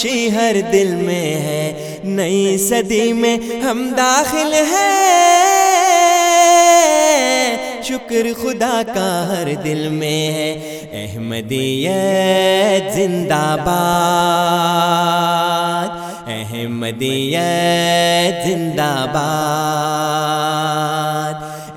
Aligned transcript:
خوشی 0.00 0.30
ہر 0.30 0.56
دل 0.72 0.90
میں 0.96 1.34
ہے 1.42 2.00
نئی 2.04 2.56
صدی 2.58 3.12
میں 3.12 3.36
ہم 3.62 3.78
داخل 3.96 4.52
ہیں 4.70 5.06
شکر 7.82 8.26
خدا 8.42 8.82
کا 8.86 9.08
ہر 9.28 9.48
دل 9.64 9.88
میں 9.92 10.32
ہے 10.32 10.50
احمدیت 11.00 12.84
زندہ 12.94 13.56
باد 13.64 13.80
احمدیت 16.30 18.34
زندہ 18.46 18.94
باد 19.14 21.36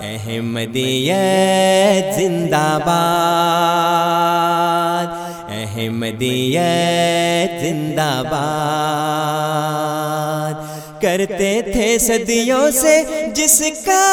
احمدیت 0.03 2.05
زندہ 2.15 2.77
باد 2.85 3.21
احمدی 5.81 6.57
زندہ 7.61 8.11
باد 8.31 9.41
کرتے 11.01 11.51
تھے 11.71 11.87
صدیوں 11.99 12.65
سے 12.71 12.95
جس 13.35 13.61
کا 13.85 14.01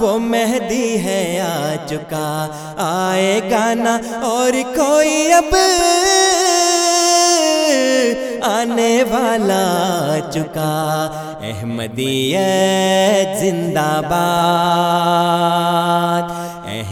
وہ 0.00 0.12
مہدی 0.18 0.90
ہے 1.04 1.22
آ 1.40 1.74
چکا 1.88 2.28
آئے 2.84 3.34
گانا 3.50 3.94
اور 4.30 4.52
کوئی 4.76 5.16
اب 5.32 5.50
آنے 8.52 8.94
والا 9.10 9.64
آ 9.82 10.18
چکا 10.30 10.74
احمدی 11.42 12.18
زندہ 13.40 13.90
باد 14.10 15.36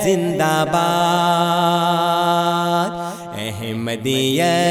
زندہ 0.05 0.55
باد 0.73 0.89
احمدی 3.39 4.25
ہے 4.41 4.72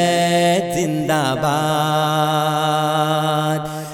زندہ 0.75 1.23
باد 1.41 2.87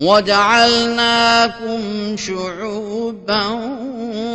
وجعلناكم 0.00 1.80
شعوبا 2.16 3.46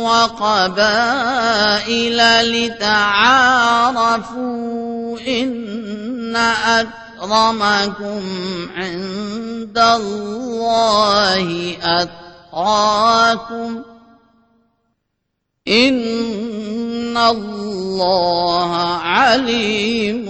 وقبائل 0.02 1.26
لتعارفوا 2.66 4.36
إن 5.28 6.36
أكرمكم 6.36 8.22
عند 8.76 9.78
الله 9.78 11.76
أتقاكم 11.82 13.82
إن 15.68 17.16
الله 17.16 18.76
عليم 18.96 20.26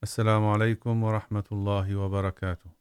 السلام 0.03 0.45
عليكم 0.45 1.03
ورحمة 1.03 1.43
الله 1.51 1.95
وبركاته 1.95 2.69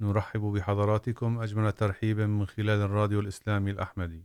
نرحب 0.00 0.40
بحضراتكم 0.40 1.40
أجمل 1.40 1.72
ترحيب 1.72 2.20
من 2.20 2.46
خلال 2.46 2.80
الراديو 2.80 3.20
الإسلامي 3.20 3.70
الأحمدي 3.70 4.24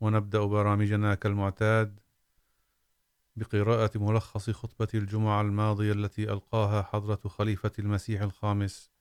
ونبدأ 0.00 0.44
برامجنا 0.44 1.14
كالمعتاد 1.14 2.00
بقراءة 3.36 3.98
ملخص 3.98 4.50
خطبة 4.50 4.88
الجمعة 4.94 5.40
الماضية 5.40 5.92
التي 5.92 6.32
ألقاها 6.32 6.82
حضرة 6.82 7.20
خليفة 7.28 7.72
المسيح 7.78 8.22
الخامس 8.22 8.95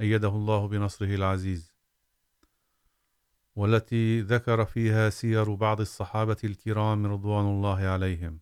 أيده 0.00 0.28
الله 0.28 0.68
بنصره 0.68 1.14
العزيز 1.14 1.72
والتي 3.56 4.20
ذكر 4.20 4.64
فيها 4.64 5.10
سير 5.10 5.54
بعض 5.54 5.80
الصحابة 5.80 6.36
الكرام 6.44 7.06
رضوان 7.06 7.44
الله 7.44 7.78
عليهم 7.78 8.40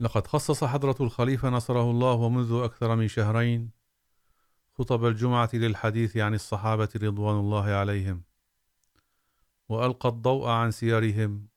لقد 0.00 0.26
خصص 0.26 0.64
حضرة 0.64 0.96
الخليفة 1.00 1.48
نصره 1.48 1.90
الله 1.90 2.12
ومنذ 2.12 2.52
أكثر 2.52 2.96
من 2.96 3.08
شهرين 3.08 3.70
خطب 4.72 5.04
الجمعة 5.04 5.50
للحديث 5.54 6.16
عن 6.16 6.34
الصحابة 6.34 6.88
رضوان 6.96 7.36
الله 7.36 7.70
عليهم 7.70 8.22
وألقى 9.68 10.08
الضوء 10.08 10.48
عن 10.48 10.70
سيرهم 10.70 11.48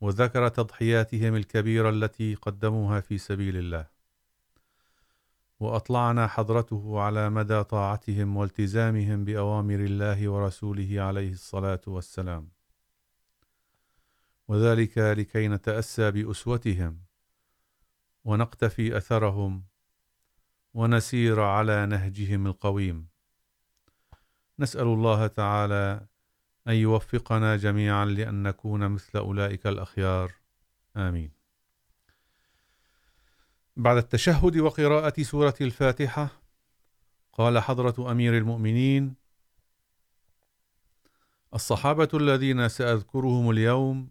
وذكر 0.00 0.48
تضحياتهم 0.48 1.34
الكبيرة 1.34 1.90
التي 1.90 2.34
قدموها 2.34 3.00
في 3.00 3.18
سبيل 3.18 3.56
الله 3.56 3.95
وأطلعنا 5.60 6.26
حضرته 6.26 7.00
على 7.00 7.30
مدى 7.30 7.64
طاعتهم 7.64 8.36
والتزامهم 8.36 9.24
بأوامر 9.24 9.74
الله 9.74 10.28
ورسوله 10.28 11.00
عليه 11.00 11.32
الصلاة 11.32 11.80
والسلام 11.86 12.48
وذلك 14.48 14.98
لكي 14.98 15.48
نتأسى 15.48 16.10
بأسوتهم 16.10 17.00
ونقتفي 18.24 18.96
أثرهم 18.96 19.64
ونسير 20.74 21.40
على 21.40 21.86
نهجهم 21.86 22.46
القويم 22.46 23.08
نسأل 24.58 24.86
الله 24.86 25.26
تعالى 25.26 26.06
أن 26.68 26.74
يوفقنا 26.74 27.56
جميعا 27.56 28.04
لأن 28.04 28.42
نكون 28.42 28.88
مثل 28.88 29.18
أولئك 29.18 29.66
الأخيار 29.66 30.32
آمين 30.96 31.35
بعد 33.76 33.96
التشهد 33.96 34.56
وقراءة 34.56 35.22
سورة 35.22 35.54
الفاتحة 35.60 36.28
قال 37.32 37.58
حضرة 37.58 38.10
أمير 38.10 38.38
المؤمنين 38.38 39.14
الصحابة 41.54 42.08
الذين 42.14 42.68
سأذكرهم 42.68 43.50
اليوم 43.50 44.10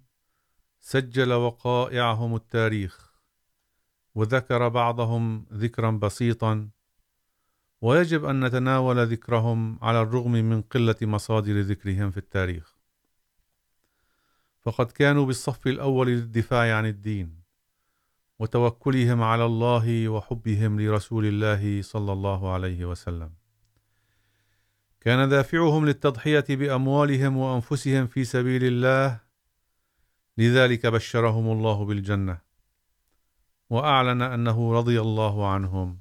سجل 0.79 1.33
وقائعهم 1.33 2.35
التاريخ 2.35 3.13
وذكر 4.15 4.67
بعضهم 4.67 5.45
ذكرا 5.53 5.91
بسيطا 5.91 6.69
ويجب 7.81 8.25
أن 8.25 8.45
نتناول 8.45 9.07
ذكرهم 9.07 9.79
على 9.81 10.01
الرغم 10.01 10.31
من 10.31 10.61
قلة 10.61 10.95
مصادر 11.01 11.61
ذكرهم 11.61 12.11
في 12.11 12.17
التاريخ 12.17 12.75
فقد 14.61 14.91
كانوا 14.91 15.25
بالصف 15.25 15.67
الأول 15.67 16.07
للدفاع 16.07 16.77
عن 16.77 16.85
الدين 16.85 17.44
وتوكلهم 18.39 19.23
على 19.23 19.45
الله 19.45 20.09
وحبهم 20.09 20.81
لرسول 20.81 21.25
الله 21.25 21.81
صلى 21.81 22.13
الله 22.13 22.53
عليه 22.53 22.85
وسلم 22.85 23.31
كان 25.01 25.29
دافعهم 25.29 25.85
للتضحية 25.85 26.45
بأموالهم 26.49 27.37
وأنفسهم 27.37 28.07
في 28.07 28.23
سبيل 28.23 28.63
الله 28.63 29.19
لذلك 30.37 30.85
بشرهم 30.85 31.51
الله 31.51 31.85
بالجنة 31.85 32.37
وأعلن 33.69 34.21
أنه 34.21 34.73
رضي 34.73 35.01
الله 35.01 35.47
عنهم 35.47 35.99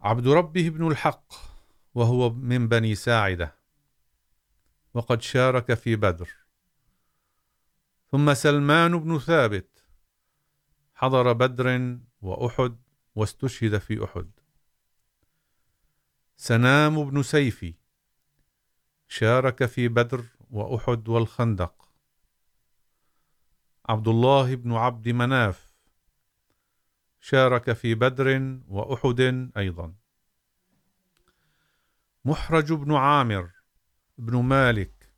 عبد 0.00 0.28
ربه 0.28 0.68
بن 0.68 0.86
الحق 0.86 1.32
وهو 1.94 2.30
من 2.30 2.68
بني 2.68 2.94
ساعدة 2.94 3.54
وقد 4.94 5.22
شارك 5.22 5.74
في 5.74 5.96
بدر 5.96 6.30
ثم 8.10 8.34
سلمان 8.34 8.98
بن 8.98 9.18
ثابت 9.18 9.73
حضر 10.94 11.32
بدر 11.32 11.98
وأحد 12.22 12.76
واستشهد 13.14 13.78
في 13.78 14.04
أحد 14.04 14.30
سنام 16.36 17.10
بن 17.10 17.22
سيفي 17.22 17.74
شارك 19.08 19.64
في 19.66 19.88
بدر 19.88 20.24
وأحد 20.50 21.08
والخندق 21.08 21.88
عبد 23.88 24.08
الله 24.08 24.54
بن 24.54 24.72
عبد 24.72 25.08
مناف 25.08 25.74
شارك 27.20 27.72
في 27.72 27.94
بدر 27.94 28.58
وأحد 28.68 29.50
أيضا 29.56 29.94
محرج 32.24 32.72
بن 32.72 32.94
عامر 32.94 33.50
بن 34.18 34.36
مالك 34.36 35.12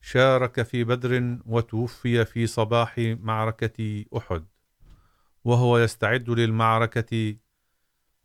شارك 0.00 0.62
في 0.62 0.84
بدر 0.84 1.38
وتوفي 1.46 2.24
في 2.24 2.46
صباح 2.46 2.98
معركة 2.98 4.04
أحد 4.16 4.46
وهو 5.44 5.78
يستعد 5.78 6.30
للمعركة 6.30 7.36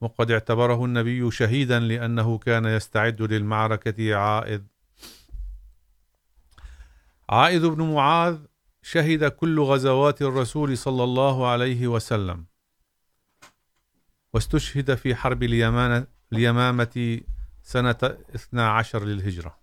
وقد 0.02 0.32
اعتبره 0.32 0.86
النبي 0.86 1.32
شهيدا 1.32 1.80
لأنه 1.80 2.38
كان 2.38 2.66
يستعد 2.66 3.22
للمعركة 3.22 4.16
عائد 4.16 4.68
عائد 7.30 7.66
بن 7.66 7.94
معاذ 7.94 8.38
شهد 8.82 9.26
كل 9.26 9.60
غزوات 9.60 10.22
الرسول 10.22 10.78
صلى 10.78 11.04
الله 11.04 11.48
عليه 11.48 11.88
وسلم 11.88 12.46
واستشهد 14.34 14.96
في 14.96 15.16
حرب 15.16 15.44
اليمانة 15.44 16.08
اليمامة 16.34 17.22
سنة 17.64 17.98
12 18.36 19.06
للهجرة 19.06 19.58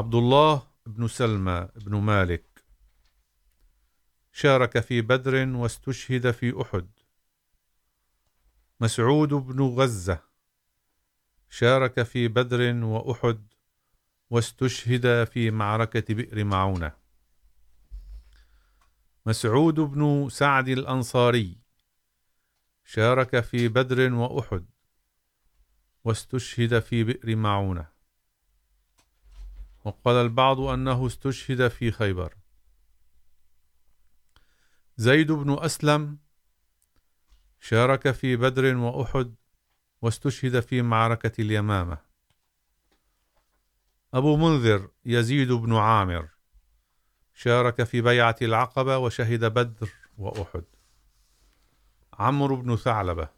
عبد 0.00 0.14
الله 0.14 0.62
بن 0.86 1.08
سلمى 1.08 1.68
بن 1.76 1.96
مالك 1.96 2.53
شارك 4.36 4.80
في 4.80 5.00
بدر 5.02 5.48
واستشهد 5.56 6.30
في 6.30 6.62
أحد 6.62 6.88
مسعود 8.80 9.28
بن 9.28 9.62
غزة 9.62 10.22
شارك 11.48 12.02
في 12.02 12.28
بدر 12.28 12.84
وأحد 12.84 13.46
واستشهد 14.30 15.24
في 15.24 15.50
معركة 15.50 16.14
بئر 16.14 16.44
معونة 16.44 16.92
مسعود 19.26 19.74
بن 19.74 20.28
سعد 20.28 20.68
الأنصاري 20.68 21.58
شارك 22.84 23.40
في 23.40 23.68
بدر 23.68 24.14
وأحد 24.14 24.66
واستشهد 26.04 26.78
في 26.78 27.04
بئر 27.04 27.36
معونة 27.36 27.88
وقال 29.84 30.16
البعض 30.16 30.60
أنه 30.60 31.06
استشهد 31.06 31.68
في 31.68 31.90
خيبر 31.90 32.43
زيد 34.96 35.32
بن 35.32 35.58
أسلم 35.58 36.18
شارك 37.60 38.10
في 38.10 38.36
بدر 38.36 38.76
وأحد 38.76 39.34
واستشهد 40.02 40.60
في 40.60 40.82
معركة 40.82 41.40
اليمامة 41.40 41.98
أبو 44.14 44.36
منذر 44.36 44.88
يزيد 45.04 45.52
بن 45.52 45.74
عامر 45.76 46.28
شارك 47.34 47.82
في 47.82 48.00
بيعة 48.00 48.36
العقبة 48.42 48.98
وشهد 48.98 49.44
بدر 49.44 49.88
وأحد 50.18 50.64
عمرو 52.12 52.56
بن 52.56 52.76
ثعلبة 52.76 53.28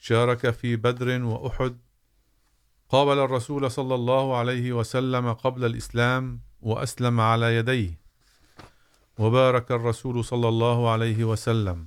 شارك 0.00 0.50
في 0.50 0.76
بدر 0.76 1.22
وأحد 1.22 1.78
قابل 2.88 3.18
الرسول 3.18 3.70
صلى 3.70 3.94
الله 3.94 4.36
عليه 4.36 4.72
وسلم 4.72 5.32
قبل 5.32 5.64
الإسلام 5.64 6.40
وأسلم 6.60 7.20
على 7.20 7.56
يديه 7.56 8.07
وبارك 9.18 9.72
الرسول 9.72 10.24
صلى 10.24 10.48
الله 10.48 10.90
عليه 10.90 11.24
وسلم 11.24 11.86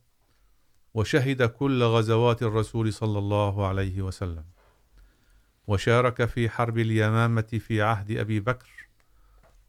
وشهد 0.97 1.43
كل 1.43 1.83
غزوات 1.83 2.43
الرسول 2.43 2.93
صلى 2.93 3.19
الله 3.19 3.67
عليه 3.67 4.01
وسلم 4.01 4.45
وشارك 5.67 6.25
في 6.25 6.49
حرب 6.49 6.77
اليمامة 6.77 7.41
في 7.41 7.81
عهد 7.81 8.11
أبي 8.11 8.39
بكر 8.39 8.87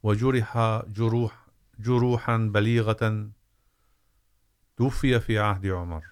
وجرح 0.03 0.81
جروح 0.87 1.47
جروحا 1.79 2.37
بليغة 2.37 3.29
توفي 4.77 5.19
في 5.19 5.39
عهد 5.39 5.65
عمر 5.67 6.05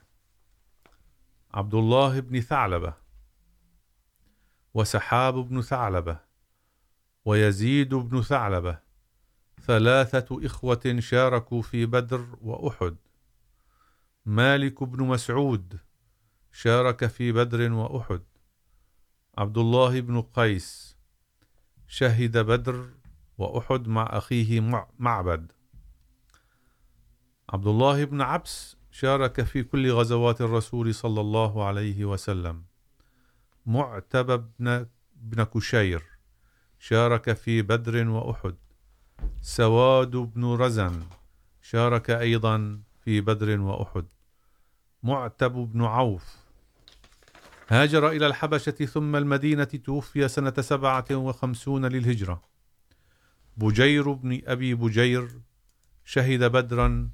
عبد 1.53 1.73
الله 1.73 2.19
بن 2.19 2.41
ثعلبة 2.41 2.93
وسحاب 4.73 5.33
بن 5.33 5.61
ثعلبة 5.61 6.19
ويزيد 7.25 7.93
بن 7.93 8.21
ثعلبة 8.21 8.79
ثلاثة 9.61 10.45
إخوة 10.45 10.95
شاركوا 10.99 11.61
في 11.61 11.85
بدر 11.85 12.27
وأحد 12.41 12.95
مالك 14.27 14.83
بن 14.83 15.03
مسعود 15.03 15.79
شارك 16.51 17.05
في 17.05 17.31
بدر 17.31 17.71
وأحد 17.71 18.21
عبد 19.37 19.57
الله 19.57 19.99
بن 19.99 20.21
قيس 20.21 20.97
شهد 21.87 22.37
بدر 22.37 22.89
وأحد 23.37 23.87
مع 23.87 24.03
أخيه 24.03 24.59
معبد 24.99 25.51
عبد 27.49 27.67
الله 27.67 28.05
بن 28.05 28.21
عبس 28.21 28.77
شارك 28.91 29.41
في 29.41 29.63
كل 29.63 29.91
غزوات 29.91 30.41
الرسول 30.41 30.95
صلى 30.95 31.21
الله 31.21 31.65
عليه 31.65 32.05
وسلم 32.05 32.63
معتب 33.65 34.51
بن 35.15 35.43
كشير 35.43 36.03
شارك 36.79 37.33
في 37.33 37.61
بدر 37.61 37.77
بدرین 37.91 38.55
سواد 39.41 40.11
بن 40.11 40.45
رزن 40.45 41.03
شارك 41.61 42.09
أيضا 42.09 42.81
في 42.99 43.21
بدر 43.21 43.59
وأحد 43.61 44.16
معتب 45.03 45.51
بن 45.51 45.83
عوف 45.83 46.35
هاجر 47.69 48.09
إلى 48.09 48.27
الحبشة 48.27 48.71
ثم 48.85 49.15
المدينة 49.15 49.63
توفي 49.63 50.27
سنة 50.27 50.53
سبعة 50.59 51.05
وخمسون 51.11 51.85
للهجرة 51.85 52.41
بجير 53.57 54.11
بن 54.11 54.41
أبي 54.45 54.75
بجير 54.75 55.41
شهد 56.05 56.43
بدرا 56.43 57.09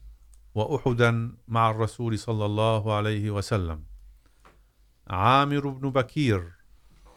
وأحدا 0.55 1.35
مع 1.47 1.71
الرسول 1.71 2.19
صلى 2.19 2.45
الله 2.45 2.93
عليه 2.93 3.31
وسلم 3.31 3.83
عامر 5.07 5.67
بن 5.67 5.89
بكير 5.89 6.51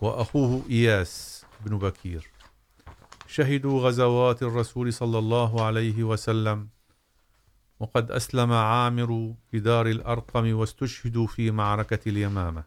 وأخوه 0.01 0.63
إياس 0.71 1.45
بن 1.65 1.79
بكير 1.79 2.31
شهدوا 3.27 3.81
غزوات 3.81 4.43
الرسول 4.43 4.93
صلى 4.93 5.19
الله 5.19 5.65
عليه 5.65 6.05
وسلم 6.05 6.69
وقد 7.81 8.11
أسلم 8.11 8.53
عامر 8.53 9.35
في 9.51 9.61
دار 9.61 9.87
الأرقم 9.87 10.55
واستشهدوا 10.55 11.27
في 11.27 11.51
معركة 11.51 12.09
اليمامة 12.09 12.65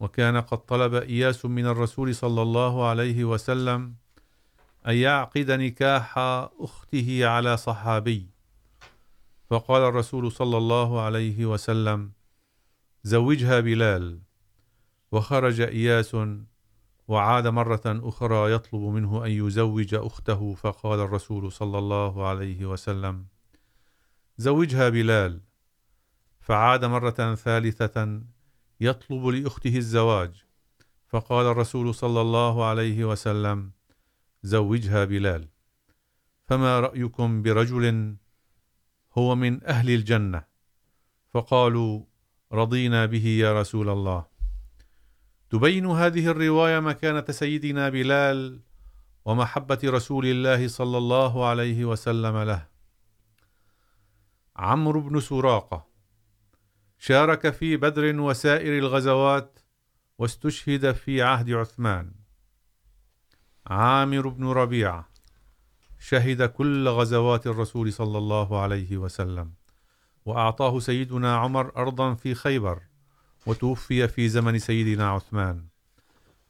وكان 0.00 0.40
قد 0.40 0.58
طلب 0.58 0.94
إياس 0.94 1.44
من 1.44 1.66
الرسول 1.66 2.14
صلى 2.14 2.42
الله 2.42 2.88
عليه 2.88 3.24
وسلم 3.24 3.94
أن 4.86 4.94
يعقد 4.94 5.50
نكاح 5.50 6.18
أخته 6.60 7.26
على 7.26 7.56
صحابي 7.56 8.26
فقال 9.50 9.82
الرسول 9.82 10.32
صلى 10.32 10.56
الله 10.56 11.00
عليه 11.00 11.46
وسلم 11.46 12.12
زوجها 13.02 13.60
بلال 13.60 14.18
وخرج 15.12 15.60
إياس 15.60 16.16
وعاد 17.08 17.46
مرة 17.46 17.82
أخرى 17.86 18.52
يطلب 18.52 18.80
منه 18.80 19.24
أن 19.26 19.30
يزوج 19.30 19.94
أخته 19.94 20.54
فقال 20.54 21.00
الرسول 21.00 21.52
صلى 21.52 21.78
الله 21.78 22.26
عليه 22.26 22.66
وسلم 22.66 23.26
زوجها 24.36 24.88
بلال 24.88 25.40
فعاد 26.40 26.84
مرة 26.84 27.34
ثالثة 27.34 28.22
يطلب 28.80 29.26
لأخته 29.26 29.76
الزواج 29.76 30.44
فقال 31.08 31.46
الرسول 31.46 31.94
صلى 31.94 32.20
الله 32.20 32.64
عليه 32.64 33.04
وسلم 33.04 33.70
زوجها 34.42 35.04
بلال 35.04 35.48
فما 36.46 36.80
رأيكم 36.80 37.42
برجل 37.42 38.16
هو 39.18 39.34
من 39.34 39.64
أهل 39.64 39.90
الجنة 39.90 40.44
فقالوا 41.30 42.04
رضينا 42.52 43.06
به 43.06 43.26
يا 43.26 43.60
رسول 43.60 43.88
الله 43.88 44.26
تبين 45.50 45.86
هذه 45.86 46.26
الرواية 46.26 46.80
مكانة 46.80 47.24
سيدنا 47.30 47.88
بلال 47.88 48.60
ومحبة 49.24 49.78
رسول 49.84 50.26
الله 50.26 50.68
صلى 50.68 50.98
الله 50.98 51.46
عليه 51.46 51.84
وسلم 51.84 52.38
له 52.38 52.73
عمرو 54.56 55.00
بن 55.00 55.20
سراقة 55.20 55.86
شارك 56.98 57.50
في 57.50 57.76
بدر 57.76 58.20
وسائر 58.20 58.78
الغزوات 58.78 59.58
واستشهد 60.18 60.92
في 60.92 61.22
عهد 61.22 61.50
عثمان 61.50 62.12
عامر 63.66 64.28
بن 64.28 64.46
ربيعة 64.46 65.08
شهد 65.98 66.42
كل 66.42 66.88
غزوات 66.88 67.46
الرسول 67.46 67.92
صلى 67.92 68.18
الله 68.18 68.60
عليه 68.60 68.96
وسلم 68.96 69.52
وأعطاه 70.24 70.78
سيدنا 70.78 71.36
عمر 71.36 71.76
أرضا 71.76 72.14
في 72.14 72.34
خيبر 72.34 72.82
وتوفي 73.46 74.08
في 74.08 74.28
زمن 74.28 74.58
سيدنا 74.58 75.10
عثمان 75.10 75.66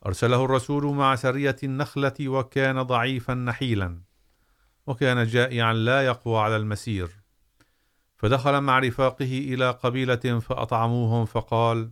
أرسله 0.06 0.44
الرسول 0.44 0.94
مع 0.94 1.14
سرية 1.14 1.56
النخلة 1.62 2.28
وكان 2.28 2.82
ضعيفا 2.82 3.34
نحيلا 3.34 4.00
وكان 4.86 5.26
جائعا 5.26 5.72
لا 5.72 6.06
يقوى 6.06 6.40
على 6.40 6.56
المسير 6.56 7.23
فدخل 8.16 8.60
مع 8.60 8.78
رفاقه 8.78 9.38
إلى 9.38 9.70
قبيلة 9.70 10.40
فأطعموهم 10.40 11.24
فقال 11.24 11.90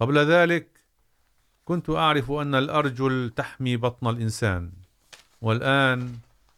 قبل 0.00 0.18
ذلك 0.18 0.68
كنت 1.64 1.90
أعرف 1.90 2.30
أن 2.30 2.54
الأرجل 2.54 3.32
تحمي 3.36 3.76
بطن 3.76 4.08
الإنسان 4.10 4.72
والآن 5.40 6.18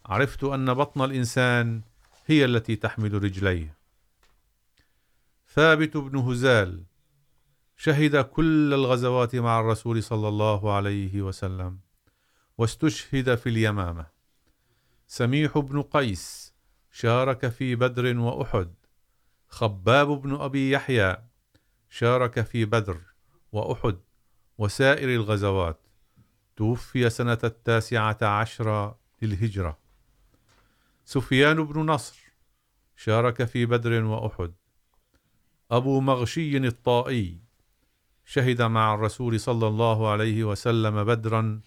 عرفت 0.06 0.44
أن 0.44 0.74
بطن 0.74 1.04
الإنسان 1.04 1.80
هي 2.26 2.44
التي 2.44 2.76
تحمل 2.76 3.24
رجليه 3.24 3.74
ثابت 5.54 5.96
بن 5.96 6.18
هزال 6.18 6.82
شهد 7.76 8.16
كل 8.16 8.74
الغزوات 8.74 9.36
مع 9.36 9.60
الرسول 9.60 10.02
صلى 10.02 10.28
الله 10.28 10.72
عليه 10.72 11.22
وسلم 11.22 11.78
واستشهد 12.58 13.34
في 13.34 13.48
اليمامة 13.48 14.06
سميح 15.06 15.58
بن 15.58 15.82
قيس 15.82 16.43
شارك 16.96 17.48
في 17.48 17.74
بدر 17.74 18.18
وأحد 18.18 18.74
خباب 19.48 20.22
بن 20.22 20.34
أبي 20.34 20.70
يحيى 20.70 21.16
شارك 21.90 22.40
في 22.40 22.64
بدر 22.64 23.00
وأحد 23.52 23.98
وسائر 24.58 25.08
الغزوات 25.08 25.80
توفي 26.56 27.10
سنة 27.10 27.38
التاسعة 27.44 28.18
عشرة 28.22 28.98
للهجرة 29.22 29.78
سفيان 31.04 31.64
بن 31.64 31.80
نصر 31.80 32.32
شارك 32.96 33.44
في 33.44 33.66
بدر 33.66 34.04
وأحد 34.04 34.52
أبو 35.70 36.00
مغشي 36.00 36.56
الطائي 36.56 37.40
شهد 38.24 38.62
مع 38.62 38.94
الرسول 38.94 39.40
صلى 39.40 39.66
الله 39.66 40.10
عليه 40.10 40.44
وسلم 40.44 41.04
بدرا 41.04 41.60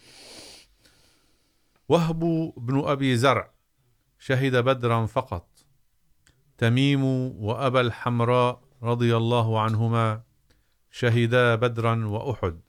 وهب 1.90 2.20
بن 2.58 2.80
أبي 2.80 3.18
زرع 3.18 3.57
شهد 4.20 4.56
بدرا 4.56 5.06
فقط 5.06 5.48
تميم 6.58 7.04
وأبا 7.44 7.82
الحمراء 7.82 8.62
رضي 8.84 9.18
الله 9.18 9.62
عنهما 9.62 10.22
شهدا 10.92 11.56
بدرا 11.56 12.06
وأحد 12.06 12.62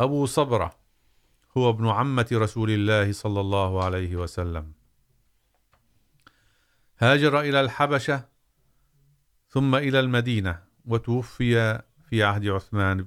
أبو 0.00 0.26
صبرة 0.26 0.76
هو 1.56 1.70
ابن 1.70 1.88
عمة 1.88 2.28
رسول 2.32 2.70
الله 2.70 3.12
صلى 3.12 3.40
الله 3.40 3.84
عليه 3.84 4.16
وسلم 4.16 4.72
هاجر 6.98 7.40
إلى 7.40 7.60
الحبشة 7.60 8.28
ثم 9.48 9.74
إلى 9.74 10.00
المدينة 10.00 10.62
وتوفي 10.84 11.82
في 12.08 12.22
عهد 12.22 12.48
عثمان 12.48 13.06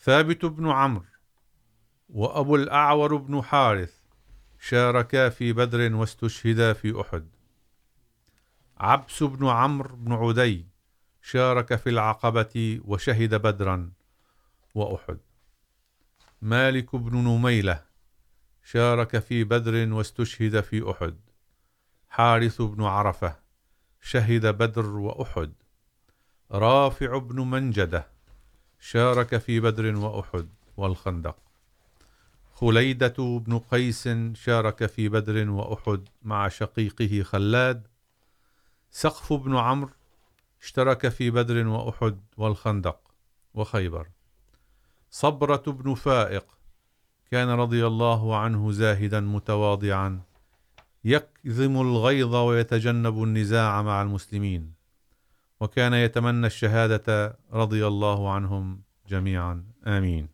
ثابت 0.00 0.44
بن 0.44 0.70
عمرو 0.70 1.04
وأبو 2.08 2.56
الأعور 2.56 3.16
بن 3.16 3.42
حارث 3.42 3.99
شارك 4.62 5.28
في 5.28 5.52
بدر 5.52 5.94
واستشهد 5.94 6.72
في 6.72 7.00
أحد 7.00 7.28
عبس 8.76 9.22
بن 9.22 9.46
عمرو 9.46 9.96
بن 9.96 10.12
عدي 10.12 10.66
شارك 11.22 11.74
في 11.74 11.90
العقبة 11.90 12.80
وشهد 12.84 13.34
بدرا 13.34 13.92
وأحد 14.74 15.18
مالك 16.42 16.96
بن 16.96 17.16
نميلة 17.16 17.84
شارك 18.64 19.18
في 19.18 19.44
بدر 19.44 19.92
واستشهد 19.92 20.60
في 20.60 20.90
أحد 20.90 21.20
حارث 22.08 22.62
بن 22.62 22.82
عرفة 22.84 23.36
شهد 24.00 24.46
بدر 24.46 24.86
وأحد 24.86 25.52
رافع 26.50 27.18
بن 27.18 27.40
منجدة 27.40 28.06
شارك 28.80 29.36
في 29.38 29.60
بدر 29.60 29.96
وأحد 29.96 30.48
والخندق 30.76 31.49
خليدة 32.60 33.14
بن 33.18 33.58
قيس 33.58 34.08
شارك 34.34 34.86
في 34.86 35.08
بدر 35.08 35.50
وأحد 35.50 36.08
مع 36.22 36.48
شقيقه 36.48 37.22
خلاد 37.22 37.86
سقف 38.90 39.32
بن 39.32 39.56
عمرو 39.56 39.90
اشترك 40.62 41.08
في 41.08 41.30
بدر 41.30 41.66
وأحد 41.66 42.20
والخندق 42.36 43.00
وخيبر 43.54 44.08
صبرة 45.10 45.62
بن 45.66 45.94
فائق 45.94 46.44
كان 47.30 47.48
رضي 47.48 47.86
الله 47.86 48.36
عنه 48.36 48.72
زاهدا 48.72 49.20
متواضعا 49.20 50.20
يكظم 51.04 51.80
الغيظ 51.80 52.34
ويتجنب 52.34 53.22
النزاع 53.22 53.82
مع 53.82 54.02
المسلمين 54.02 54.72
وكان 55.60 55.94
يتمنى 55.94 56.46
الشهادة 56.46 57.38
رضي 57.52 57.86
الله 57.86 58.32
عنهم 58.32 58.82
جميعا 59.08 59.64
آمين 59.86 60.34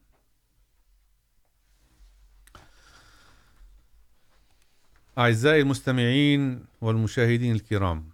أعزائي 5.18 5.60
المستمعين 5.60 6.64
والمشاهدين 6.80 7.54
الكرام 7.54 8.08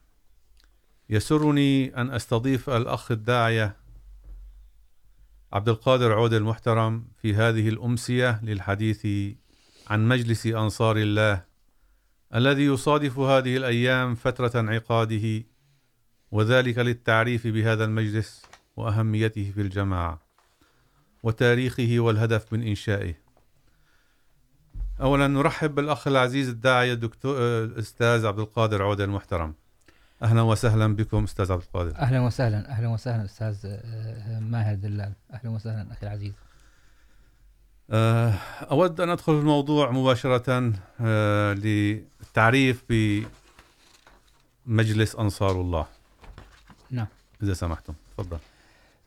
يسرني 1.11 1.97
أن 1.97 2.11
أستضيف 2.11 2.71
الأخ 2.71 3.11
الداعية 3.11 3.77
عبد 5.53 5.69
القادر 5.69 6.13
عود 6.13 6.33
المحترم 6.33 7.05
في 7.23 7.35
هذه 7.35 7.69
الأمسية 7.69 8.41
للحديث 8.43 9.07
عن 9.91 10.09
مجلس 10.09 10.47
أنصار 10.47 10.97
الله 10.97 11.45
الذي 12.35 12.65
يصادف 12.65 13.19
هذه 13.19 13.57
الأيام 13.57 14.15
فترة 14.15 14.61
انعقاده 14.61 15.45
وذلك 16.31 16.79
للتعريف 16.79 17.47
بهذا 17.47 17.85
المجلس 17.85 18.43
وأهميته 18.77 19.53
في 19.55 19.61
الجماعة 19.61 20.23
وتاريخه 21.23 21.97
والهدف 21.99 22.53
من 22.53 22.63
إنشائه 22.63 23.22
اولا 25.03 25.27
نرحب 25.27 25.75
بالاخ 25.75 26.09
العزيز 26.09 26.49
الداعي 26.49 26.93
الدكتور 26.93 27.37
استاذ 27.79 28.27
عبد 28.27 28.39
القادر 28.39 28.83
عوده 28.83 29.05
المحترم 29.05 29.55
اهلا 30.23 30.43
وسهلا 30.43 30.97
بكم 30.97 31.25
استاذ 31.25 31.53
عبد 31.53 31.63
القادر 31.63 31.97
اهلا 31.97 32.21
وسهلا 32.21 32.71
اهلا 32.71 32.89
وسهلا 32.89 33.25
استاذ 33.25 33.67
ماهر 34.41 34.75
دلال 34.75 35.13
اهلا 35.33 35.51
وسهلا 35.51 35.93
اخي 35.93 36.07
العزيز 36.07 36.33
اود 38.71 39.01
ان 39.01 39.11
ادخل 39.11 39.35
في 39.35 39.41
الموضوع 39.41 39.91
مباشره 39.91 40.73
للتعريف 41.55 42.85
بمجلس 44.67 45.17
انصار 45.17 45.61
الله 45.61 45.87
نعم 46.91 47.07
اذا 47.43 47.55
سمحتم 47.55 47.95
تفضل 48.17 48.39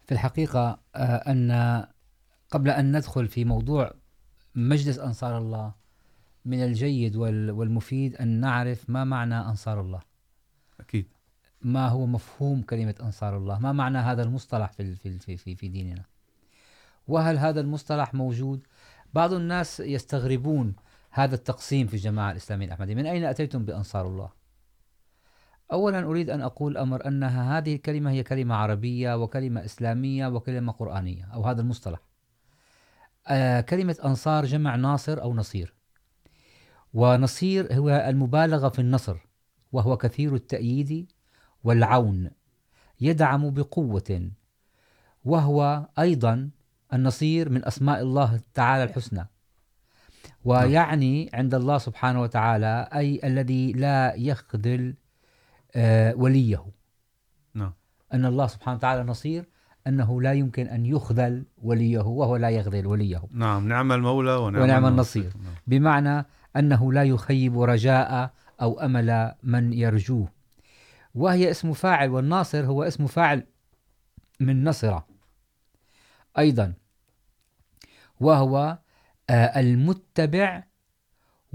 في 0.06 0.12
الحقيقه 0.12 0.80
ان 0.96 1.86
قبل 2.52 2.70
ان 2.70 2.98
ندخل 2.98 3.28
في 3.28 3.46
موضوع 3.46 3.92
مجلس 4.56 5.00
انصار 5.00 5.38
الله 5.38 5.85
من 6.46 6.64
الجيد 6.64 7.16
والمفيد 7.16 8.16
أن 8.16 8.28
نعرف 8.28 8.90
ما 8.90 9.04
معنى 9.04 9.40
أنصار 9.40 9.82
الله 9.82 10.02
أكيد 10.80 11.08
ما 11.62 11.88
هو 11.88 12.06
مفهوم 12.06 12.62
كلمة 12.62 12.96
أنصار 13.02 13.38
الله 13.38 13.60
ما 13.60 13.72
معنى 13.72 13.98
هذا 13.98 14.24
المصطلح 14.24 14.72
في 14.72 14.96
في 14.96 15.38
في 15.38 15.56
في 15.56 15.68
ديننا 15.68 16.04
وهل 17.08 17.38
هذا 17.38 17.62
المصطلح 17.62 18.14
موجود 18.14 18.68
بعض 19.14 19.34
الناس 19.34 19.80
يستغربون 19.80 20.76
هذا 21.12 21.36
التقسيم 21.36 21.88
في 21.88 21.94
الجماعة 21.94 22.32
الإسلامية 22.32 22.66
الأحمدية 22.66 22.96
من 22.96 23.06
أين 23.06 23.24
أتيتم 23.24 23.66
بأنصار 23.66 24.08
الله 24.08 24.30
أولا 25.72 26.00
أريد 26.00 26.30
أن 26.30 26.42
أقول 26.42 26.78
أمر 26.78 27.08
أنها 27.08 27.58
هذه 27.58 27.76
الكلمة 27.76 28.12
هي 28.12 28.24
كلمة 28.24 28.56
عربية 28.56 29.22
وكلمة 29.24 29.66
إسلامية 29.66 30.28
وكلمة 30.28 30.72
قرآنية 30.72 31.30
أو 31.34 31.44
هذا 31.44 31.62
المصطلح 31.62 32.00
كلمة 33.70 33.98
أنصار 34.06 34.46
جمع 34.46 34.76
ناصر 34.76 35.22
أو 35.22 35.34
نصير 35.34 35.74
ونصير 36.96 37.74
هو 37.74 37.90
المبالغة 37.90 38.70
في 38.70 38.80
النصر 38.80 39.18
وهو 39.72 39.98
كثير 39.98 40.36
التأييد 40.36 41.12
والعون 41.64 42.30
يدعم 43.02 43.50
بقوة 43.50 44.32
وهو 45.26 45.88
أيضا 46.00 46.50
النصير 46.94 47.50
من 47.50 47.66
أسماء 47.66 48.02
الله 48.02 48.40
تعالى 48.54 48.84
الحسنى 48.84 49.28
ويعني 50.46 51.30
عند 51.34 51.56
الله 51.56 51.78
سبحانه 51.78 52.22
وتعالى 52.22 52.90
أي 52.94 53.20
الذي 53.24 53.74
لا 53.74 54.14
يخذل 54.16 54.96
وليه 56.16 56.66
أن 58.14 58.26
الله 58.26 58.48
سبحانه 58.48 58.78
وتعالى 58.78 59.04
نصير 59.04 59.46
أنه 59.88 60.22
لا 60.22 60.34
يمكن 60.34 60.68
أن 60.68 60.86
يخذل 60.86 61.46
وليه 61.58 62.00
وهو 62.00 62.36
لا 62.36 62.50
يخذل 62.50 62.88
وليه 62.88 63.22
نعم 63.32 63.68
نعم 63.68 63.92
المولى 63.92 64.36
ونعم, 64.36 64.62
ونعم 64.62 64.86
النصير, 64.86 65.24
النصير. 65.24 65.42
نعم. 65.42 65.54
بمعنى 65.68 66.26
أنه 66.58 66.94
لا 66.94 67.04
يخيب 67.04 67.62
رجاء 67.62 68.34
أو 68.62 68.80
أمل 68.80 69.36
من 69.44 69.74
يرجوه 69.74 70.28
وهي 71.16 71.52
اسم 71.52 71.74
فاعل 71.74 72.10
والناصر 72.10 72.66
هو 72.66 72.84
اسم 72.84 73.08
فاعل 73.08 73.48
من 74.40 74.64
نصرة 74.64 75.08
أيضا 76.38 76.74
وهو 78.20 78.78
المتبع 79.30 80.64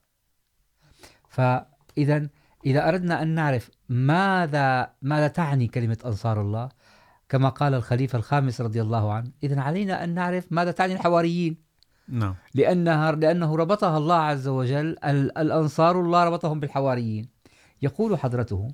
فإذا 1.28 2.28
إذا 2.66 2.88
أردنا 2.88 3.22
أن 3.22 3.28
نعرف 3.28 3.70
ماذا 3.88 4.90
ماذا 5.02 5.28
تعني 5.28 5.66
كلمة 5.68 5.98
أنصار 6.06 6.40
الله 6.40 6.68
كما 7.28 7.48
قال 7.48 7.74
الخليفة 7.74 8.18
الخامس 8.18 8.60
رضي 8.60 8.82
الله 8.82 9.12
عنه 9.12 9.30
إذا 9.42 9.60
علينا 9.60 10.04
أن 10.04 10.14
نعرف 10.14 10.46
ماذا 10.50 10.70
تعني 10.70 10.92
الحواريين 10.92 11.56
نعم 12.08 12.34
لأنها 12.54 13.12
لأنه 13.12 13.56
ربطها 13.56 13.98
الله 13.98 14.16
عز 14.16 14.48
وجل 14.48 14.96
الأنصار 15.38 16.00
الله 16.00 16.24
ربطهم 16.24 16.60
بالحواريين 16.60 17.28
يقول 17.82 18.18
حضرته 18.18 18.68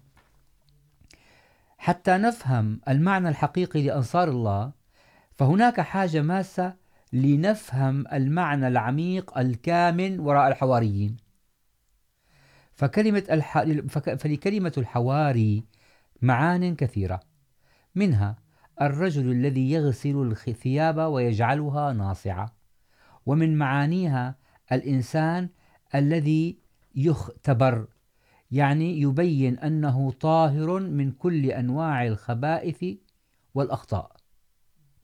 حتى 1.83 2.18
نفهم 2.18 2.81
المعنى 2.88 3.28
الحقيقي 3.28 3.83
لأنصار 3.83 4.28
الله 4.28 4.72
فهناك 5.33 5.81
حاجة 5.81 6.22
ماسة 6.22 6.74
لنفهم 7.12 8.05
المعنى 8.12 8.68
العميق 8.68 9.38
الكامن 9.38 10.20
وراء 10.20 10.48
الحواريين 10.48 11.16
فكلمة 12.72 13.24
الح... 13.31 13.59
فقرمت 13.88 14.78
الحواري 14.78 15.64
معان 16.22 16.74
كثيرة 16.76 17.20
منها 17.94 18.37
الرجل 18.81 19.33
الذي 19.33 19.70
يغسل 19.70 20.35
الثياب 20.48 20.96
ويجعلها 20.96 21.92
ناصعة 21.92 22.55
ومن 23.26 23.59
معانيها 23.59 24.37
الإنسان 24.72 25.48
الذي 25.94 26.59
يختبر 26.94 27.87
يعني 28.52 28.85
یعنی 28.85 29.02
يبين 29.02 29.59
أنه 29.59 30.11
طاهر 30.11 30.81
من 30.81 31.12
كل 31.12 31.46
أنواع 31.46 32.07
الخبائث 32.07 32.85
والأخطاء 33.55 34.16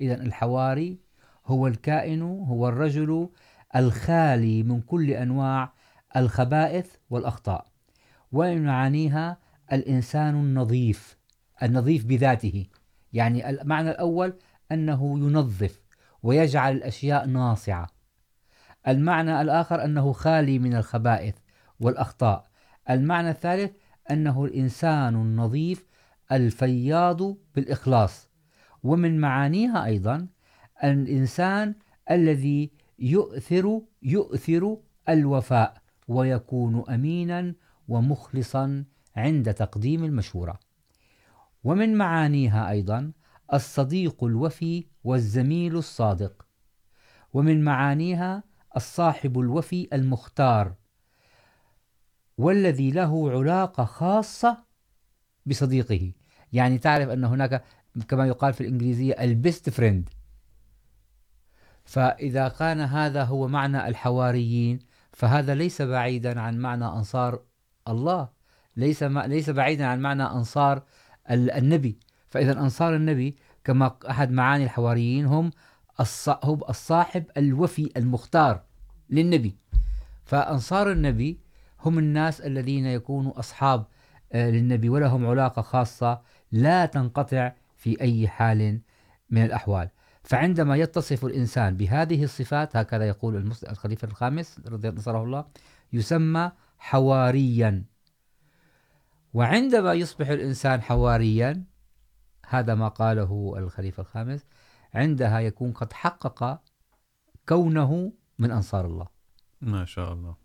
إذا 0.00 0.14
الحواري 0.14 0.98
هو 1.46 1.66
الكائن 1.66 2.22
هو 2.22 2.68
الرجل 2.68 3.28
الخالي 3.76 4.62
من 4.62 4.80
كل 4.80 5.10
أنواع 5.10 5.72
الخبائث 6.16 6.96
والأخطاء 7.10 7.66
ويعنيها 8.32 9.38
الإنسان 9.72 10.34
النظيف 10.34 11.18
النظيف 11.62 12.04
بذاته 12.04 12.66
يعني 13.12 13.38
یعنی 13.38 13.60
المعنى 13.60 13.90
الأول 13.90 14.38
أنه 14.72 15.18
ينظف 15.18 15.82
ويجعل 16.22 16.76
الأشياء 16.76 17.26
ناصعة 17.26 17.86
المعنى 18.88 19.40
الآخر 19.40 19.84
أنه 19.84 20.12
خالي 20.12 20.58
من 20.58 20.74
الخبائث 20.74 21.34
والأخطاء 21.80 22.47
المعنى 22.90 23.30
الثالث 23.30 23.72
أنه 24.10 24.44
الإنسان 24.44 25.14
النظيف 25.14 25.86
الفياض 26.32 27.36
بالإخلاص 27.54 28.28
ومن 28.82 29.20
معانيها 29.20 29.84
أيضا 29.84 30.26
الإنسان 30.84 31.74
الذي 32.10 32.70
يؤثر 32.98 33.80
يؤثر 34.02 34.76
الوفاء 35.08 35.82
ويكون 36.08 36.84
أمينا 36.90 37.54
ومخلصا 37.88 38.84
عند 39.16 39.54
تقديم 39.54 40.04
المشورة 40.04 40.60
ومن 41.64 41.94
معانيها 41.96 42.70
أيضا 42.70 43.12
الصديق 43.52 44.24
الوفي 44.24 44.86
والزميل 45.04 45.76
الصادق 45.76 46.46
ومن 47.32 47.64
معانيها 47.64 48.42
الصاحب 48.76 49.38
الوفي 49.38 49.88
المختار 49.92 50.74
والذي 52.38 52.90
له 52.90 53.30
علاقة 53.30 53.84
خاصة 53.84 54.64
بصديقه 55.46 56.12
يعني 56.52 56.78
تعرف 56.78 57.08
أن 57.08 57.24
هناك 57.24 57.64
كما 58.08 58.26
يقال 58.26 58.52
في 58.52 58.60
الإنجليزية 58.60 59.12
البست 59.12 59.70
فريند 59.70 60.08
فإذا 61.84 62.48
كان 62.48 62.80
هذا 62.80 63.24
هو 63.24 63.48
معنى 63.48 63.88
الحواريين 63.88 64.78
فهذا 65.12 65.54
ليس 65.54 65.82
بعيدا 65.82 66.40
عن 66.40 66.58
معنى 66.58 66.84
أنصار 66.84 67.42
الله 67.88 68.28
ليس 68.76 69.02
ما 69.02 69.26
ليس 69.26 69.50
بعيدا 69.50 69.86
عن 69.86 70.00
معنى 70.00 70.22
أنصار 70.22 70.82
النبي 71.30 71.98
فإذا 72.28 72.52
أنصار 72.52 72.96
النبي 72.96 73.36
كما 73.64 73.96
أحد 74.10 74.30
معاني 74.30 74.64
الحواريين 74.64 75.26
هم 75.26 75.50
الصاحب 76.70 77.24
الوفي 77.36 77.90
المختار 77.96 78.62
للنبي 79.10 79.56
فأنصار 80.24 80.92
النبي 80.92 81.40
هم 81.80 81.98
الناس 81.98 82.40
الذين 82.40 82.86
يكونوا 82.86 83.38
أصحاب 83.38 83.86
للنبي 84.34 84.88
ولهم 84.88 85.26
علاقة 85.26 85.62
خاصة 85.62 86.22
لا 86.52 86.86
تنقطع 86.86 87.52
في 87.76 88.00
أي 88.00 88.28
حال 88.28 88.80
من 89.30 89.44
الأحوال 89.44 89.88
فعندما 90.22 90.76
يتصف 90.76 91.24
الإنسان 91.24 91.76
بهذه 91.76 92.24
الصفات 92.24 92.76
هكذا 92.76 93.08
يقول 93.08 93.52
الخليفة 93.70 94.08
الخامس 94.08 94.60
رضي 94.66 94.88
الله 94.88 95.22
الله 95.22 95.44
يسمى 95.92 96.52
حواريا 96.78 97.84
وعندما 99.34 99.92
يصبح 99.92 100.28
الإنسان 100.28 100.82
حواريا 100.82 101.64
هذا 102.48 102.74
ما 102.74 102.88
قاله 102.88 103.54
الخليفة 103.58 104.00
الخامس 104.00 104.46
عندها 104.94 105.40
يكون 105.40 105.72
قد 105.72 105.92
حقق 105.92 106.60
كونه 107.48 108.12
من 108.38 108.50
أنصار 108.50 108.86
الله 108.86 109.06
ما 109.60 109.84
شاء 109.84 110.12
الله 110.12 110.45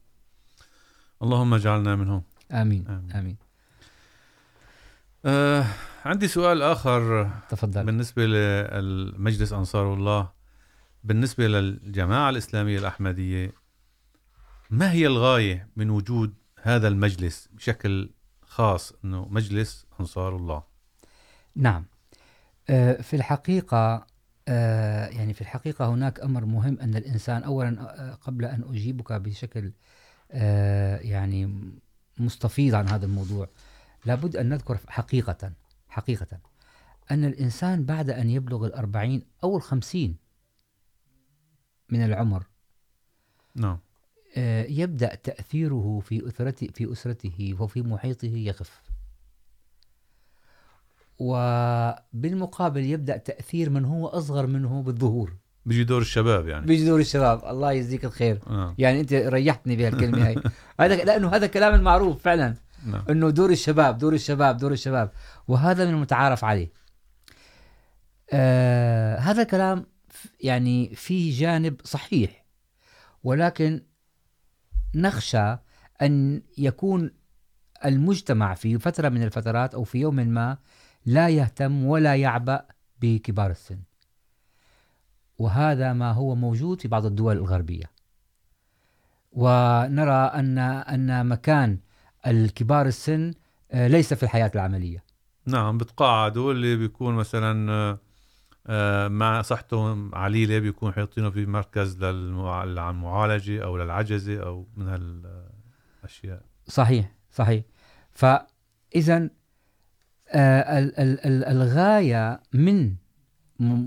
اللهم 1.23 1.53
اجعلنا 1.53 1.95
منهم 1.95 2.23
امين 2.51 2.87
امين, 2.87 3.11
آمين. 3.11 3.37
آه 5.25 5.65
عندي 6.05 6.27
سؤال 6.27 6.61
اخر 6.61 7.29
تفضل 7.49 7.83
بالنسبه 7.85 8.25
للمجلس 8.25 9.53
انصار 9.53 9.93
الله 9.93 10.31
بالنسبه 11.03 11.47
للجماعه 11.47 12.29
الاسلاميه 12.29 12.79
الاحمديه 12.79 13.51
ما 14.69 14.91
هي 14.91 15.07
الغايه 15.07 15.67
من 15.75 15.89
وجود 15.89 16.33
هذا 16.61 16.87
المجلس 16.87 17.49
بشكل 17.53 18.09
خاص 18.41 18.93
انه 19.05 19.27
مجلس 19.29 19.85
انصار 19.99 20.35
الله 20.35 20.63
نعم 21.55 21.85
في 23.01 23.13
الحقيقة 23.13 24.05
يعني 24.47 25.33
في 25.33 25.41
الحقيقة 25.41 25.85
هناك 25.85 26.19
أمر 26.19 26.45
مهم 26.45 26.79
أن 26.79 26.95
الإنسان 26.95 27.43
أولا 27.43 28.17
قبل 28.21 28.45
أن 28.45 28.63
أجيبك 28.69 29.13
بشكل 29.13 29.71
يعني 31.01 31.71
مستفيض 32.17 32.75
عن 32.75 32.87
هذا 32.87 33.05
الموضوع 33.05 33.47
لابد 34.05 34.35
أن 34.35 34.49
نذكر 34.49 34.79
حقيقة 34.87 35.53
حقيقة 35.89 36.39
أن 37.11 37.25
الإنسان 37.25 37.85
بعد 37.85 38.09
أن 38.09 38.29
يبلغ 38.29 38.65
الأربعين 38.65 39.21
أو 39.43 39.57
الخمسين 39.57 40.17
من 41.89 42.05
العمر 42.05 42.47
نعم 43.55 43.79
يبدأ 44.67 45.15
تأثيره 45.15 45.99
في 46.05 46.27
أسرته 46.27 46.67
في 46.67 46.91
أسرته 46.91 47.55
وفي 47.59 47.81
محيطه 47.81 48.37
يخف 48.37 48.81
وبالمقابل 51.19 52.83
يبدأ 52.83 53.17
تأثير 53.17 53.69
من 53.69 53.85
هو 53.85 54.07
أصغر 54.07 54.47
منه 54.47 54.81
بالظهور 54.81 55.35
بيجي 55.65 55.83
دور 55.83 56.01
الشباب 56.01 56.47
يعني 56.47 56.65
بيجي 56.65 56.85
دور 56.85 56.99
الشباب 56.99 57.45
الله 57.45 57.71
يجزيك 57.71 58.05
الخير 58.05 58.39
آه. 58.47 58.75
يعني 58.77 58.99
انت 58.99 59.13
ريحتني 59.13 59.75
بهالكلمه 59.75 60.27
هاي 60.27 60.35
هذا 60.79 60.95
لانه 60.95 61.29
هذا 61.29 61.47
كلام 61.47 61.73
المعروف 61.73 62.21
فعلا 62.21 62.55
آه. 62.93 63.05
انه 63.09 63.29
دور 63.29 63.49
الشباب 63.49 63.97
دور 63.97 64.13
الشباب 64.13 64.57
دور 64.57 64.71
الشباب 64.71 65.11
وهذا 65.47 65.85
من 65.85 65.93
المتعارف 65.93 66.43
عليه 66.43 66.71
آه 68.31 69.17
هذا 69.17 69.41
الكلام 69.41 69.85
يعني 70.39 70.95
فيه 70.95 71.39
جانب 71.39 71.81
صحيح 71.83 72.45
ولكن 73.23 73.81
نخشى 74.95 75.57
ان 76.01 76.41
يكون 76.57 77.11
المجتمع 77.85 78.53
في 78.53 78.79
فتره 78.79 79.09
من 79.09 79.23
الفترات 79.23 79.73
او 79.73 79.83
في 79.83 79.97
يوم 79.97 80.15
ما 80.15 80.57
لا 81.05 81.29
يهتم 81.29 81.85
ولا 81.85 82.15
يعبأ 82.15 82.65
بكبار 83.01 83.51
السن 83.51 83.79
وهذا 85.43 85.93
ما 85.93 86.11
هو 86.11 86.35
موجود 86.35 86.81
في 86.81 86.87
بعض 86.87 87.05
الدول 87.05 87.37
الغربية 87.37 87.85
ونرى 89.31 90.31
أن 90.39 90.57
أن 90.57 91.25
مكان 91.27 91.77
الكبار 92.27 92.85
السن 92.85 93.33
ليس 93.73 94.13
في 94.13 94.23
الحياة 94.23 94.51
العملية 94.55 95.03
نعم 95.45 95.77
بتقاعدوا 95.77 96.51
اللي 96.51 96.75
بيكون 96.75 97.15
مثلا 97.15 97.99
مع 99.09 99.41
صحتهم 99.41 100.15
عليلة 100.15 100.59
بيكون 100.59 100.93
حاطينه 100.93 101.29
في 101.29 101.45
مركز 101.45 102.03
للمعالجة 102.03 103.63
أو 103.63 103.77
للعجزة 103.77 104.43
أو 104.43 104.67
من 104.77 104.87
هالأشياء 104.87 106.41
صحيح 106.67 107.11
صحيح 107.31 107.63
فإذا 108.11 109.29
الغاية 111.51 112.41
من 112.53 112.95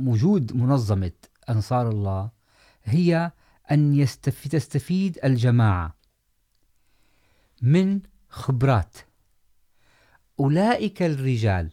وجود 0.07 0.57
منظمة 0.57 1.13
أنصار 1.49 1.89
الله 1.89 2.31
هي 2.85 3.33
أن 3.71 3.95
يستفيد 3.95 4.53
تستفيد 4.53 5.19
الجماعة 5.25 5.97
من 7.63 8.01
خبرات 8.29 8.97
أولئك 10.41 11.03
الرجال 11.03 11.71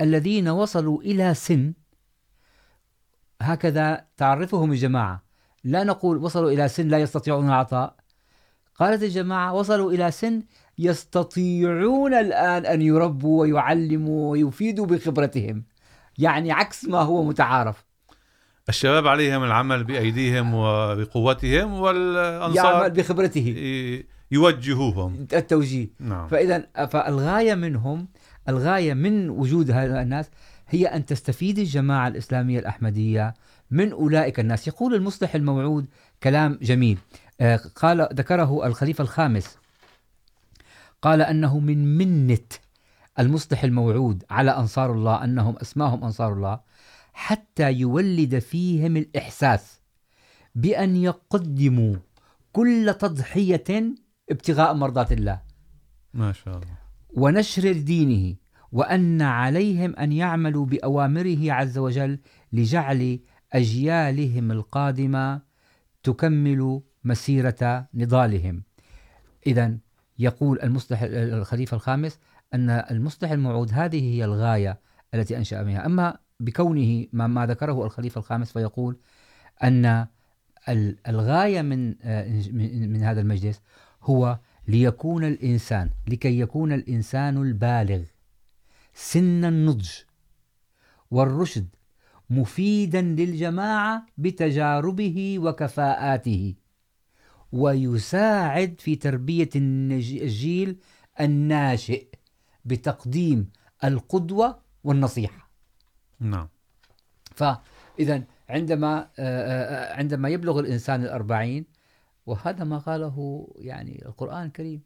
الذين 0.00 0.48
وصلوا 0.48 1.02
إلى 1.02 1.34
سن 1.34 1.72
هكذا 3.42 4.06
تعرفهم 4.16 4.72
الجماعة 4.72 5.22
لا 5.64 5.84
نقول 5.84 6.16
وصلوا 6.16 6.50
إلى 6.50 6.68
سن 6.68 6.88
لا 6.88 6.98
يستطيعون 6.98 7.46
العطاء 7.48 7.96
قالت 8.74 9.02
الجماعة 9.02 9.54
وصلوا 9.54 9.92
إلى 9.92 10.10
سن 10.10 10.42
يستطيعون 10.78 12.14
الآن 12.14 12.66
أن 12.66 12.82
يربوا 12.82 13.40
ويعلموا 13.40 14.30
ويفيدوا 14.30 14.86
بخبرتهم 14.86 15.64
يعني 16.18 16.52
عكس 16.52 16.84
ما 16.84 16.98
هو 16.98 17.24
متعارف 17.24 17.87
الشباب 18.68 19.06
عليهم 19.06 19.44
العمل 19.44 19.84
بأيديهم 19.84 20.54
وبقوتهم 20.54 21.72
والأنصار 21.72 22.74
يعمل 22.74 22.90
بخبرته 22.90 23.54
يوجهوهم 24.30 25.26
التوجيه 25.32 25.88
نعم. 26.00 26.28
فإذا 26.28 26.66
فالغاية 26.86 27.54
منهم 27.54 28.08
الغاية 28.48 28.94
من 28.94 29.30
وجود 29.30 29.70
هؤلاء 29.70 30.02
الناس 30.02 30.30
هي 30.68 30.86
أن 30.86 31.06
تستفيد 31.06 31.58
الجماعة 31.58 32.08
الإسلامية 32.08 32.58
الأحمدية 32.58 33.34
من 33.70 33.92
أولئك 33.92 34.40
الناس 34.40 34.68
يقول 34.68 34.94
المصلح 34.94 35.34
الموعود 35.34 35.86
كلام 36.22 36.58
جميل 36.62 36.98
قال 37.76 38.08
ذكره 38.12 38.66
الخليفة 38.66 39.02
الخامس 39.02 39.58
قال 41.02 41.22
أنه 41.22 41.58
من 41.58 41.98
منة 41.98 42.38
المصلح 43.18 43.64
الموعود 43.64 44.24
على 44.30 44.50
أنصار 44.50 44.92
الله 44.92 45.24
أنهم 45.24 45.56
أسماهم 45.62 46.04
أنصار 46.04 46.32
الله 46.32 46.60
حتى 47.18 47.72
يولد 47.72 48.38
فيهم 48.38 48.96
الإحساس 48.96 49.80
بأن 50.54 50.96
يقدموا 50.96 51.96
كل 52.52 52.94
تضحية 52.98 53.94
ابتغاء 54.30 54.74
مرضات 54.74 55.12
الله 55.12 55.42
ما 56.14 56.32
شاء 56.32 56.56
الله 56.56 56.78
ونشر 57.10 57.72
دينه 57.72 58.36
وأن 58.72 59.22
عليهم 59.22 59.96
أن 59.96 60.12
يعملوا 60.12 60.66
بأوامره 60.66 61.52
عز 61.52 61.78
وجل 61.78 62.18
لجعل 62.52 63.20
أجيالهم 63.52 64.52
القادمة 64.52 65.42
تكمل 66.02 66.80
مسيرة 67.04 67.88
نضالهم 67.94 68.62
إذا 69.46 69.78
يقول 70.18 70.60
المصلح 70.62 71.00
الخليفة 71.12 71.74
الخامس 71.74 72.18
أن 72.54 72.70
المصلح 72.70 73.30
الموعود 73.30 73.72
هذه 73.72 74.14
هي 74.14 74.24
الغاية 74.24 74.80
التي 75.14 75.36
أنشأ 75.36 75.62
منها 75.62 75.86
أما 75.86 76.27
بكونه 76.40 77.06
ما, 77.12 77.26
ما 77.26 77.46
ذكره 77.46 77.84
الخليفة 77.84 78.18
الخامس 78.18 78.52
فيقول 78.52 78.96
أن 79.62 80.06
الغاية 81.08 81.62
من, 81.62 81.88
من 82.92 83.02
هذا 83.02 83.20
المجلس 83.20 83.60
هو 84.02 84.38
ليكون 84.68 85.24
الإنسان 85.24 85.90
لكي 86.08 86.40
يكون 86.40 86.72
الإنسان 86.72 87.36
البالغ 87.36 88.02
سن 88.94 89.44
النضج 89.44 89.90
والرشد 91.10 91.66
مفيدا 92.30 93.00
للجماعة 93.02 94.06
بتجاربه 94.18 95.36
وكفاءاته 95.38 96.54
ويساعد 97.52 98.74
في 98.78 98.96
تربية 98.96 99.48
الجيل 99.56 100.76
الناشئ 101.20 102.06
بتقديم 102.64 103.50
القدوة 103.84 104.58
والنصيحة 104.84 105.47
نعم 106.20 106.48
فاذا 107.34 108.22
عندما 108.48 109.08
عندما 109.98 110.28
يبلغ 110.28 110.60
الانسان 110.60 111.04
الأربعين 111.04 111.64
وهذا 112.26 112.64
ما 112.64 112.78
قاله 112.78 113.48
يعني 113.56 114.06
القران 114.06 114.46
الكريم 114.46 114.82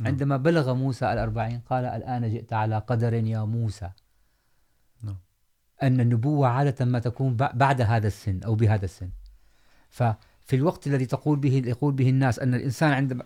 نعم. 0.00 0.08
عندما 0.08 0.36
بلغ 0.36 0.74
موسى 0.74 1.12
الأربعين 1.12 1.60
قال 1.60 1.84
الان 1.84 2.30
جئت 2.30 2.52
على 2.52 2.78
قدر 2.78 3.14
يا 3.14 3.44
موسى 3.44 3.90
نعم. 5.02 5.16
ان 5.82 6.00
النبوه 6.00 6.48
عاده 6.48 6.84
ما 6.84 6.98
تكون 6.98 7.36
بعد 7.36 7.80
هذا 7.80 8.06
السن 8.06 8.42
او 8.42 8.54
بهذا 8.54 8.84
السن 8.84 9.10
ففي 9.88 10.56
الوقت 10.56 10.86
الذي 10.86 11.06
تقول 11.06 11.38
به 11.38 11.62
يقول 11.66 11.94
به 11.94 12.08
الناس 12.10 12.38
ان 12.38 12.54
الانسان 12.54 12.92
عندما 12.92 13.24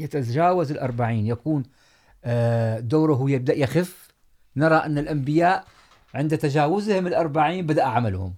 يتجاوز 0.00 0.70
الأربعين 0.70 1.26
يكون 1.26 1.62
دوره 2.78 3.30
يبدا 3.30 3.54
يخف 3.54 4.08
نرى 4.56 4.76
ان 4.76 4.98
الانبياء 4.98 5.64
عند 6.14 6.38
تجاوزهم 6.38 7.06
الأربعين 7.06 7.66
بدأ 7.66 7.84
عملهم 7.84 8.34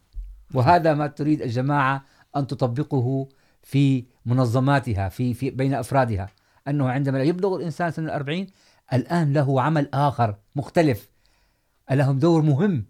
وهذا 0.55 0.95
ما 0.95 1.07
تريد 1.07 1.43
الجماعة 1.43 2.05
أن 2.37 2.47
تطبقه 2.47 3.29
في 3.63 4.05
منظماتها 4.27 5.09
في, 5.09 5.35
في 5.35 5.51
بين 5.51 5.75
أفرادها 5.75 6.29
أنه 6.69 6.89
عندما 6.91 7.23
يبلغ 7.23 7.57
الإنسان 7.57 7.91
سن 7.91 8.05
الأربعين 8.05 8.47
الآن 8.93 9.33
له 9.33 9.63
عمل 9.63 9.89
آخر 9.95 10.37
مختلف 10.57 11.11
لهم 11.91 12.19
دور 12.19 12.43
مهم 12.43 12.85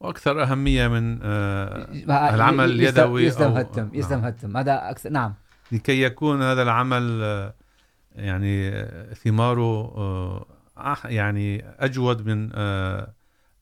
وأكثر 0.00 0.42
أهمية 0.42 0.88
من 0.88 1.22
آه 1.22 1.88
العمل 2.34 2.64
اليدوي 2.70 3.24
يسلم 3.24 3.52
هتم 3.52 3.90
يسلم 3.92 4.24
هتم 4.24 4.56
هذا 4.56 4.90
أكثر 4.90 5.10
نعم 5.10 5.34
لكي 5.72 6.02
يكون 6.02 6.42
هذا 6.42 6.62
العمل 6.62 7.22
يعني 8.14 8.86
ثماره 9.14 10.46
يعني 11.04 11.64
أجود 11.78 12.26
من 12.26 12.50
آه 12.54 13.14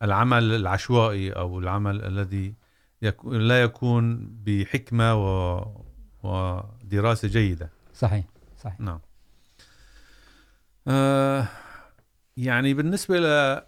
العمل 0.02 0.52
العشوائي 0.52 1.32
او 1.32 1.58
العمل 1.58 2.04
الذي 2.04 2.54
يكون 3.02 3.38
لا 3.38 3.62
يكون 3.62 4.30
بحكمه 4.44 5.14
و... 5.14 5.64
ودراسه 6.22 7.28
جيده 7.28 7.70
صحيح 7.94 8.24
صحيح 8.58 8.80
نعم 8.80 9.00
آه 10.88 11.48
يعني 12.36 12.74
بالنسبه 12.74 13.18
ل 13.20 13.60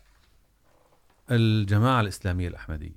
الجماعه 1.30 2.00
الاسلاميه 2.00 2.48
الاحمديه 2.48 2.97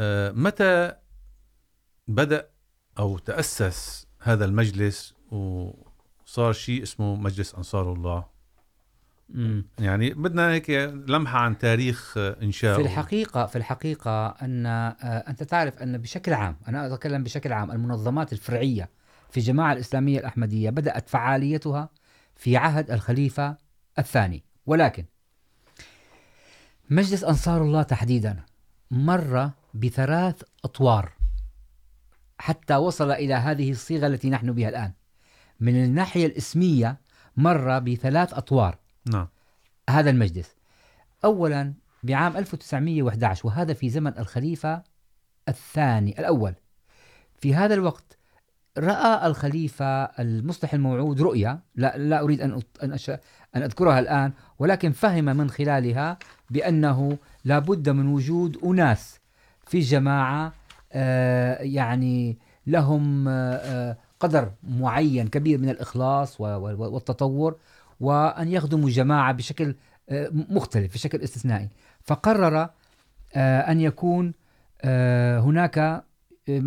آه 0.00 0.30
متى 0.30 0.92
بدا 2.08 2.50
او 2.98 3.18
تاسس 3.18 4.06
هذا 4.20 4.44
المجلس 4.44 5.14
وصار 5.30 6.52
شيء 6.52 6.82
اسمه 6.82 7.16
مجلس 7.16 7.54
انصار 7.54 7.92
الله 7.92 8.39
يعني 9.78 10.10
بدنا 10.10 10.50
هيك 10.50 10.70
لمحة 11.08 11.38
عن 11.38 11.58
تاريخ 11.58 12.14
إنشاء 12.18 12.76
في 12.76 12.82
الحقيقة 12.82 13.46
في 13.46 13.56
الحقيقة 13.56 14.26
أن 14.28 14.66
أنت 15.28 15.42
تعرف 15.42 15.82
أن 15.82 15.98
بشكل 15.98 16.32
عام 16.32 16.56
أنا 16.68 16.86
أتكلم 16.86 17.22
بشكل 17.22 17.52
عام 17.52 17.70
المنظمات 17.70 18.32
الفرعية 18.32 18.90
في 19.30 19.36
الجماعة 19.36 19.72
الإسلامية 19.72 20.18
الأحمدية 20.18 20.70
بدأت 20.70 21.08
فعاليتها 21.08 21.88
في 22.36 22.56
عهد 22.56 22.90
الخليفة 22.90 23.56
الثاني 23.98 24.44
ولكن 24.66 25.04
مجلس 26.90 27.24
أنصار 27.24 27.62
الله 27.62 27.82
تحديدا 27.82 28.36
مر 28.90 29.50
بثلاث 29.74 30.42
أطوار 30.64 31.12
حتى 32.38 32.76
وصل 32.76 33.10
إلى 33.10 33.34
هذه 33.34 33.70
الصيغة 33.70 34.06
التي 34.06 34.30
نحن 34.30 34.52
بها 34.52 34.68
الآن 34.68 34.92
من 35.60 35.84
الناحية 35.84 36.26
الإسمية 36.26 37.00
مر 37.36 37.78
بثلاث 37.78 38.34
أطوار 38.34 38.78
نعم 39.10 39.28
هذا 39.90 40.10
المجلس 40.10 40.54
أولا 41.24 41.74
بعام 42.02 42.36
1911 42.36 43.46
وهذا 43.46 43.72
في 43.72 43.90
زمن 43.90 44.18
الخليفة 44.18 44.82
الثاني 45.48 46.18
الأول 46.18 46.54
في 47.38 47.54
هذا 47.54 47.74
الوقت 47.74 48.18
رأى 48.78 49.26
الخليفة 49.26 50.04
المصلح 50.04 50.74
الموعود 50.74 51.22
رؤيا 51.22 51.60
لا, 51.74 51.98
لا 51.98 52.20
أريد 52.20 52.40
أن, 52.40 52.62
أن, 52.82 52.98
أن 53.56 53.62
أذكرها 53.62 53.98
الآن 53.98 54.32
ولكن 54.58 54.92
فهم 54.92 55.24
من 55.24 55.50
خلالها 55.50 56.18
بأنه 56.50 57.18
لابد 57.44 57.88
من 57.88 58.06
وجود 58.06 58.58
أناس 58.64 59.20
في 59.66 59.78
الجماعة 59.78 60.52
يعني 61.60 62.38
لهم 62.66 63.28
قدر 64.20 64.52
معين 64.62 65.28
كبير 65.28 65.58
من 65.58 65.68
الإخلاص 65.68 66.40
والتطور 66.40 67.56
وأن 68.00 68.48
يخدموا 68.48 68.90
جماعة 68.90 69.32
بشكل 69.32 69.74
مختلف 70.30 70.94
بشكل 70.94 71.20
استثنائي 71.20 71.68
فقرر 72.02 72.68
أن 73.36 73.80
يكون 73.80 74.34
هناك 75.44 76.04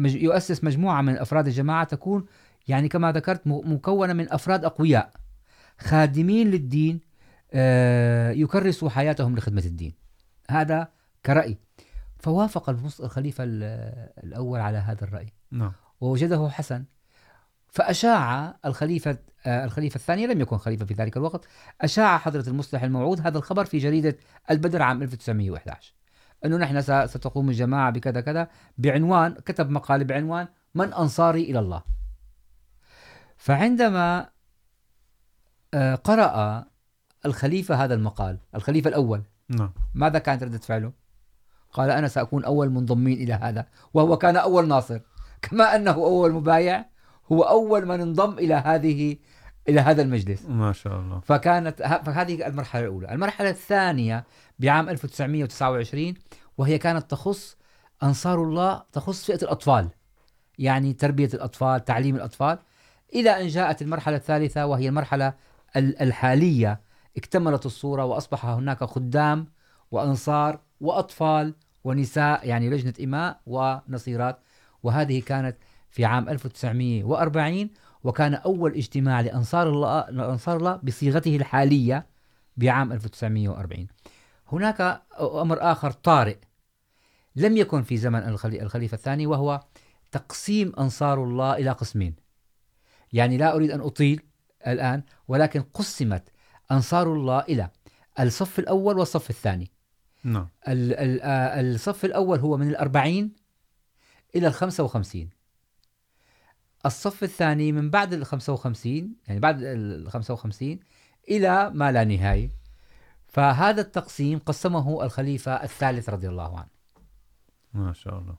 يؤسس 0.06 0.64
مجموعة 0.64 1.02
من 1.02 1.18
أفراد 1.18 1.48
الجماعة 1.48 1.84
تكون 1.84 2.26
يعني 2.68 2.88
كما 2.90 3.12
ذكرت 3.12 3.42
مكونة 3.48 4.14
من 4.14 4.32
أفراد 4.34 4.66
أقوياء 4.66 5.12
خادمين 5.80 6.52
للدين 6.52 7.00
يكرسوا 8.42 8.90
حياتهم 8.90 9.36
لخدمة 9.36 9.64
الدين 9.66 9.94
هذا 10.50 10.88
كرأي 11.26 11.58
فوافق 12.20 12.70
الخليفة 13.00 13.44
الأول 13.44 14.60
على 14.60 14.78
هذا 14.78 15.04
الرأي 15.04 15.34
نعم 15.52 15.72
ووجده 16.02 16.50
حسن 16.50 16.84
فأشاع 17.74 18.56
الخليفة 18.66 19.18
الخليفة 19.48 19.96
الثانية 19.96 20.28
لم 20.28 20.42
يكن 20.42 20.58
خليفة 20.58 20.86
في 20.86 20.94
ذلك 20.94 21.18
الوقت 21.18 21.46
أشاع 21.82 22.18
حضرة 22.18 22.50
المصلح 22.50 22.84
الموعود 22.84 23.28
هذا 23.28 23.38
الخبر 23.38 23.66
في 23.66 23.78
جريدة 23.78 24.18
البدر 24.52 24.82
عام 24.82 25.04
1911 25.04 25.94
أنه 26.46 26.58
نحن 26.58 26.82
ستقوم 27.08 27.50
الجماعة 27.50 27.90
بكذا 27.90 28.22
كذا 28.22 28.48
بعنوان 28.78 29.34
كتب 29.34 29.70
مقال 29.70 30.04
بعنوان 30.04 30.48
من 30.76 30.94
أنصاري 30.94 31.44
إلى 31.44 31.60
الله 31.60 31.84
فعندما 33.38 34.30
قرأ 36.04 36.66
الخليفة 37.26 37.76
هذا 37.76 37.94
المقال 37.94 38.38
الخليفة 38.56 38.88
الأول 38.88 39.24
نعم. 39.50 39.74
ماذا 39.94 40.20
كانت 40.20 40.44
ردة 40.44 40.58
فعله 40.58 40.92
قال 41.72 41.90
أنا 41.90 42.08
سأكون 42.08 42.46
أول 42.46 42.70
منضمين 42.70 43.18
إلى 43.18 43.34
هذا 43.34 43.68
وهو 43.94 44.18
كان 44.18 44.38
أول 44.38 44.68
ناصر 44.68 45.00
كما 45.42 45.76
أنه 45.76 45.92
أول 45.92 46.32
مبايع 46.32 46.93
هو 47.32 47.44
أول 47.44 47.86
من 47.86 48.02
انضم 48.02 48.40
إلى 48.40 48.54
هذه 48.54 49.18
إلى 49.70 49.82
هذا 49.82 50.02
المجلس 50.02 50.46
ما 50.46 50.72
شاء 50.72 51.00
الله 51.00 51.20
فكانت 51.20 51.82
فهذه 52.06 52.48
المرحلة 52.48 52.82
الأولى 52.82 53.12
المرحلة 53.12 53.50
الثانية 53.50 54.24
بعام 54.60 54.90
1929 54.90 56.14
وهي 56.58 56.78
كانت 56.78 57.12
تخص 57.12 57.58
أنصار 58.04 58.44
الله 58.44 58.84
تخص 58.92 59.26
فئة 59.26 59.44
الأطفال 59.44 59.90
يعني 60.60 60.94
تربية 60.94 61.30
الأطفال 61.34 61.86
تعليم 61.86 62.16
الأطفال 62.16 62.60
إلى 63.16 63.42
أن 63.42 63.48
جاءت 63.48 63.82
المرحلة 63.82 64.16
الثالثة 64.16 64.66
وهي 64.66 64.90
المرحلة 64.90 65.34
الحالية 65.76 66.82
اكتملت 67.18 67.66
الصورة 67.66 68.06
وأصبح 68.06 68.46
هناك 68.46 68.84
خدام 68.84 69.48
وأنصار 69.92 70.60
وأطفال 70.82 71.56
ونساء 71.84 72.48
يعني 72.48 72.70
لجنة 72.70 72.94
إماء 73.04 73.40
ونصيرات 73.46 74.40
وهذه 74.84 75.22
كانت 75.22 75.58
في 75.94 76.06
عام 76.06 76.30
1940 76.30 77.70
وكان 78.04 78.34
أول 78.34 78.76
اجتماع 78.76 79.22
لأنصار 79.22 79.70
الله 79.70 80.10
لأنصار 80.10 80.58
الله 80.58 80.76
بصيغته 80.76 81.36
الحالية 81.36 82.06
بعام 82.58 82.92
1940 82.92 83.88
هناك 84.52 85.02
أمر 85.20 85.58
آخر 85.62 85.92
طارئ 85.92 86.38
لم 87.36 87.58
يكن 87.58 87.84
في 87.84 87.98
زمن 87.98 88.20
الخليفة 88.46 88.96
الثاني 88.96 89.28
وهو 89.28 89.64
تقسيم 90.12 90.74
أنصار 90.80 91.24
الله 91.24 91.56
إلى 91.56 91.70
قسمين 91.70 92.16
يعني 93.14 93.38
لا 93.38 93.56
أريد 93.56 93.72
أن 93.72 93.82
أطيل 93.82 94.22
الآن 94.68 95.04
ولكن 95.28 95.62
قسمت 95.62 96.30
أنصار 96.72 97.14
الله 97.14 97.40
إلى 97.40 97.70
الصف 98.20 98.60
الأول 98.60 98.98
والصف 98.98 99.30
الثاني 99.30 99.72
نعم 100.24 100.48
الصف 100.68 102.06
الأول 102.06 102.40
هو 102.40 102.58
من 102.58 102.70
الأربعين 102.70 103.36
إلى 104.36 104.48
الخمسة 104.48 104.84
وخمسين 104.84 105.43
الصف 106.86 107.24
الثاني 107.24 107.72
من 107.72 107.90
بعد 107.90 108.14
ال 108.14 108.26
55 108.26 109.16
يعني 109.28 109.40
بعد 109.40 109.64
ال 109.64 110.12
55 110.12 110.80
الى 111.30 111.72
ما 111.74 111.92
لا 111.92 112.04
نهايه 112.04 112.50
فهذا 113.28 113.82
التقسيم 113.82 114.40
قسمه 114.40 115.04
الخليفه 115.04 115.52
الثالث 115.52 116.10
رضي 116.10 116.30
الله 116.30 116.60
عنه 116.60 116.70
ما 117.74 117.94
شاء 117.94 118.20
الله 118.20 118.36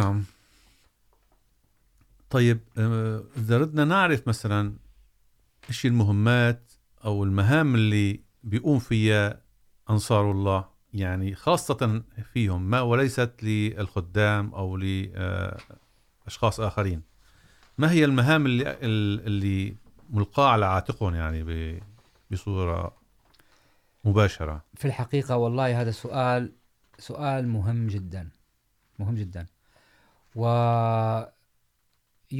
نعم 0.00 0.24
طيب 2.30 2.60
اذا 3.36 3.58
ردنا 3.58 3.84
نعرف 3.84 4.28
مثلا 4.28 4.76
ايش 5.68 5.86
المهمات 5.86 6.72
او 7.04 7.24
المهام 7.24 7.74
اللي 7.74 8.20
بيقوم 8.42 8.78
فيها 8.78 9.40
انصار 9.90 10.30
الله 10.30 10.68
يعني 10.94 11.34
خاصة 11.34 12.02
فيهم 12.32 12.70
ما 12.70 12.80
وليست 12.80 13.32
للخدام 13.42 14.54
أو 14.54 14.76
اشخاص 16.26 16.60
اخرين 16.60 17.02
ما 17.78 17.90
هي 17.90 18.04
المهام 18.04 18.46
اللي 18.46 18.76
اللي 19.26 19.76
ملقاه 20.10 20.48
على 20.48 20.66
عاتقهم 20.66 21.14
يعني 21.14 21.80
بصوره 22.30 22.96
مباشره 24.04 24.64
في 24.74 24.84
الحقيقه 24.84 25.36
والله 25.36 25.80
هذا 25.80 25.90
سؤال 25.90 26.52
سؤال 26.98 27.48
مهم 27.48 27.86
جدا 27.86 28.28
مهم 28.98 29.14
جدا 29.14 29.46
و 30.34 30.46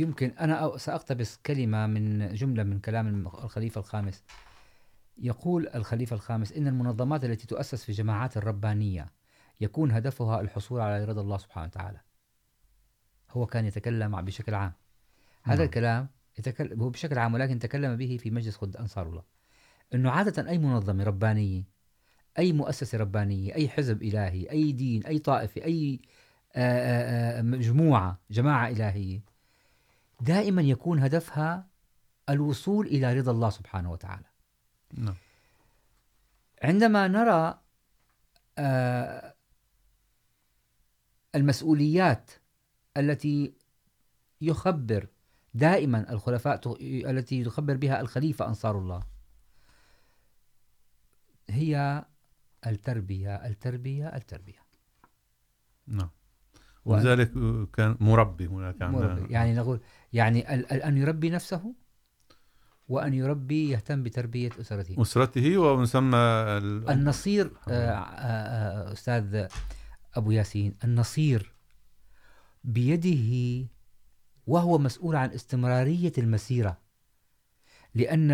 يمكن 0.00 0.30
انا 0.40 0.76
ساقتبس 0.76 1.36
كلمه 1.36 1.86
من 1.86 2.34
جمله 2.34 2.62
من 2.62 2.78
كلام 2.78 3.26
الخليفه 3.26 3.78
الخامس 3.78 4.22
يقول 5.18 5.68
الخليفه 5.74 6.16
الخامس 6.16 6.52
ان 6.52 6.68
المنظمات 6.68 7.24
التي 7.24 7.46
تؤسس 7.46 7.84
في 7.84 7.92
جماعات 7.92 8.36
الربانيه 8.36 9.12
يكون 9.60 9.90
هدفها 9.90 10.40
الحصول 10.40 10.80
على 10.80 11.04
رضا 11.04 11.20
الله 11.20 11.38
سبحانه 11.38 11.66
وتعالى 11.66 12.00
هو 13.32 13.46
كان 13.46 13.66
يتكلم 13.66 14.20
بشكل 14.20 14.54
عام 14.54 14.72
هذا 15.42 15.56
نعم. 15.56 15.64
الكلام 15.64 16.08
يتكلم 16.38 16.80
هو 16.80 16.90
بشكل 16.90 17.18
عام 17.18 17.34
ولكن 17.34 17.58
تكلم 17.58 17.96
به 17.96 18.16
في 18.16 18.30
مجلس 18.30 18.56
خد 18.56 18.76
أنصار 18.76 19.08
الله 19.08 19.22
أنه 19.94 20.10
عادة 20.10 20.48
أي 20.48 20.58
منظمة 20.58 21.04
ربانية 21.04 21.64
أي 22.38 22.52
مؤسسة 22.52 22.98
ربانية 22.98 23.54
أي 23.54 23.68
حزب 23.68 24.02
إلهي 24.02 24.50
أي 24.50 24.72
دين 24.72 25.06
أي 25.06 25.18
طائفة 25.18 25.64
أي 25.64 26.00
مجموعة 27.42 28.20
جماعة 28.30 28.68
إلهية 28.68 29.20
دائما 30.20 30.62
يكون 30.62 30.98
هدفها 30.98 31.66
الوصول 32.28 32.86
إلى 32.86 33.14
رضا 33.14 33.32
الله 33.32 33.50
سبحانه 33.50 33.92
وتعالى 33.92 34.24
نعم. 34.94 35.14
عندما 36.62 37.08
نرى 37.08 37.58
المسؤوليات 41.34 42.30
التي 42.96 43.54
يخبر 44.40 45.06
دائما 45.54 46.12
الخلفاء 46.12 46.60
التي 47.10 47.40
يخبر 47.40 47.76
بها 47.76 48.00
الخليفة 48.00 48.48
أنصار 48.48 48.78
الله 48.78 49.02
هي 51.50 52.04
التربية 52.66 53.34
التربية 53.34 54.06
التربية 54.08 54.62
نعم 55.86 56.10
ولذلك 56.84 57.32
كان 57.72 57.96
مربي 58.00 58.46
هناك 58.46 58.82
مربي. 58.82 59.32
يعني 59.32 59.54
نقول 59.54 59.80
يعني 60.12 60.40
أن 60.86 60.96
يربي 60.96 61.30
نفسه 61.30 61.74
وأن 62.88 63.14
يربي 63.14 63.70
يهتم 63.70 64.02
بتربية 64.02 64.50
أسرته 64.60 65.02
أسرته 65.02 65.58
ومن 65.58 65.86
ثم 65.86 66.14
النصير 66.14 67.52
أستاذ 67.68 69.46
أبو 70.14 70.30
ياسين 70.30 70.76
النصير 70.84 71.51
بيده 72.64 73.68
وهو 74.46 74.78
مسؤول 74.78 75.16
عن 75.16 75.30
استمرارية 75.30 76.12
المسيرة 76.18 76.78
لأن 77.94 78.30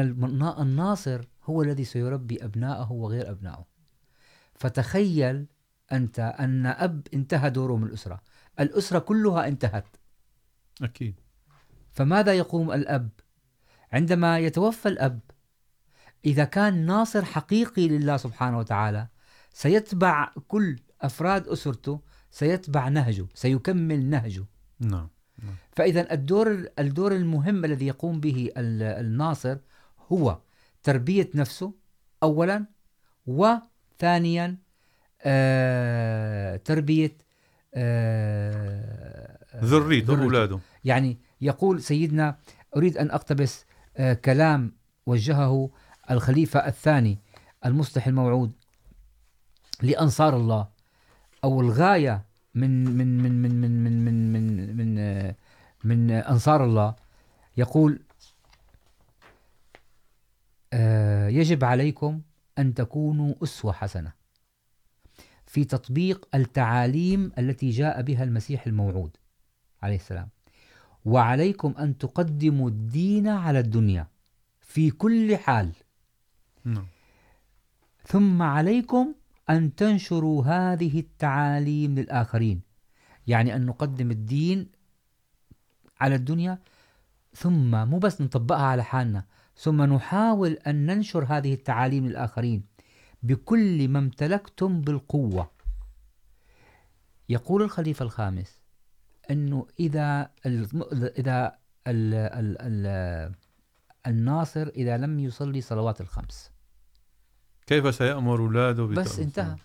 الناصر 0.61 1.29
هو 1.45 1.63
الذي 1.63 1.85
سيربي 1.85 2.45
أبنائه 2.45 2.93
وغير 2.93 3.31
أبنائه 3.31 3.67
فتخيل 4.55 5.47
أنت 5.93 6.21
أن 6.21 6.67
أب 6.67 7.07
انتهى 7.15 7.51
دوره 7.51 7.77
من 7.77 7.87
الأسرة 7.87 8.21
الأسرة 8.61 8.99
كلها 8.99 9.49
انتهت 9.49 9.97
أكيد 10.83 11.21
فماذا 11.93 12.35
يقوم 12.35 12.73
الأب؟ 12.73 13.11
عندما 13.93 14.39
يتوفى 14.39 14.89
الأب 14.89 15.21
إذا 16.25 16.45
كان 16.45 16.87
ناصر 16.87 17.25
حقيقي 17.25 17.89
لله 17.89 18.17
سبحانه 18.17 18.59
وتعالى 18.59 19.09
سيتبع 19.53 20.33
كل 20.49 20.79
أفراد 21.01 21.49
أسرته 21.49 22.01
سيتبع 22.31 22.89
نهجه 22.89 23.27
سيكمل 23.35 24.05
نهجه 24.05 24.45
نعم 24.81 25.09
فإذا 25.73 26.13
الدور 26.13 26.67
الدور 26.79 27.13
المهم 27.13 27.65
الذي 27.65 27.87
يقوم 27.87 28.21
به 28.21 28.51
الناصر 28.57 29.57
هو 30.13 30.39
تربية 30.83 31.31
نفسه 31.35 31.73
أولا 32.23 32.67
وثانيا 33.27 34.57
آه 35.23 36.57
تربية 36.57 37.17
آه 37.75 39.39
ذريته 39.65 40.23
أولاده 40.23 40.59
يعني 40.85 41.19
يقول 41.41 41.83
سيدنا 41.83 42.39
أريد 42.77 42.97
أن 42.99 43.11
أقتبس 43.11 43.65
آه 43.97 44.13
كلام 44.13 44.73
وجهه 45.07 45.71
الخليفة 46.11 46.67
الثاني 46.67 47.19
المصلح 47.67 48.07
الموعود 48.07 48.53
لأنصار 49.83 50.37
الله 50.37 50.69
أو 51.45 51.61
الغاية 51.61 52.28
من 52.55 52.85
من 52.85 53.23
من 53.23 53.43
من 53.43 53.61
من 53.61 53.83
من 53.83 54.05
من 54.05 54.35
من 54.35 54.77
من, 54.77 55.35
من 55.85 56.11
انصار 56.11 56.65
الله 56.65 56.95
يقول 57.57 58.01
يجب 61.29 61.65
عليكم 61.65 62.21
ان 62.59 62.75
تكونوا 62.75 63.35
اسوه 63.43 63.73
حسنه 63.73 64.13
في 65.47 65.65
تطبيق 65.65 66.29
التعاليم 66.35 67.33
التي 67.39 67.71
جاء 67.71 68.03
بها 68.03 68.25
المسيح 68.25 68.67
الموعود 68.67 69.17
عليه 69.83 69.97
السلام 69.97 70.29
وعليكم 71.05 71.75
ان 71.79 71.99
تقدموا 71.99 72.69
الدين 72.69 73.29
على 73.29 73.59
الدنيا 73.59 74.07
في 74.61 74.91
كل 74.91 75.37
حال 75.37 75.73
ثم 78.07 78.43
عليكم 78.43 79.15
أن 79.51 79.75
تنشروا 79.75 80.45
هذه 80.45 81.01
التعاليم 81.01 81.95
للآخرين 81.95 82.61
يعني 83.27 83.57
أن 83.57 83.67
نقدم 83.67 84.11
الدين 84.11 84.71
على 86.01 86.15
الدنيا 86.15 86.59
ثم 87.35 87.89
مو 87.89 87.99
بس 87.99 88.21
نطبقها 88.21 88.67
على 88.67 88.85
حالنا 88.85 89.25
ثم 89.57 89.83
نحاول 89.83 90.53
أن 90.53 90.87
ننشر 90.87 91.25
هذه 91.25 91.55
التعاليم 91.55 92.07
للآخرين 92.07 92.65
بكل 93.23 93.89
ما 93.89 93.99
امتلكتم 93.99 94.81
بالقوة 94.81 95.51
يقول 97.29 97.63
الخليفة 97.63 98.03
الخامس 98.03 98.59
أنه 99.31 99.67
إذا 99.81 100.31
الـ 100.47 100.67
إذا 101.19 101.59
الـ 101.87 102.15
الـ 102.15 102.57
الـ 102.61 103.35
الناصر 104.07 104.69
إذا 104.69 104.97
لم 104.97 105.19
يصلي 105.21 105.61
صلوات 105.61 106.01
الخمس 106.01 106.51
كيف 107.69 107.95
سيأمر 107.95 108.41
أولاده 108.41 108.85
بس 108.85 109.19
انتهى 109.19 109.57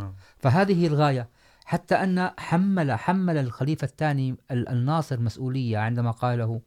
نعم 0.00 0.12
فهذه 0.38 0.86
الغاية 0.86 1.28
حتى 1.64 1.94
أن 1.94 2.30
حمل 2.38 2.92
حمل 2.92 3.36
الخليفة 3.36 3.84
الثاني 3.84 4.36
الناصر 4.50 5.20
مسؤولية 5.20 5.78
عندما 5.78 6.10
قاله 6.10 6.60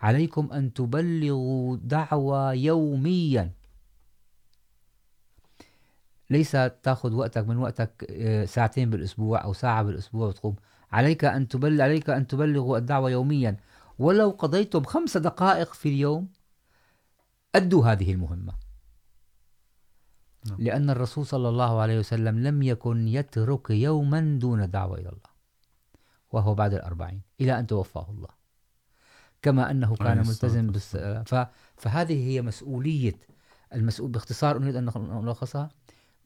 عليكم 0.00 0.52
أن 0.52 0.72
تبلغوا 0.72 1.76
دعوة 1.82 2.52
يوميا 2.52 3.50
ليس 6.30 6.50
تأخذ 6.82 7.12
وقتك 7.12 7.48
من 7.48 7.56
وقتك 7.56 8.14
ساعتين 8.48 8.90
بالأسبوع 8.90 9.44
أو 9.44 9.52
ساعة 9.52 9.82
بالأسبوع 9.82 10.28
وتقوم 10.28 10.56
عليك 10.92 11.24
أن 11.24 11.48
تبل 11.48 11.82
عليك 11.82 12.10
أن 12.10 12.26
تبلغوا 12.26 12.78
الدعوة 12.78 13.10
يوميا 13.10 13.56
ولو 13.98 14.30
قضيتم 14.30 14.84
خمس 14.84 15.16
دقائق 15.16 15.74
في 15.74 15.88
اليوم 15.88 16.28
أدوا 17.54 17.86
هذه 17.86 18.12
المهمة 18.12 18.69
لأن 20.58 20.90
الرسول 20.90 21.26
صلى 21.26 21.48
الله 21.48 21.80
عليه 21.80 21.98
وسلم 21.98 22.38
لم 22.38 22.62
يكن 22.62 23.08
يترك 23.08 23.70
يوما 23.70 24.38
دون 24.40 24.70
دعوة 24.70 24.94
إلى 24.98 25.08
الله 25.08 25.30
وهو 26.32 26.54
بعد 26.54 26.74
الأربعين 26.74 27.20
إلى 27.40 27.58
أن 27.58 27.66
توفاه 27.66 28.06
الله 28.10 28.28
كما 29.42 29.70
أنه 29.70 29.96
كان 29.96 30.18
ملتزم 30.18 30.72
بس 30.72 30.96
فهذه 31.76 32.28
هي 32.28 32.42
مسؤولية 32.42 33.16
المسؤول 33.74 34.10
باختصار 34.10 34.56
أريد 34.56 34.76
أن 34.76 34.84
نلخصها 34.96 35.68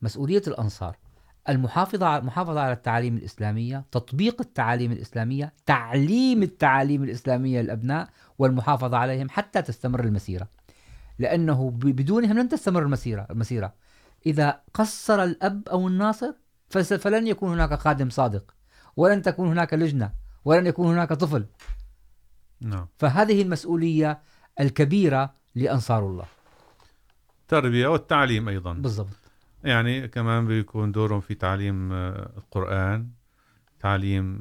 مسؤولية 0.02 0.42
الأنصار 0.46 0.96
المحافظة 1.48 2.20
محافظة 2.20 2.60
على 2.60 2.72
التعاليم 2.72 3.16
الإسلامية 3.16 3.84
تطبيق 3.92 4.40
التعاليم 4.40 4.92
الإسلامية 4.92 5.52
تعليم 5.66 6.42
التعاليم 6.42 7.02
الإسلامية 7.02 7.60
للأبناء 7.60 8.08
والمحافظة 8.38 8.96
عليهم 8.96 9.28
حتى 9.28 9.62
تستمر 9.62 10.04
المسيرة 10.04 10.48
لأنه 11.18 11.70
بدونهم 11.70 12.38
لن 12.38 12.48
تستمر 12.48 12.82
المسيرة 12.82 13.26
المسيرة 13.30 13.74
إذا 14.26 14.60
قصر 14.74 15.22
الأب 15.22 15.68
أو 15.68 15.88
الناصر 15.88 16.32
فلن 16.70 17.26
يكون 17.26 17.52
هناك 17.52 17.74
خادم 17.74 18.10
صادق 18.10 18.54
ولن 18.96 19.22
تكون 19.22 19.48
هناك 19.48 19.74
لجنة 19.74 20.12
ولن 20.44 20.66
يكون 20.66 20.86
هناك 20.86 21.12
طفل 21.12 21.46
نعم 22.60 22.86
فهذه 22.98 23.42
المسؤولية 23.42 24.22
الكبيرة 24.60 25.34
لأنصار 25.54 26.06
الله 26.06 26.24
التربية 27.42 27.88
والتعليم 27.88 28.48
أيضا 28.48 28.72
بالضبط 28.72 29.16
يعني 29.64 30.08
كمان 30.08 30.46
بيكون 30.46 30.92
دورهم 30.92 31.20
في 31.20 31.34
تعليم 31.34 31.92
القرآن 31.92 33.10
تعليم 33.80 34.40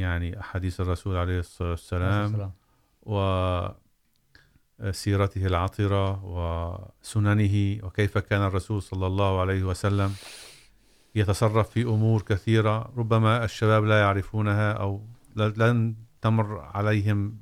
يعني 0.00 0.40
أحاديث 0.40 0.80
الرسول 0.80 1.16
عليه 1.16 1.38
الصلاة 1.38 1.70
والسلام, 1.70 2.22
والسلام. 2.22 2.52
و 3.02 3.18
سيرته 4.90 5.46
العاطرة 5.46 6.24
وسننه 6.24 7.78
وكيف 7.82 8.18
كان 8.18 8.42
الرسول 8.42 8.82
صلى 8.82 9.06
الله 9.06 9.40
عليه 9.40 9.62
وسلم 9.62 10.14
يتصرف 11.14 11.70
في 11.70 11.82
أمور 11.82 12.22
كثيرة 12.22 12.92
ربما 12.96 13.44
الشباب 13.44 13.84
لا 13.84 14.00
يعرفونها 14.00 14.72
أو 14.72 15.02
لن 15.36 15.94
تمر 16.22 16.60
عليهم 16.60 17.38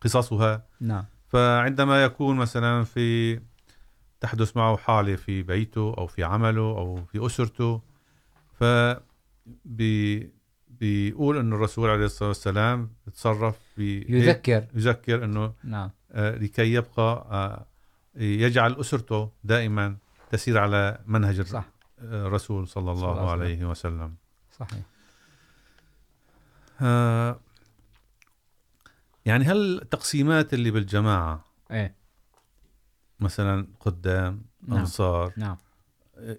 قصصها 0.00 0.66
نعم 0.80 1.04
فعندما 1.28 2.04
يكون 2.04 2.36
مثلا 2.36 2.84
في 2.84 3.40
تحدث 4.20 4.56
معه 4.56 4.76
حالة 4.76 5.16
في 5.16 5.42
بيته 5.42 5.94
أو 5.98 6.06
في 6.06 6.24
عمله 6.24 6.60
أو 6.60 7.04
في 7.04 7.26
أسرته 7.26 7.82
ف 8.60 8.64
بيقول 10.80 11.38
انه 11.38 11.56
الرسول 11.56 11.90
عليه 11.90 12.04
الصلاه 12.04 12.28
والسلام 12.28 12.90
تصرف 13.14 13.78
يذكر 13.78 14.66
يذكر 14.74 15.24
انه 15.24 15.52
نعم 15.64 15.90
لكي 16.14 16.72
يبقى 16.72 17.66
يجعل 18.16 18.80
أسرته 18.80 19.30
دائما 19.44 19.96
تسير 20.30 20.58
على 20.58 20.98
منهج 21.06 21.42
صح. 21.42 21.64
الرسول 22.02 22.68
صلى 22.68 22.92
الله 22.92 23.14
صلح 23.14 23.30
عليه 23.30 23.58
صلح. 23.58 23.68
وسلم 23.70 24.14
صحيح 24.58 24.82
يعني 29.26 29.44
هل 29.44 29.78
التقسيمات 29.82 30.54
اللي 30.54 30.70
بالجماعة 30.70 31.44
ايه 31.70 31.94
مثلا 33.20 33.66
قدام 33.80 34.42
نعم. 34.68 34.78
أنصار 34.78 35.32
نعم 35.36 35.56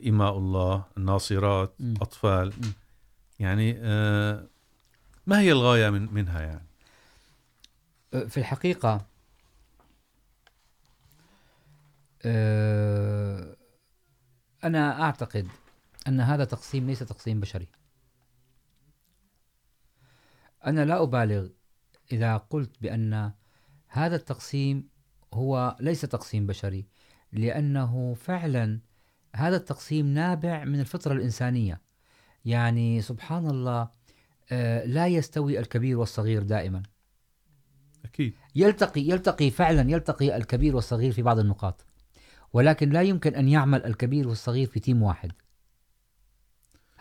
إماء 0.08 0.38
الله 0.38 0.84
الناصرات 0.98 1.74
م. 1.80 1.94
أطفال 2.02 2.48
م. 2.50 2.72
يعني 3.40 3.74
ما 5.28 5.40
هي 5.40 5.52
الغاية 5.52 5.90
من 5.90 6.14
منها 6.14 6.42
يعني 6.42 6.66
في 8.30 8.38
الحقيقة 8.38 9.06
أنا 14.64 15.02
أعتقد 15.02 15.48
أن 16.08 16.22
هذا 16.22 16.46
تقسيم 16.46 16.88
ليس 16.88 17.00
تقسيم 17.00 17.40
بشري 17.40 17.68
أنا 20.66 20.86
لا 20.86 21.04
أبالغ 21.04 21.50
إذا 22.12 22.38
قلت 22.38 22.82
بأن 22.82 23.32
هذا 23.88 24.16
التقسيم 24.16 24.90
هو 25.34 25.78
ليس 25.80 26.02
تقسيم 26.02 26.48
بشري 26.48 26.88
لأنه 27.32 28.14
فعلا 28.14 28.80
هذا 29.36 29.56
التقسيم 29.56 30.06
نابع 30.06 30.64
من 30.64 30.80
الفطرة 30.80 31.14
الإنسانية 31.14 31.82
يعني 32.46 33.02
سبحان 33.02 33.48
الله 33.48 33.90
لا 34.86 35.08
يستوي 35.08 35.60
الكبير 35.60 35.98
والصغير 35.98 36.44
دائما 36.44 36.84
أكيد. 38.06 38.34
يلتقي, 38.56 39.02
يلتقي 39.02 39.50
فعلا 39.50 39.92
يلتقي 39.92 40.36
الكبير 40.36 40.76
والصغير 40.76 41.12
في 41.12 41.22
بعض 41.22 41.40
النقاط 41.40 41.86
ولكن 42.54 42.90
لا 42.90 43.02
يمكن 43.02 43.36
أن 43.36 43.48
يعمل 43.48 43.86
الكبير 43.86 44.28
والصغير 44.28 44.68
في 44.68 44.80
تيم 44.80 45.04
واحد 45.04 45.32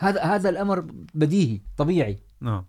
هذا 0.00 0.22
هذا 0.22 0.49
الأمر 0.49 0.80
بديهي 1.14 1.61
طبيعي 1.76 2.18
نعم 2.41 2.64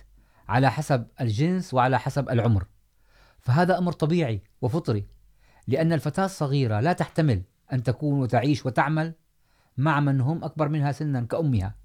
على 0.50 0.72
حسب 0.72 1.08
الجنس 1.22 1.74
وعلى 1.74 2.00
حسب 2.00 2.30
العمر 2.30 2.66
فهذا 3.40 3.78
أمر 3.78 3.92
طبيعي 3.92 4.44
وفطري 4.62 5.08
لأن 5.68 5.94
الفتاة 5.94 6.26
الصغيرة 6.26 6.80
لا 6.80 6.94
تحتمل 6.94 7.44
أن 7.74 7.84
تكون 7.84 8.20
وتعيش 8.20 8.66
وتعمل 8.66 9.14
مع 9.78 10.00
من 10.00 10.22
هم 10.22 10.44
أكبر 10.44 10.70
منها 10.70 10.92
سنا 10.92 11.22
كأمها 11.22 11.76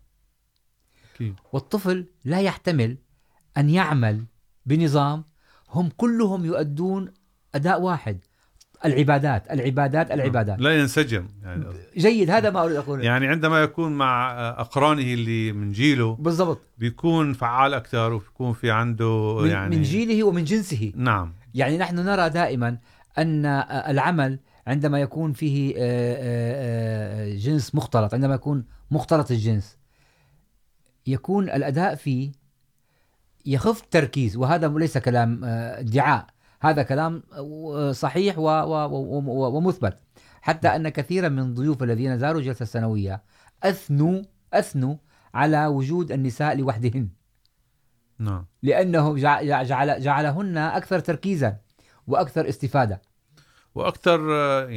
والطفل 1.53 2.07
لا 2.25 2.41
يحتمل 2.41 2.99
أن 3.59 3.71
يعمل 3.71 4.25
بنظام 4.67 5.25
هم 5.71 5.89
كلهم 5.97 6.45
يؤدون 6.45 7.12
أداء 7.55 7.81
واحد 7.81 8.19
العبادات 8.85 9.51
العبادات 9.51 10.11
العبادات 10.11 10.61
لا 10.61 10.79
ينسجم 10.79 11.29
يعني 11.43 11.65
جيد 11.97 12.31
هذا 12.31 12.51
ما 12.51 12.65
اريد 12.65 12.77
اقوله 12.77 13.05
يعني 13.05 13.29
عندما 13.29 13.62
يكون 13.62 13.93
مع 13.93 14.33
اقرانه 14.51 15.03
اللي 15.03 15.53
من 15.53 15.73
جيله 15.73 16.15
بالضبط 16.15 16.61
بيكون 16.79 17.33
فعال 17.33 17.75
اكثر 17.75 18.12
وبيكون 18.12 18.53
في 18.53 18.71
عنده 18.71 19.39
من 19.41 19.51
يعني 19.51 19.77
من 19.77 19.83
جيله 19.83 20.25
ومن 20.25 20.45
جنسه 20.45 20.93
نعم 20.97 21.33
يعني 21.55 21.79
نحن 21.79 21.97
نرى 21.97 22.31
دائما 22.31 22.79
ان 23.19 23.47
العمل 23.89 24.39
عندما 24.67 25.01
يكون 25.01 25.33
فيه 25.33 25.75
جنس 27.37 27.75
مختلط 27.75 28.15
عندما 28.15 28.35
يكون 28.35 28.65
مختلط 28.91 29.31
الجنس 29.31 29.77
يكون 31.07 31.51
الاداء 31.51 31.95
فيه 31.95 32.33
يخف 33.47 33.83
التركيز 33.83 34.37
وهذا 34.37 34.69
ليس 34.69 34.99
كلام 34.99 35.45
ادعاء 35.45 36.27
هذا 36.61 36.83
كلام 36.83 37.23
صحيح 37.93 38.39
ومثبت 38.39 39.99
حتى 40.43 40.69
أن 40.69 40.89
كثيرا 40.89 41.29
من 41.29 41.55
ضيوف 41.55 41.83
الذين 41.83 42.19
زاروا 42.19 42.41
الجلسة 42.41 42.62
السنوية 42.62 43.23
أثنوا 43.62 44.23
أثنوا 44.53 44.97
على 45.35 45.67
وجود 45.67 46.12
النساء 46.12 46.57
لوحدهن 46.57 47.09
نعم 48.19 48.47
لأنه 48.62 49.15
جعل 49.15 50.01
جعلهن 50.01 50.59
أكثر 50.59 50.99
تركيزا 50.99 51.57
وأكثر 52.07 52.49
استفادة 52.49 53.03
وأكثر 53.75 54.21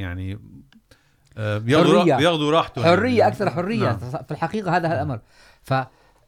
يعني 0.00 0.40
بياخذوا 2.18 2.52
راحته 2.52 2.84
حرية 2.84 3.28
أكثر 3.28 3.50
حرية 3.50 3.84
نعم. 3.84 3.98
في 3.98 4.32
الحقيقة 4.32 4.78
هذا 4.78 4.88
الأمر 4.88 5.20
ف 5.64 5.74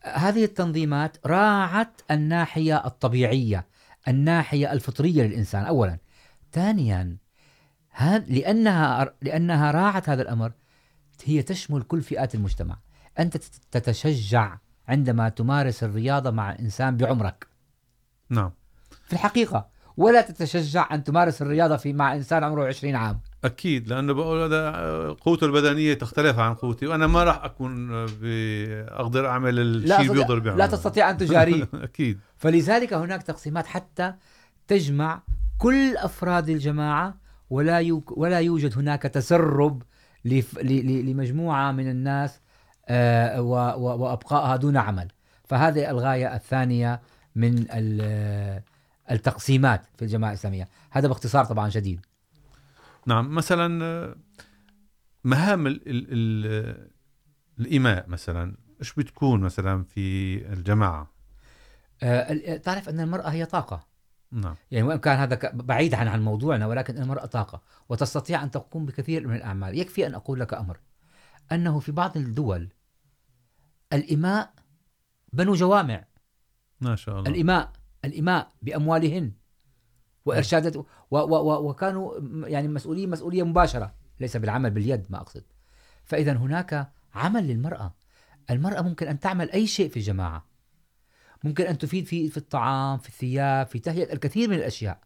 هذه 0.04 0.44
التنظيمات 0.44 1.18
راعت 1.26 2.02
الناحية 2.12 2.86
الطبيعية 2.86 3.68
الناحية 4.08 4.72
الفطرية 4.72 5.24
للإنسان 5.24 5.66
أولا 5.66 5.98
ثانيا 6.52 7.18
لأنها, 8.28 9.14
لأنها 9.22 9.72
راعت 9.72 10.10
هذا 10.10 10.22
الأمر 10.22 10.52
هي 11.26 11.42
تشمل 11.42 11.82
كل 11.82 12.02
فئات 12.02 12.36
المجتمع 12.36 12.78
أنت 13.20 13.38
تتشجع 13.72 14.58
عندما 14.88 15.30
تمارس 15.30 15.84
الرياضة 15.84 16.32
مع 16.32 16.56
إنسان 16.60 16.98
بعمرك 16.98 17.48
نعم 18.30 18.52
في 19.06 19.14
الحقيقة 19.14 19.70
ولا 19.98 20.22
تتشجع 20.22 20.88
أن 20.92 21.04
تمارس 21.04 21.42
الرياضة 21.42 21.78
في 21.78 21.94
مع 21.94 22.16
إنسان 22.16 22.44
عمره 22.44 22.68
20 22.68 22.96
عام 22.96 23.20
اكيد 23.46 23.88
لانه 23.88 24.14
بقول 24.14 24.42
هذا 24.42 24.72
قوته 25.22 25.46
البدنيه 25.46 25.94
تختلف 25.94 26.40
عن 26.40 26.54
قوتي 26.54 26.88
وانا 26.88 27.08
ما 27.08 27.24
راح 27.24 27.44
اكون 27.44 27.92
اقدر 28.90 29.28
اعمل 29.28 29.60
الشيء 29.60 30.02
اللي 30.02 30.14
بيقدر 30.14 30.40
بيعمل 30.40 30.58
لا 30.58 30.68
تستطيع 30.68 31.10
ان 31.10 31.18
تجاري 31.18 31.68
اكيد 31.74 32.20
فلذلك 32.38 32.94
هناك 32.94 33.24
تقسيمات 33.24 33.68
حتى 33.68 34.14
تجمع 34.68 35.22
كل 35.58 35.98
افراد 35.98 36.50
الجماعه 36.50 37.18
ولا 37.50 38.02
ولا 38.08 38.40
يوجد 38.40 38.78
هناك 38.78 39.02
تسرب 39.02 39.84
لمجموعه 40.26 41.72
من 41.72 41.90
الناس 41.90 42.40
وابقائها 42.90 44.56
دون 44.56 44.78
عمل 44.78 45.08
فهذه 45.44 45.90
الغايه 45.90 46.36
الثانيه 46.36 47.02
من 47.36 47.66
التقسيمات 49.12 49.82
في 49.98 50.06
الجماعه 50.06 50.32
الاسلاميه 50.32 50.68
هذا 50.92 51.08
باختصار 51.08 51.46
طبعا 51.46 51.70
شديد 51.70 52.06
نعم 53.06 53.36
مثلا 53.36 54.16
مهام 55.24 55.68
الـ 55.68 55.90
الـ 55.90 56.08
الـ 56.10 56.90
الايماء 57.60 58.10
مثلا 58.10 58.58
ايش 58.80 58.94
بتكون 58.94 59.42
مثلا 59.42 59.84
في 59.84 60.36
الجماعه؟ 60.54 61.12
أه 62.04 62.58
تعرف 62.58 62.90
ان 62.90 63.00
المراه 63.00 63.30
هي 63.30 63.46
طاقه 63.46 63.88
نعم 64.32 64.56
يعني 64.72 64.88
وان 64.88 64.98
كان 65.00 65.18
هذا 65.18 65.40
بعيد 65.54 65.94
عن 65.94 66.08
عن 66.08 66.22
موضوعنا 66.22 66.68
ولكن 66.68 66.98
المراه 66.98 67.26
طاقه 67.26 67.62
وتستطيع 67.90 68.44
ان 68.44 68.52
تقوم 68.52 68.86
بكثير 68.86 69.28
من 69.28 69.36
الاعمال، 69.36 69.78
يكفي 69.78 70.08
ان 70.08 70.16
اقول 70.16 70.40
لك 70.40 70.54
امر 70.54 70.80
انه 71.52 71.80
في 71.80 71.92
بعض 71.92 72.18
الدول 72.18 72.70
الاماء 73.94 74.54
بنوا 75.34 75.56
جوامع 75.56 76.06
ما 76.82 76.96
شاء 76.96 77.20
الله 77.20 77.32
الاماء 77.32 77.74
الاماء 78.06 78.54
باموالهن 78.62 79.32
وارشادات 80.26 80.78
و... 80.78 80.86
و... 81.12 81.18
و... 81.20 81.70
وكانوا 81.70 82.20
يعني 82.48 82.68
مسؤولين 82.68 83.10
مسؤوليه 83.10 83.44
مباشره 83.44 83.94
ليس 84.20 84.38
بالعمل 84.38 84.72
باليد 84.72 85.06
ما 85.10 85.22
اقصد 85.22 85.44
فاذا 86.04 86.34
هناك 86.34 86.92
عمل 87.16 87.48
للمراه 87.48 87.96
المراه 88.50 88.82
ممكن 88.82 89.08
ان 89.08 89.20
تعمل 89.20 89.52
اي 89.52 89.68
شيء 89.68 89.90
في 89.90 89.98
الجماعه 89.98 90.46
ممكن 91.44 91.64
ان 91.64 91.78
تفيد 91.78 92.06
في 92.06 92.30
في 92.30 92.38
الطعام 92.38 92.98
في 92.98 93.10
الثياب 93.10 93.68
في 93.68 93.80
تهيئه 93.80 94.14
الكثير 94.14 94.50
من 94.50 94.56
الاشياء 94.56 95.00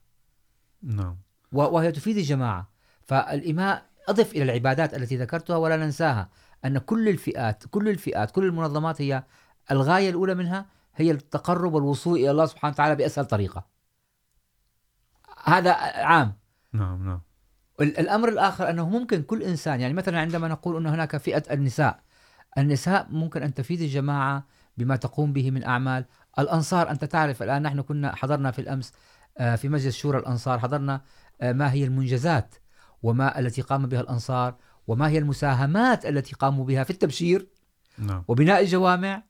نعم 0.84 1.18
و... 1.52 1.62
وهي 1.62 1.92
تفيد 1.92 2.18
الجماعه 2.18 2.70
فالاماء 3.02 3.86
اضف 4.08 4.32
الى 4.32 4.44
العبادات 4.44 4.94
التي 4.94 5.18
ذكرتها 5.18 5.56
ولا 5.56 5.78
ننساها 5.78 6.30
ان 6.66 6.78
كل 6.78 7.10
الفئات 7.10 7.64
كل 7.72 7.90
الفئات 7.90 8.32
كل 8.32 8.44
المنظمات 8.46 9.02
هي 9.02 9.24
الغايه 9.72 10.10
الاولى 10.10 10.36
منها 10.36 10.66
هي 10.96 11.12
التقرب 11.12 11.74
والوصول 11.74 12.20
الى 12.20 12.32
الله 12.32 12.46
سبحانه 12.46 12.74
وتعالى 12.74 12.96
باسهل 12.96 13.26
طريقه 13.26 13.73
هذا 15.44 15.72
عام 15.72 16.34
نعم 16.74 17.06
نعم 17.06 17.22
الامر 17.82 18.30
الاخر 18.30 18.70
انه 18.70 18.90
ممكن 18.90 19.22
كل 19.22 19.44
انسان 19.44 19.82
يعني 19.82 19.94
مثلا 19.94 20.20
عندما 20.20 20.48
نقول 20.48 20.78
ان 20.78 20.86
هناك 20.86 21.18
فئه 21.18 21.44
النساء 21.52 22.00
النساء 22.58 23.08
ممكن 23.10 23.44
ان 23.44 23.54
تفيد 23.54 23.82
الجماعه 23.82 24.48
بما 24.78 24.96
تقوم 24.96 25.34
به 25.34 25.52
من 25.52 25.64
اعمال 25.64 26.06
الانصار 26.40 26.90
انت 26.90 27.06
تعرف 27.06 27.44
الان 27.44 27.62
نحن 27.62 27.82
كنا 27.82 28.16
حضرنا 28.16 28.52
في 28.52 28.60
الامس 28.60 28.94
في 29.56 29.70
مجلس 29.70 29.96
شورى 29.96 30.20
الانصار 30.20 30.60
حضرنا 30.60 31.02
ما 31.42 31.72
هي 31.72 31.84
المنجزات 31.84 32.56
وما 33.04 33.40
التي 33.40 33.62
قام 33.62 33.88
بها 33.88 34.02
الانصار 34.02 34.56
وما 34.88 35.10
هي 35.10 35.18
المساهمات 35.18 36.06
التي 36.06 36.36
قاموا 36.36 36.66
بها 36.66 36.84
في 36.84 36.90
التبشير 36.90 37.48
نعم. 37.98 38.24
وبناء 38.28 38.62
الجوامع 38.62 39.24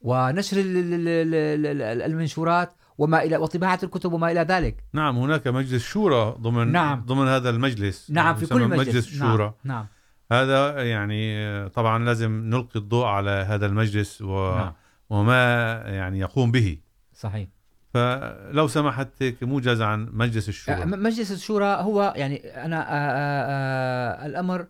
ونشر 0.00 0.56
المنشورات 2.06 2.72
وما 3.00 3.22
الى 3.22 3.36
وطباعه 3.36 3.78
الكتب 3.82 4.12
وما 4.12 4.30
الى 4.30 4.40
ذلك 4.40 4.84
نعم 4.92 5.18
هناك 5.18 5.48
مجلس 5.48 5.82
شورى 5.82 6.36
ضمن 6.40 6.72
نعم. 6.72 7.04
ضمن 7.06 7.28
هذا 7.28 7.50
المجلس 7.50 8.10
نعم 8.10 8.34
في 8.34 8.46
كل 8.46 8.68
مجلس, 8.68 8.88
مجلس 8.88 9.18
شورى 9.18 9.54
نعم. 9.64 9.76
نعم 9.76 9.86
هذا 10.32 10.82
يعني 10.84 11.68
طبعا 11.68 12.04
لازم 12.04 12.30
نلقي 12.30 12.80
الضوء 12.80 13.06
على 13.06 13.30
هذا 13.30 13.66
المجلس 13.66 14.22
و... 14.22 14.56
نعم. 14.56 14.72
وما 15.10 15.72
يعني 15.86 16.18
يقوم 16.18 16.50
به 16.50 16.78
صحيح 17.14 17.48
فلو 17.94 18.68
سمحت 18.68 19.34
موجز 19.42 19.82
عن 19.82 20.08
مجلس 20.12 20.48
الشورى 20.48 20.84
مجلس 20.84 21.32
الشورى 21.32 21.66
هو 21.66 22.14
يعني 22.16 22.36
انا 22.36 22.76
آآ 22.76 24.22
آآ 24.22 24.26
الامر 24.26 24.66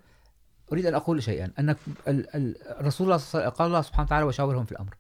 اريد 0.73 0.87
ان 0.87 0.95
اقول 0.95 1.23
شيئا 1.23 1.53
ان 1.59 1.77
الرسول 2.81 3.19
قال 3.19 3.67
الله 3.67 3.83
سبحانه 3.83 4.07
وتعالى 4.07 4.27
وشاورهم 4.27 4.65
في 4.65 4.73
الامر 4.73 4.95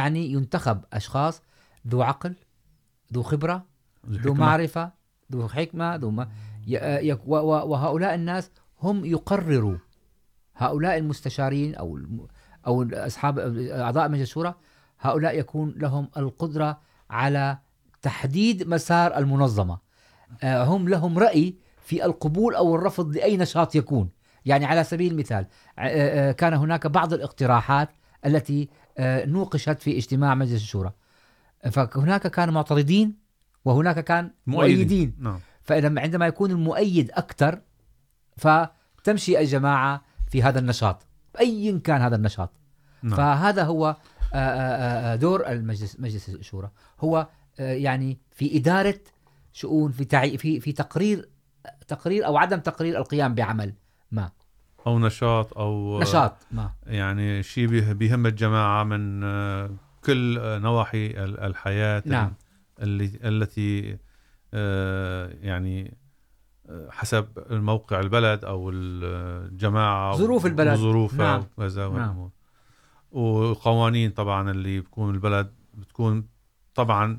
يعني 0.00 0.32
ينتخب 0.32 0.84
اشخاص 0.92 1.42
ذو 1.88 2.02
عقل 2.02 2.34
ذو 3.12 3.22
خبرة 3.22 3.66
ذو 4.08 4.34
معرفة 4.34 4.92
ذو 5.32 5.48
حكمة 5.48 5.96
ذو 5.96 6.10
ما 6.10 6.28
وهؤلاء 7.26 8.14
الناس 8.14 8.50
هم 8.82 9.04
يقرروا 9.04 9.76
هؤلاء 10.56 10.98
المستشارين 10.98 11.74
أو 11.74 11.98
أو 12.66 12.88
أصحاب 12.92 13.38
أعضاء 13.70 14.08
مجلس 14.08 14.22
الشورى 14.22 14.54
هؤلاء 15.00 15.38
يكون 15.38 15.74
لهم 15.76 16.08
القدرة 16.16 16.80
على 17.10 17.58
تحديد 18.02 18.68
مسار 18.68 19.16
المنظمة 19.18 19.78
هم 20.44 20.88
لهم 20.88 21.18
رأي 21.18 21.54
في 21.80 22.04
القبول 22.04 22.54
أو 22.54 22.74
الرفض 22.74 23.16
لأي 23.16 23.36
نشاط 23.36 23.74
يكون 23.74 24.10
يعني 24.44 24.64
على 24.64 24.84
سبيل 24.84 25.12
المثال 25.12 25.46
كان 26.34 26.54
هناك 26.54 26.86
بعض 26.86 27.12
الاقتراحات 27.12 27.88
التي 28.26 28.68
نوقشت 29.00 29.80
في 29.82 29.96
اجتماع 29.96 30.34
مجلس 30.34 30.62
الشورى 30.62 30.92
فهناك 31.70 32.26
كان 32.26 32.52
معترضين 32.52 33.25
وهناك 33.66 34.04
كان 34.04 34.30
مؤيدين 34.46 35.16
نعم. 35.18 35.40
فإذا 35.62 36.00
عندما 36.00 36.26
يكون 36.26 36.50
المؤيد 36.50 37.10
أكثر 37.10 37.60
فتمشي 38.36 39.40
الجماعة 39.40 40.02
في 40.30 40.42
هذا 40.42 40.58
النشاط 40.58 41.06
أيا 41.40 41.78
كان 41.84 42.00
هذا 42.00 42.16
النشاط 42.16 42.50
نعم. 43.02 43.16
فهذا 43.16 43.64
هو 43.64 43.96
دور 45.16 45.48
المجلس 45.48 46.00
مجلس 46.00 46.28
الشورى 46.28 46.70
هو 47.00 47.28
يعني 47.58 48.18
في 48.30 48.56
إدارة 48.58 49.00
شؤون 49.52 49.92
في 49.92 50.04
تعي 50.04 50.38
في 50.38 50.60
في 50.60 50.72
تقرير 50.72 51.28
تقرير 51.88 52.26
أو 52.26 52.36
عدم 52.36 52.58
تقرير 52.58 52.98
القيام 52.98 53.34
بعمل 53.34 53.74
ما 54.12 54.30
أو 54.86 54.98
نشاط 54.98 55.58
أو 55.58 56.00
نشاط 56.00 56.36
ما 56.50 56.70
يعني 56.86 57.42
شيء 57.42 57.92
بيهم 57.92 58.26
الجماعة 58.26 58.84
من 58.84 59.20
كل 60.04 60.38
نواحي 60.60 61.06
الحياة 61.16 62.02
نعم 62.06 62.32
التي 62.80 63.98
يعني 65.42 65.96
حسب 66.90 67.28
الموقع 67.50 68.00
البلد 68.00 68.44
او 68.44 68.70
الجماعه 68.70 70.16
ظروف 70.16 70.46
البلد 70.46 70.78
وظروفها 70.78 71.26
نعم. 71.26 71.46
وكذا 71.58 71.88
نعم. 71.88 72.30
وقوانين 73.10 74.10
طبعا 74.10 74.50
اللي 74.50 74.80
بتكون 74.80 75.14
البلد 75.14 75.52
بتكون 75.74 76.28
طبعا 76.74 77.18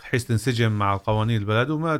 بحيث 0.00 0.24
تنسجم 0.24 0.72
مع 0.72 0.96
قوانين 0.96 1.40
البلد 1.40 1.70
وما 1.70 1.96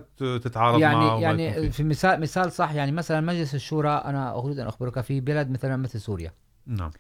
تتعارض 0.17 0.81
يعني 0.81 0.97
مع 0.97 1.19
يعني 1.19 1.45
يعني 1.45 1.71
في 1.71 1.85
مثال 1.85 2.21
مثال 2.21 2.53
صح 2.53 2.73
يعني 2.73 2.93
مثلا 2.93 3.21
مجلس 3.21 3.55
الشورى 3.55 3.91
انا 3.91 4.39
اريد 4.39 4.59
ان 4.59 4.67
اخبرك 4.67 5.01
في 5.01 5.21
بلد 5.21 5.51
مثلا 5.51 5.77
مثل 5.77 6.01
سوريا 6.01 6.33
نعم 6.67 6.91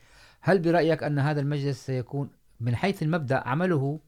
هل 0.41 0.59
برايك 0.59 1.03
ان 1.03 1.19
هذا 1.19 1.41
المجلس 1.41 1.87
سيكون 1.87 2.31
من 2.61 2.77
حيث 2.77 3.03
المبدا 3.03 3.49
عمله 3.49 4.01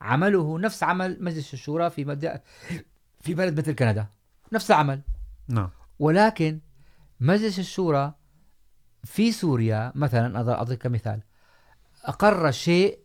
عمله 0.00 0.58
نفس 0.58 0.82
عمل 0.82 1.16
مجلس 1.20 1.54
الشورى 1.54 1.90
في 1.90 2.04
مد... 2.04 2.40
في 3.20 3.34
بلد 3.34 3.58
مثل 3.58 3.72
كندا 3.72 4.06
نفس 4.52 4.70
العمل 4.70 5.00
نعم 5.48 5.70
ولكن 5.98 6.60
مجلس 7.20 7.58
الشورى 7.58 8.14
في 9.04 9.32
سوريا 9.32 9.92
مثلا 9.94 10.52
اعطيك 10.52 10.86
مثال 10.86 11.20
اقر 12.04 12.50
شيء 12.50 12.98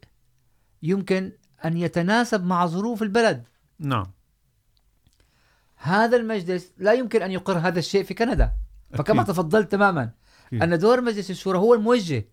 يمكن 0.84 1.32
ان 1.66 1.78
يتناسب 1.78 2.44
مع 2.44 2.66
ظروف 2.66 3.04
البلد 3.04 3.44
نعم 3.80 4.12
هذا 5.76 6.18
المجلس 6.18 6.72
لا 6.78 6.94
يمكن 6.94 7.22
ان 7.22 7.32
يقر 7.32 7.58
هذا 7.58 7.80
الشيء 7.80 8.04
في 8.04 8.14
كندا 8.14 8.54
فكما 8.94 9.22
أكيد. 9.22 9.34
تفضلت 9.34 9.72
تماما 9.72 10.12
أكيد. 10.48 10.64
ان 10.64 10.80
دور 10.80 11.02
مجلس 11.02 11.30
الشورى 11.32 11.58
هو 11.58 11.74
الموجه 11.74 12.26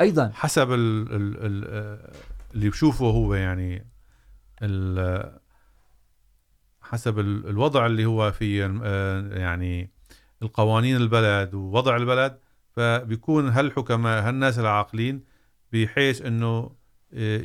ايضا 0.00 0.30
حسب 0.34 0.72
الـ 0.72 1.12
الـ 1.12 1.36
الـ 1.38 2.12
اللي 2.54 2.70
بشوفه 2.70 3.06
هو 3.06 3.34
يعني 3.34 3.86
حسب 6.80 7.18
الوضع 7.18 7.86
اللي 7.86 8.04
هو 8.04 8.32
فيه 8.32 8.64
يعني 9.32 9.90
القوانين 10.42 10.96
البلد 10.96 11.54
ووضع 11.54 11.96
البلد 11.96 12.38
فبيكون 12.70 13.48
هالحكماء 13.48 14.28
هالناس 14.28 14.58
العاقلين 14.58 15.24
بحيث 15.72 16.22
انه 16.22 16.70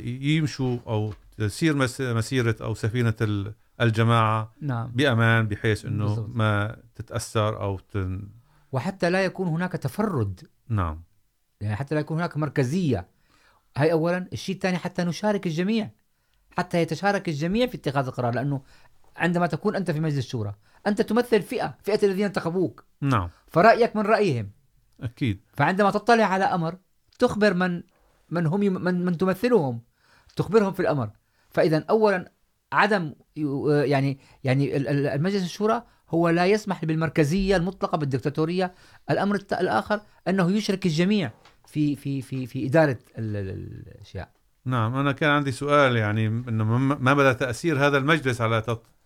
يمشوا 0.00 0.78
او 0.86 1.12
تسير 1.36 1.76
مسيره 2.14 2.56
او 2.60 2.74
سفينه 2.74 3.14
الجماعه 3.80 4.54
نعم. 4.60 4.90
بامان 4.94 5.48
بحيث 5.48 5.84
انه 5.84 6.04
بالضبط. 6.04 6.28
ما 6.36 6.76
تتاثر 6.94 7.60
او 7.62 7.78
تن... 7.78 8.28
وحتى 8.72 9.10
لا 9.10 9.24
يكون 9.24 9.48
هناك 9.48 9.72
تفرد 9.72 10.48
نعم 10.68 11.02
يعني 11.60 11.76
حتى 11.76 11.94
لا 11.94 12.00
يكون 12.00 12.16
هناك 12.16 12.36
مركزيه 12.36 13.08
هاي 13.78 13.92
اولا 13.92 14.28
الشيء 14.32 14.54
الثاني 14.54 14.78
حتى 14.78 15.04
نشارك 15.04 15.46
الجميع 15.46 15.90
حتى 16.56 16.82
يتشارك 16.82 17.28
الجميع 17.28 17.66
في 17.66 17.76
اتخاذ 17.76 18.06
القرار 18.06 18.34
لانه 18.34 18.62
عندما 19.16 19.46
تكون 19.46 19.76
انت 19.76 19.90
في 19.90 20.00
مجلس 20.00 20.18
الشورى 20.18 20.54
انت 20.86 21.02
تمثل 21.02 21.42
فئه 21.42 21.78
فئه 21.82 22.06
الذين 22.06 22.24
انتخبوك 22.24 22.84
نعم 23.00 23.30
فرايك 23.48 23.96
من 23.96 24.02
رايهم 24.02 24.50
اكيد 25.00 25.40
فعندما 25.52 25.90
تطلع 25.90 26.24
على 26.24 26.44
امر 26.44 26.78
تخبر 27.18 27.54
من 27.54 27.82
من 28.30 28.46
هم 28.46 28.60
من, 28.60 29.04
من 29.04 29.18
تمثلهم 29.18 29.82
تخبرهم 30.36 30.72
في 30.72 30.80
الامر 30.80 31.10
فاذا 31.50 31.84
اولا 31.90 32.32
عدم 32.72 33.14
يعني 33.66 34.18
يعني 34.44 34.76
المجلس 34.76 35.44
الشورى 35.44 35.82
هو 36.10 36.28
لا 36.28 36.46
يسمح 36.46 36.84
بالمركزيه 36.84 37.56
المطلقه 37.56 37.98
بالدكتاتوريه 37.98 38.74
الامر 39.10 39.36
الاخر 39.52 40.00
انه 40.28 40.50
يشرك 40.50 40.86
الجميع 40.86 41.30
في 41.68 41.96
في 41.96 42.22
في 42.22 42.46
في 42.46 42.66
اداره 42.66 42.98
الاشياء 43.18 44.30
نعم 44.64 44.96
انا 44.96 45.12
كان 45.12 45.30
عندي 45.30 45.52
سؤال 45.52 45.96
يعني 45.96 46.26
انه 46.26 46.64
ما 46.78 47.14
بدا 47.14 47.32
تاثير 47.32 47.86
هذا 47.86 47.98
المجلس 47.98 48.40
على 48.40 48.62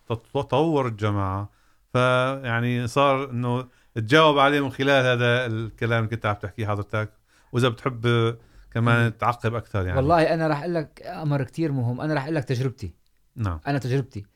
تطور 0.09 0.87
الجماعه 0.87 1.51
فيعني 1.93 2.87
صار 2.87 3.31
انه 3.31 3.69
تجاوب 3.95 4.39
عليه 4.39 4.61
من 4.61 4.71
خلال 4.71 5.07
هذا 5.07 5.47
الكلام 5.47 6.05
اللي 6.05 6.17
كنت 6.17 6.27
عم 6.27 6.35
تحكيه 6.35 6.67
حضرتك 6.67 7.13
واذا 7.53 7.69
بتحب 7.69 8.37
كمان 8.71 9.19
تعقب 9.19 9.55
اكثر 9.55 9.87
يعني 9.87 9.97
والله 9.97 10.35
انا 10.35 10.49
راح 10.49 10.61
اقول 10.61 10.75
لك 10.75 11.03
امر 11.07 11.43
كثير 11.43 11.73
مهم 11.73 12.01
انا 12.01 12.15
راح 12.15 12.23
اقول 12.23 12.35
لك 12.35 12.45
تجربتي 12.45 12.95
نعم 13.37 13.61
انا 13.67 13.79
تجربتي 13.79 14.27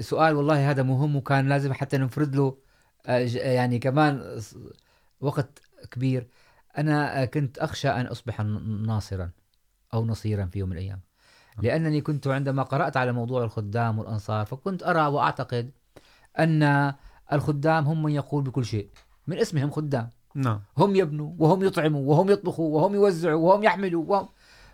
سؤال 0.00 0.36
والله 0.36 0.70
هذا 0.70 0.82
مهم 0.82 1.16
وكان 1.16 1.48
لازم 1.48 1.72
حتى 1.72 1.98
نفرد 1.98 2.36
له 2.36 2.58
يعني 3.34 3.78
كمان 3.78 4.40
وقت 5.20 5.62
كبير 5.90 6.26
أنا 6.78 7.24
كنت 7.24 7.58
أخشى 7.58 7.88
أن 7.88 8.06
أصبح 8.06 8.40
ناصرا 8.86 9.30
أو 9.94 10.04
نصيرا 10.04 10.44
في 10.46 10.58
يوم 10.58 10.68
من 10.68 10.76
الأيام 10.76 11.00
لأنني 11.62 12.00
كنت 12.00 12.26
عندما 12.26 12.62
قرأت 12.62 12.96
على 12.96 13.12
موضوع 13.12 13.44
الخدام 13.44 13.98
والأنصار 13.98 14.46
فكنت 14.46 14.82
أرى 14.82 15.06
وأعتقد 15.06 15.70
أن 16.38 16.94
الخدام 17.32 17.84
هم 17.86 18.02
من 18.02 18.12
يقول 18.12 18.42
بكل 18.44 18.64
شيء 18.64 18.88
من 19.26 19.38
اسمهم 19.38 19.70
خدام 19.70 20.10
نعم. 20.34 20.60
هم 20.78 20.96
يبنوا 20.96 21.32
وهم 21.38 21.64
يطعموا 21.64 22.10
وهم 22.10 22.30
يطبخوا 22.30 22.76
وهم 22.76 22.94
يوزعوا 22.94 23.48
وهم 23.48 23.62
يحملوا 23.62 24.04
وهم 24.04 24.28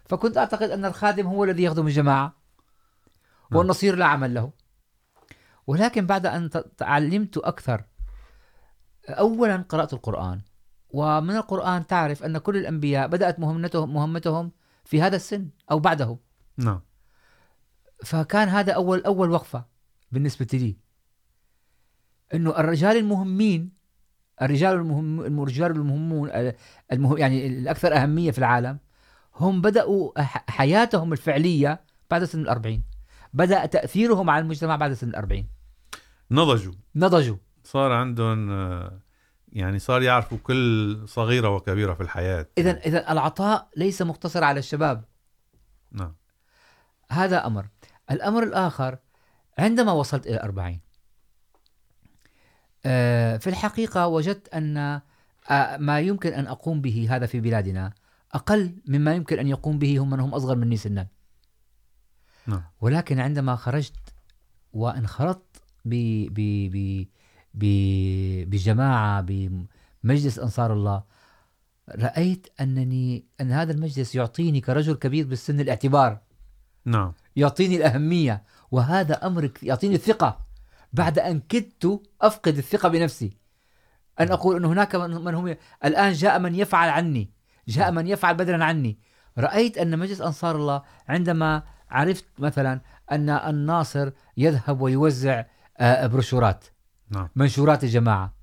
فكنت 0.05 0.37
أعتقد 0.37 0.71
أن 0.71 0.85
الخادم 0.85 1.27
هو 1.27 1.45
الذي 1.45 1.63
يخدم 1.63 1.87
الجماعة 1.87 2.33
والنصير 3.53 3.97
لا 3.97 4.07
عمل 4.07 4.35
له 4.35 4.51
ولكن 5.67 6.07
بعد 6.07 6.27
أن 6.27 6.51
تعلمت 6.77 7.39
أكثر 7.39 7.85
أولا 9.09 9.65
قرأت 9.69 9.93
القرآن 9.93 10.41
ومن 10.93 11.37
القرآن 11.37 11.87
تعرف 11.87 12.23
أن 12.23 12.39
كل 12.39 12.57
الأنبياء 12.57 13.09
بدأت 13.09 13.41
مهمتهم 13.41 13.95
مهمتهم 13.95 14.53
في 14.85 15.03
هذا 15.03 15.17
السن 15.17 15.49
أو 15.71 15.79
بعده. 15.79 16.19
نعم. 16.57 16.81
فكان 18.05 18.49
هذا 18.49 18.73
أول 18.73 19.05
أول 19.05 19.31
وقفة 19.31 19.65
بالنسبة 20.13 20.49
لي. 20.53 20.77
أنه 22.35 22.51
الرجال 22.59 22.97
المهمين 22.97 23.81
الرجال 24.43 24.75
المهم 24.75 25.43
الرجال 25.43 25.71
المهمون 25.71 26.31
المهم 26.93 27.19
يعني 27.19 27.47
الأكثر 27.47 27.97
أهمية 27.97 28.31
في 28.31 28.39
العالم 28.39 28.79
هم 29.37 29.61
بدأوا 29.61 30.23
حياتهم 30.51 31.13
الفعلية 31.13 31.81
بعد 32.11 32.25
سن 32.25 32.41
الأربعين 32.41 32.83
بدأ 33.33 33.67
تأثيرهم 33.67 34.31
على 34.31 34.43
المجتمع 34.43 34.77
بعد 34.77 34.93
سن 34.93 35.09
الأربعين 35.09 35.49
نضجوا 36.31 36.73
نضجوا 36.97 37.37
صار 37.65 37.93
عندهم 37.93 38.51
يعني 39.53 39.79
صار 39.79 40.03
يعرفوا 40.03 40.39
كل 40.43 41.03
صغيرة 41.09 41.49
وكبيرة 41.49 41.95
في 41.95 42.01
الحياة 42.01 42.47
إذا 42.59 42.71
إذا 42.71 43.13
العطاء 43.13 43.69
ليس 43.77 44.03
مقتصر 44.03 44.45
على 44.45 44.59
الشباب 44.59 45.05
نعم 45.93 46.15
هذا 47.11 47.47
أمر 47.47 47.69
الأمر 48.11 48.43
الآخر 48.43 48.99
عندما 49.59 49.93
وصلت 49.93 50.27
إلى 50.27 50.35
الأربعين 50.35 50.81
في 53.39 53.47
الحقيقة 53.47 54.07
وجدت 54.07 54.49
أن 54.49 55.01
ما 55.79 56.01
يمكن 56.01 56.33
أن 56.33 56.47
أقوم 56.47 56.81
به 56.81 57.07
هذا 57.11 57.27
في 57.27 57.41
بلادنا 57.41 57.93
أقل 58.33 58.75
مما 58.87 59.15
يمكن 59.15 59.39
أن 59.39 59.47
يقوم 59.47 59.79
به 59.79 59.99
هم 59.99 60.11
من 60.11 60.21
هم 60.21 60.35
أصغر 60.35 60.57
مني 60.57 60.77
سنا 60.77 61.07
نعم. 62.47 62.63
ولكن 62.81 63.21
عندما 63.21 63.57
خرجت 63.57 64.15
وانخرطت 64.73 65.63
بجماعة 67.55 69.21
بمجلس 69.21 70.39
أنصار 70.39 70.73
الله 70.73 71.03
رأيت 71.89 72.47
أنني 72.61 73.25
أن 73.41 73.53
هذا 73.53 73.73
المجلس 73.73 74.15
يعطيني 74.15 74.61
كرجل 74.61 74.95
كبير 74.95 75.27
بالسن 75.27 75.61
الاعتبار 75.61 76.21
نعم 76.85 77.13
يعطيني 77.37 77.77
الأهمية 77.77 78.43
وهذا 78.71 79.27
أمر 79.27 79.51
يعطيني 79.63 79.95
الثقة 79.95 80.47
بعد 80.93 81.19
أن 81.19 81.41
كدت 81.41 82.03
أفقد 82.23 82.59
الثقة 82.59 82.89
بنفسي 82.89 83.37
أن 84.21 84.33
أقول 84.33 84.57
أن 84.57 84.65
هناك 84.65 84.95
من 84.95 85.35
هم 85.35 85.57
الآن 85.85 86.13
جاء 86.13 86.39
من 86.39 86.55
يفعل 86.55 86.89
عني 86.89 87.31
جاء 87.69 87.93
من 87.93 88.07
يفعل 88.07 88.35
بدلا 88.35 88.65
عني 88.65 88.99
رأيت 89.39 89.79
أن 89.79 89.99
مجلس 89.99 90.21
أنصار 90.21 90.57
الله 90.57 90.83
عندما 91.09 91.63
عرفت 91.91 92.25
مثلا 92.39 92.81
أن 93.13 93.31
الناصر 93.31 94.11
يذهب 94.37 94.81
ويوزع 94.81 95.45
بروشورات 95.81 96.65
نعم. 97.11 97.29
منشورات 97.37 97.85
الجماعة 97.85 98.35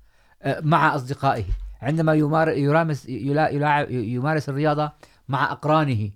مع 0.46 0.94
أصدقائه 0.94 1.44
عندما 1.82 2.14
يمارس, 2.14 3.06
يمارس 3.88 4.48
الرياضة 4.48 4.92
مع 5.28 5.52
أقرانه 5.52 6.10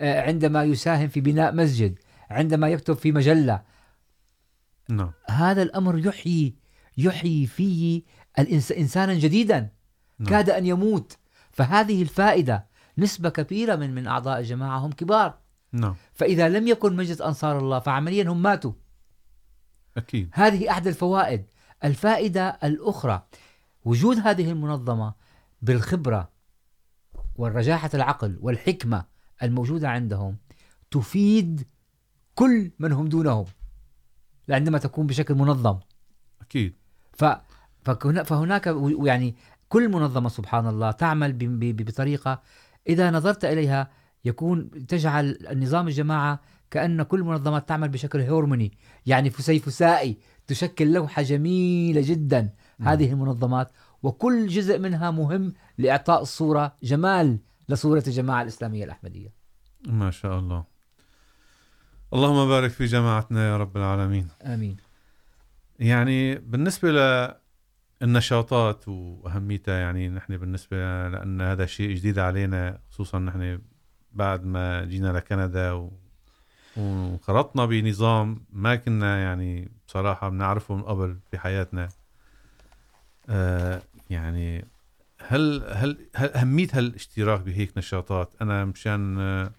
عندما 0.00 0.64
يساهم 0.64 1.08
في 1.08 1.20
بناء 1.20 1.54
مسجد 1.54 1.98
عندما 2.30 2.68
يكتب 2.68 2.94
في 2.94 3.12
مجلة 3.12 3.62
نعم. 4.88 5.12
هذا 5.26 5.62
الأمر 5.62 5.98
يحيي 5.98 6.54
يحيي 6.98 7.46
فيه 7.46 8.02
الإنس 8.38 8.72
إنسانا 8.72 9.14
جديدا 9.14 9.70
نعم. 10.18 10.28
كاد 10.28 10.50
أن 10.50 10.66
يموت 10.66 11.18
فهذه 11.50 12.02
الفائدة 12.02 12.66
نسبة 12.98 13.28
كبيرة 13.28 13.76
من 13.76 13.94
من 13.94 14.06
أعضاء 14.06 14.38
الجماعة 14.38 14.78
هم 14.78 14.92
كبار 14.92 15.38
نعم 15.72 15.94
فإذا 16.14 16.48
لم 16.48 16.68
يكن 16.68 16.96
مجلس 16.96 17.20
أنصار 17.20 17.58
الله 17.58 17.78
فعمليا 17.78 18.24
هم 18.28 18.42
ماتوا 18.42 18.72
أكيد 19.96 20.30
هذه 20.32 20.70
أحد 20.70 20.86
الفوائد 20.86 21.44
الفائدة 21.84 22.58
الأخرى 22.64 23.22
وجود 23.84 24.18
هذه 24.18 24.50
المنظمة 24.50 25.14
بالخبرة 25.62 26.30
والرجاحة 27.36 27.90
العقل 27.94 28.38
والحكمة 28.40 29.04
الموجودة 29.42 29.88
عندهم 29.88 30.36
تفيد 30.90 31.66
كل 32.34 32.70
من 32.78 32.92
هم 32.92 33.08
دونهم 33.08 33.44
عندما 34.50 34.78
تكون 34.78 35.06
بشكل 35.06 35.34
منظم 35.34 35.78
أكيد 36.40 36.74
ف 37.12 37.24
فهناك 38.24 38.74
يعني 39.02 39.36
كل 39.68 39.88
منظمة 39.88 40.28
سبحان 40.28 40.66
الله 40.66 40.90
تعمل 40.90 41.32
بطريقة 41.72 42.42
إذا 42.88 43.10
نظرت 43.10 43.44
إليها 43.44 43.90
يكون 44.24 44.70
تجعل 44.70 45.38
النظام 45.50 45.88
الجماعة 45.88 46.40
كأن 46.70 47.02
كل 47.02 47.22
منظمة 47.22 47.58
تعمل 47.58 47.88
بشكل 47.88 48.20
هرموني 48.20 48.72
يعني 49.06 49.30
فسيفسائي 49.30 50.16
تشكل 50.46 50.92
لوحة 50.92 51.22
جميلة 51.22 52.00
جدا 52.04 52.50
هذه 52.80 53.12
المنظمات 53.12 53.72
وكل 54.02 54.46
جزء 54.46 54.78
منها 54.78 55.10
مهم 55.10 55.52
لإعطاء 55.78 56.22
الصورة 56.22 56.76
جمال 56.82 57.38
لصورة 57.68 58.02
الجماعة 58.06 58.42
الإسلامية 58.42 58.84
الأحمدية 58.84 59.32
ما 59.86 60.10
شاء 60.10 60.38
الله 60.38 60.64
اللهم 62.12 62.48
بارك 62.48 62.70
في 62.70 62.84
جماعتنا 62.84 63.48
يا 63.48 63.56
رب 63.56 63.76
العالمين 63.76 64.28
آمين 64.42 64.76
يعني 65.78 66.34
بالنسبة 66.34 66.88
للنشاطات 68.02 68.88
وأهميتها 68.88 69.78
يعني 69.78 70.08
نحن 70.08 70.36
بالنسبة 70.36 71.08
لأن 71.08 71.40
هذا 71.40 71.66
شيء 71.66 71.94
جديد 71.94 72.18
علينا 72.18 72.80
خصوصا 72.90 73.18
نحن 73.18 73.60
بعد 74.12 74.44
ما 74.44 74.84
جينا 74.84 75.08
لكندا 75.12 75.90
وانخرطنا 76.78 77.66
بنظام 77.66 78.44
ما 78.52 78.76
كنا 78.76 79.22
يعني 79.22 79.70
بصراحه 79.88 80.28
بنعرفه 80.28 80.74
من 80.74 80.82
قبل 80.82 81.18
في 81.30 81.38
حياتنا 81.38 81.88
آه 83.28 83.82
يعني 84.10 84.64
هل 85.26 85.64
هل, 85.72 86.08
هل 86.14 86.28
اهميه 86.28 86.68
هالاشتراك 86.72 87.40
بهيك 87.40 87.78
نشاطات 87.78 88.30
انا 88.42 88.64
مشان 88.64 89.18
آه 89.20 89.58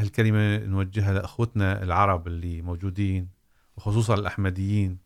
هالكلمه 0.00 0.58
نوجهها 0.58 1.12
لاخوتنا 1.14 1.82
العرب 1.82 2.26
اللي 2.26 2.62
موجودين 2.62 3.28
وخصوصا 3.76 4.14
الاحمديين 4.14 4.98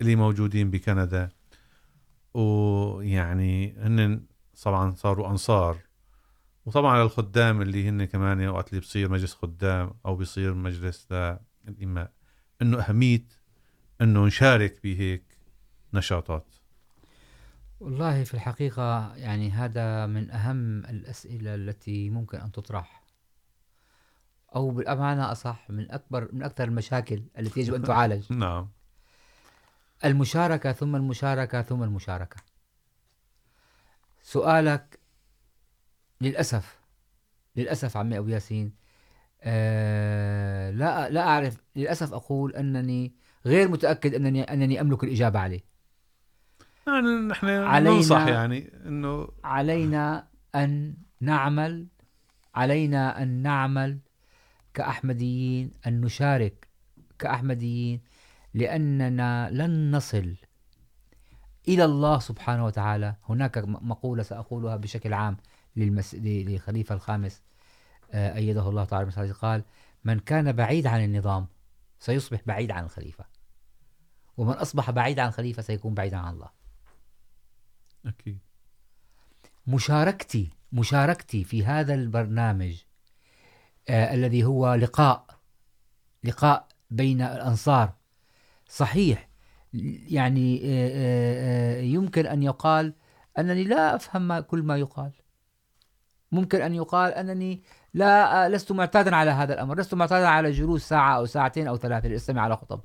اللي 0.00 0.16
موجودين 0.16 0.70
بكندا 0.70 1.28
ويعني 2.34 3.74
هن 3.78 4.20
طبعا 4.62 4.94
صاروا 4.94 5.30
انصار 5.30 5.76
وطبعا 6.66 7.02
للخدام 7.02 7.62
اللي 7.62 7.88
هن 7.88 8.04
كمان 8.04 8.48
وقت 8.48 8.68
اللي 8.68 8.80
بصير 8.80 9.10
مجلس 9.10 9.34
خدام 9.34 9.94
او 10.06 10.16
بصير 10.16 10.54
مجلس 10.54 11.08
الاماء 11.68 12.12
انه 12.62 12.80
اهميه 12.80 13.26
انه 14.00 14.26
نشارك 14.26 14.82
بهيك 14.82 15.24
نشاطات 15.94 16.54
والله 17.80 18.24
في 18.24 18.34
الحقيقه 18.34 19.14
يعني 19.16 19.50
هذا 19.50 20.06
من 20.06 20.30
اهم 20.30 20.84
الاسئله 20.84 21.54
التي 21.54 22.10
ممكن 22.10 22.38
ان 22.38 22.52
تطرح 22.52 23.02
او 24.54 24.70
بالامانه 24.70 25.32
اصح 25.32 25.70
من 25.70 25.90
اكبر 25.90 26.28
من 26.32 26.42
اكثر 26.42 26.64
المشاكل 26.64 27.22
التي 27.38 27.60
يجب 27.60 27.74
ان 27.74 27.82
تعالج 27.92 28.32
نعم 28.32 28.68
المشاركه 30.04 30.72
ثم 30.72 30.96
المشاركه 30.96 31.62
ثم 31.62 31.82
المشاركه 31.82 32.36
سؤالك 34.22 35.05
للأسف 36.20 36.78
للأسف 37.56 37.96
عمي 37.96 38.18
أبو 38.18 38.28
ياسين 38.28 38.72
آه 39.42 40.70
لا 40.70 41.10
لا 41.10 41.28
أعرف 41.28 41.56
للأسف 41.76 42.12
أقول 42.12 42.54
أنني 42.54 43.14
غير 43.46 43.68
متأكد 43.68 44.14
أنني 44.14 44.42
أنني 44.42 44.80
أملك 44.80 45.04
الإجابة 45.04 45.38
عليه 45.38 45.60
يعني 46.86 47.06
نحن 47.28 47.46
علينا 47.48 47.96
ننصح 47.96 48.26
يعني 48.26 48.72
أنه 48.86 49.28
علينا 49.44 50.28
أن 50.54 50.94
نعمل 51.20 51.86
علينا 52.54 53.22
أن 53.22 53.28
نعمل 53.28 53.98
كأحمديين 54.74 55.70
أن 55.86 56.00
نشارك 56.00 56.68
كأحمديين 57.18 58.00
لأننا 58.54 59.50
لن 59.50 59.90
نصل 59.96 60.34
إلى 61.68 61.84
الله 61.84 62.18
سبحانه 62.18 62.64
وتعالى 62.64 63.14
هناك 63.28 63.58
مقولة 63.68 64.22
سأقولها 64.22 64.76
بشكل 64.76 65.14
عام 65.14 65.36
للمس... 65.76 66.14
للخليفة 66.14 66.94
الخامس 66.94 67.42
أيده 68.14 68.68
الله 68.68 68.84
تعالى 68.84 69.02
المسعدي 69.02 69.32
قال 69.32 69.64
من 70.04 70.18
كان 70.18 70.52
بعيد 70.52 70.86
عن 70.86 71.04
النظام 71.04 71.46
سيصبح 71.98 72.40
بعيد 72.46 72.70
عن 72.70 72.84
الخليفة 72.84 73.24
ومن 74.36 74.52
أصبح 74.52 74.90
بعيد 74.90 75.18
عن 75.18 75.28
الخليفة 75.28 75.62
سيكون 75.62 75.94
بعيدا 75.94 76.16
عن 76.16 76.34
الله 76.34 76.48
أكيد 78.06 78.38
مشاركتي 79.66 80.50
مشاركتي 80.72 81.44
في 81.44 81.64
هذا 81.64 81.94
البرنامج 81.94 82.82
آه 83.88 84.14
الذي 84.14 84.44
هو 84.44 84.74
لقاء 84.74 85.26
لقاء 86.24 86.68
بين 86.90 87.22
الأنصار 87.22 87.92
صحيح 88.68 89.28
يعني 90.08 90.60
آه 90.64 90.90
آه 90.94 91.80
يمكن 91.80 92.26
أن 92.26 92.42
يقال 92.42 92.94
أنني 93.38 93.64
لا 93.64 93.96
أفهم 93.96 94.28
ما 94.28 94.40
كل 94.40 94.62
ما 94.62 94.76
يقال 94.76 95.12
ممكن 96.32 96.60
أن 96.60 96.74
يقال 96.74 97.12
أنني 97.12 97.62
لا 97.94 98.48
لست 98.48 98.72
معتادا 98.72 99.16
على 99.16 99.30
هذا 99.30 99.54
الأمر 99.54 99.78
لست 99.78 99.94
معتادا 99.94 100.28
على 100.28 100.50
جلوس 100.50 100.88
ساعة 100.88 101.16
أو 101.16 101.26
ساعتين 101.26 101.68
أو 101.68 101.76
ثلاثة 101.76 102.08
للاستماع 102.08 102.44
على 102.44 102.56
خطب 102.56 102.80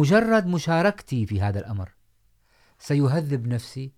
مجرد 0.00 0.46
مشاركتي 0.46 1.26
في 1.26 1.40
هذا 1.40 1.58
الأمر 1.58 1.92
سيهذب 2.78 3.46
نفسي 3.46 3.92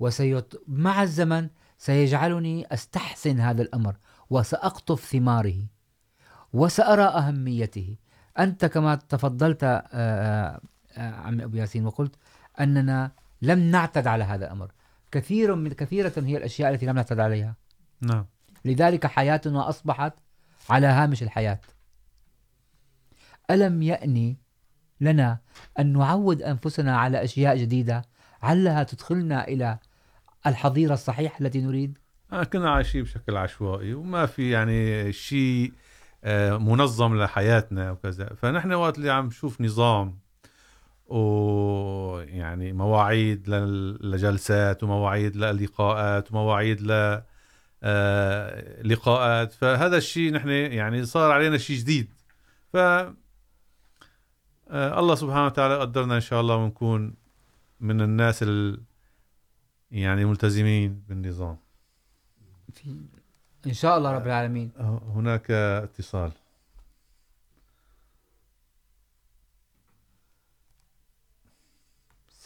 وسيط... 0.00 0.62
مع 0.68 1.02
الزمن 1.02 1.48
سيجعلني 1.78 2.66
أستحسن 2.72 3.40
هذا 3.40 3.62
الأمر 3.62 3.96
وسأقطف 4.30 5.04
ثماره 5.04 5.66
وسأرى 6.52 7.02
أهميته 7.02 7.96
أنت 8.38 8.64
كما 8.64 8.94
تفضلت 8.94 9.64
عم 10.96 11.40
أبو 11.40 11.56
ياسين 11.56 11.86
وقلت 11.86 12.16
أننا 12.60 13.12
لم 13.42 13.58
نعتد 13.58 14.06
على 14.06 14.24
هذا 14.24 14.44
الأمر 14.44 14.72
كثير 15.12 15.54
من 15.54 15.72
كثيرة 15.72 16.12
هي 16.16 16.36
الأشياء 16.36 16.74
التي 16.74 16.86
لم 16.86 16.94
نعتد 16.94 17.20
عليها 17.20 17.56
نعم 18.00 18.26
لذلك 18.64 19.06
حياتنا 19.06 19.68
أصبحت 19.68 20.12
على 20.70 20.86
هامش 20.86 21.22
الحياة 21.22 21.60
ألم 23.50 23.82
يأني 23.82 24.38
لنا 25.00 25.38
أن 25.78 25.92
نعود 25.92 26.42
أنفسنا 26.42 26.96
على 26.96 27.24
أشياء 27.24 27.56
جديدة 27.56 28.02
علها 28.42 28.82
تدخلنا 28.82 29.48
إلى 29.48 29.78
الحظيرة 30.46 30.94
الصحيحة 30.94 31.36
التي 31.40 31.60
نريد 31.60 31.98
كنا 32.52 32.70
عايشين 32.70 33.02
بشكل 33.02 33.36
عشوائي 33.36 33.94
وما 33.94 34.26
في 34.26 34.50
يعني 34.50 35.12
شيء 35.12 35.72
منظم 36.58 37.22
لحياتنا 37.22 37.90
وكذا 37.90 38.34
فنحن 38.34 38.72
وقت 38.72 38.98
اللي 38.98 39.10
عم 39.10 39.26
نشوف 39.26 39.60
نظام 39.60 40.18
ويعني 41.10 42.72
مواعيد 42.72 43.48
للجلسات 43.48 44.82
ومواعيد 44.82 45.36
للقاءات 45.36 46.32
ومواعيد 46.32 46.80
للقاءات 48.84 49.52
فهذا 49.52 49.96
الشيء 49.96 50.32
نحن 50.32 50.48
يعني 50.48 51.04
صار 51.04 51.30
علينا 51.30 51.58
شيء 51.58 51.76
جديد 51.76 52.08
ف 52.72 52.76
الله 54.72 55.14
سبحانه 55.14 55.46
وتعالى 55.46 55.78
قدرنا 55.78 56.14
ان 56.14 56.20
شاء 56.20 56.40
الله 56.40 56.56
ونكون 56.56 57.14
من 57.80 58.00
الناس 58.00 58.42
ال 58.42 58.80
يعني 59.90 60.24
ملتزمين 60.24 61.02
بالنظام 61.08 61.56
في 62.74 62.96
ان 63.66 63.72
شاء 63.72 63.98
الله 63.98 64.12
رب 64.12 64.26
العالمين 64.26 64.70
هناك 65.14 65.50
اتصال 65.50 66.32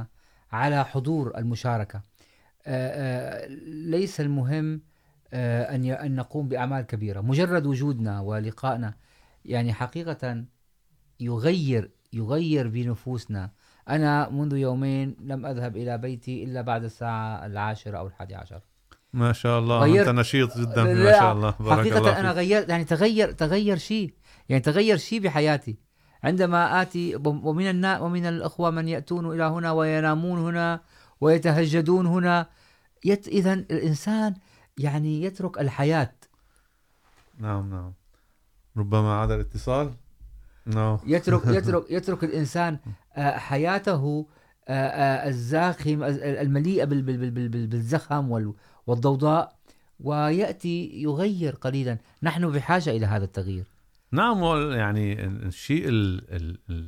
على 0.52 0.86
حضور 0.86 1.38
المشاركة 1.38 2.02
ليس 3.68 4.22
المهم 4.22 4.82
أن 5.34 5.86
أن 5.86 6.16
نقوم 6.16 6.48
بأعمال 6.48 6.82
كبيرة 6.82 7.22
مجرد 7.22 7.66
وجودنا 7.66 8.22
ولقائنا 8.22 8.94
يعني 9.46 9.74
حقيقة 9.74 10.46
يغير 11.20 11.92
يغير 12.14 12.68
بنفوسنا 12.68 13.52
أنا 13.90 14.30
منذ 14.30 14.56
يومين 14.58 15.16
لم 15.20 15.46
أذهب 15.46 15.78
إلى 15.78 15.98
بيتي 15.98 16.44
إلا 16.44 16.62
بعد 16.62 16.84
الساعة 16.84 17.46
العاشرة 17.46 17.98
أو 17.98 18.08
الحادي 18.08 18.36
عشر 18.36 18.62
ما 19.14 19.34
شاء 19.34 19.60
الله 19.60 19.80
غير... 19.80 20.02
أنت 20.02 20.20
نشيط 20.20 20.58
جدا 20.58 20.84
ما 20.84 21.12
شاء 21.12 21.34
الله 21.34 21.56
بارك 21.60 21.80
حقيقة 21.80 21.98
الله 21.98 22.10
فيك. 22.12 22.20
أنا 22.20 22.32
غيرت 22.32 22.70
يعني 22.70 22.84
تغير 22.84 23.32
تغير 23.32 23.78
شيء 23.78 24.14
يعني 24.50 24.62
تغير 24.62 24.98
شيء 24.98 25.20
بحياتي 25.20 25.78
عندما 26.24 26.82
آتي 26.82 27.16
ومن 27.26 27.70
النا 27.70 28.00
ومن 28.00 28.26
الأخوة 28.26 28.70
من 28.70 28.88
يأتون 28.88 29.34
إلى 29.34 29.44
هنا 29.44 29.72
وينامون 29.72 30.40
هنا 30.40 30.82
ويتهجدون 31.22 32.06
هنا 32.06 32.48
يت 33.06 33.28
إذا 33.28 33.54
الإنسان 33.54 34.36
يعني 34.78 35.24
يترك 35.24 35.60
الحياة 35.60 36.14
نعم 37.40 37.70
نعم 37.70 37.94
ربما 38.78 39.14
عاد 39.14 39.32
الاتصال 39.32 39.94
نعم 40.66 40.98
يترك 41.06 41.42
يترك 41.58 41.92
يترك 41.92 42.24
الإنسان 42.24 42.80
حياته 43.18 44.28
الزاخم 44.70 46.04
المليئة 46.04 46.86
بالزخم 46.86 48.52
والضوضاء 48.88 49.56
ويأتي 50.00 51.02
يغير 51.02 51.56
قليلا 51.56 51.98
نحن 52.24 52.52
بحاجة 52.52 52.90
إلى 52.90 53.06
هذا 53.06 53.26
التغيير 53.26 53.66
نعمل 54.12 54.72
يعني 54.72 55.26
الشيء 55.26 55.90
ال 55.90 56.24
ال 56.36 56.58
ال 56.70 56.88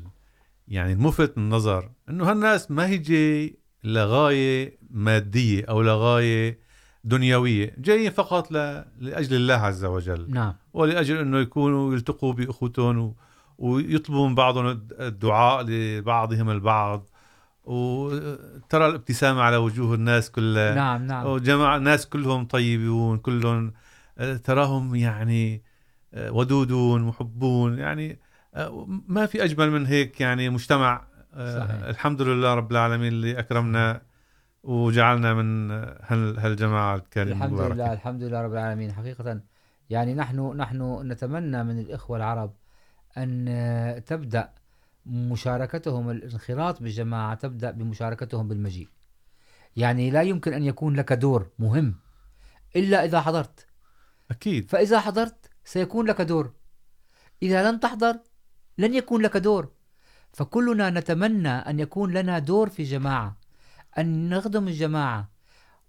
يعني 0.68 0.94
المفت 0.94 1.38
النظر 1.38 1.90
انه 2.10 2.32
هالناس 2.32 2.72
ما 2.72 2.88
هي 2.88 2.98
جاي 2.98 3.58
لغايه 3.84 4.78
ماديه 4.90 5.66
او 5.70 5.82
لغايه 5.82 6.60
دنيويه، 7.04 7.76
جايين 7.78 8.12
فقط 8.12 8.52
ل... 8.52 8.84
لاجل 9.00 9.36
الله 9.36 9.54
عز 9.54 9.86
وجل 9.86 10.32
نعم 10.32 10.54
ولاجل 10.74 11.18
انه 11.18 11.40
يكونوا 11.40 11.94
يلتقوا 11.94 12.34
باخوتهم 12.34 12.98
و... 12.98 13.16
ويطلبوا 13.58 14.28
من 14.28 14.36
بعضهم 14.36 14.88
الدعاء 15.00 15.64
لبعضهم 15.64 16.50
البعض 16.50 17.10
وترى 17.64 18.88
الابتسامة 18.88 19.42
على 19.42 19.58
وجوه 19.58 19.96
الناس 19.96 20.32
كلها 20.32 20.76
نعم 20.76 21.08
نعم 21.08 21.26
وجمع 21.26 21.76
الناس 21.76 22.08
كلهم 22.08 22.46
طيبون 22.46 23.18
كلهم 23.18 23.74
تراهم 24.44 24.96
يعني 24.96 25.64
ودودون 26.18 27.02
محبون 27.02 27.80
يعني 27.80 28.20
ما 29.08 29.26
في 29.26 29.44
اجمل 29.44 29.72
من 29.72 29.86
هيك 29.86 30.22
يعني 30.22 30.50
مجتمع 30.50 31.08
صحيح. 31.34 31.84
الحمد 31.84 32.22
لله 32.22 32.54
رب 32.54 32.72
العالمين 32.72 33.08
اللي 33.08 33.40
اكرمنا 33.40 34.02
وجعلنا 34.64 35.34
من 35.34 35.72
هالجماعه 36.40 36.96
الكريمه 36.96 37.32
الحمد 37.32 37.50
المباركة. 37.50 37.76
لله 37.76 37.94
الحمد 37.94 38.24
لله 38.24 38.42
رب 38.42 38.54
العالمين 38.54 38.94
حقيقه 38.94 39.42
يعني 39.90 40.14
نحن 40.14 40.58
نحن 40.58 41.12
نتمنى 41.12 41.64
من 41.64 41.80
الاخوه 41.80 42.18
العرب 42.18 42.54
ان 43.18 44.04
تبدا 44.06 44.50
مشاركتهم 45.06 46.10
الانخراط 46.10 46.82
بالجماعه 46.82 47.36
تبدا 47.36 47.72
بمشاركتهم 47.72 48.48
بالمجيء. 48.48 48.88
يعني 49.76 50.12
لا 50.12 50.22
يمكن 50.22 50.54
ان 50.54 50.64
يكون 50.64 50.96
لك 50.96 51.14
دور 51.14 51.50
مهم 51.60 51.96
الا 52.76 53.06
اذا 53.06 53.22
حضرت. 53.22 53.68
اكيد 54.32 54.70
فاذا 54.70 55.00
حضرت 55.00 55.43
سيكون 55.66 56.06
لك 56.06 56.22
دور 56.22 56.54
إذا 57.44 57.72
لم 57.72 57.78
تحضر 57.78 58.20
لن 58.78 58.94
يكون 58.94 59.22
لك 59.22 59.38
دور 59.38 59.72
فكلنا 60.34 60.90
نتمنى 60.90 61.50
أن 61.50 61.80
يكون 61.80 62.14
لنا 62.14 62.40
دور 62.40 62.70
في 62.70 62.84
جماعة 62.84 63.38
أن 63.98 64.30
نخدم 64.30 64.68
الجماعة 64.68 65.30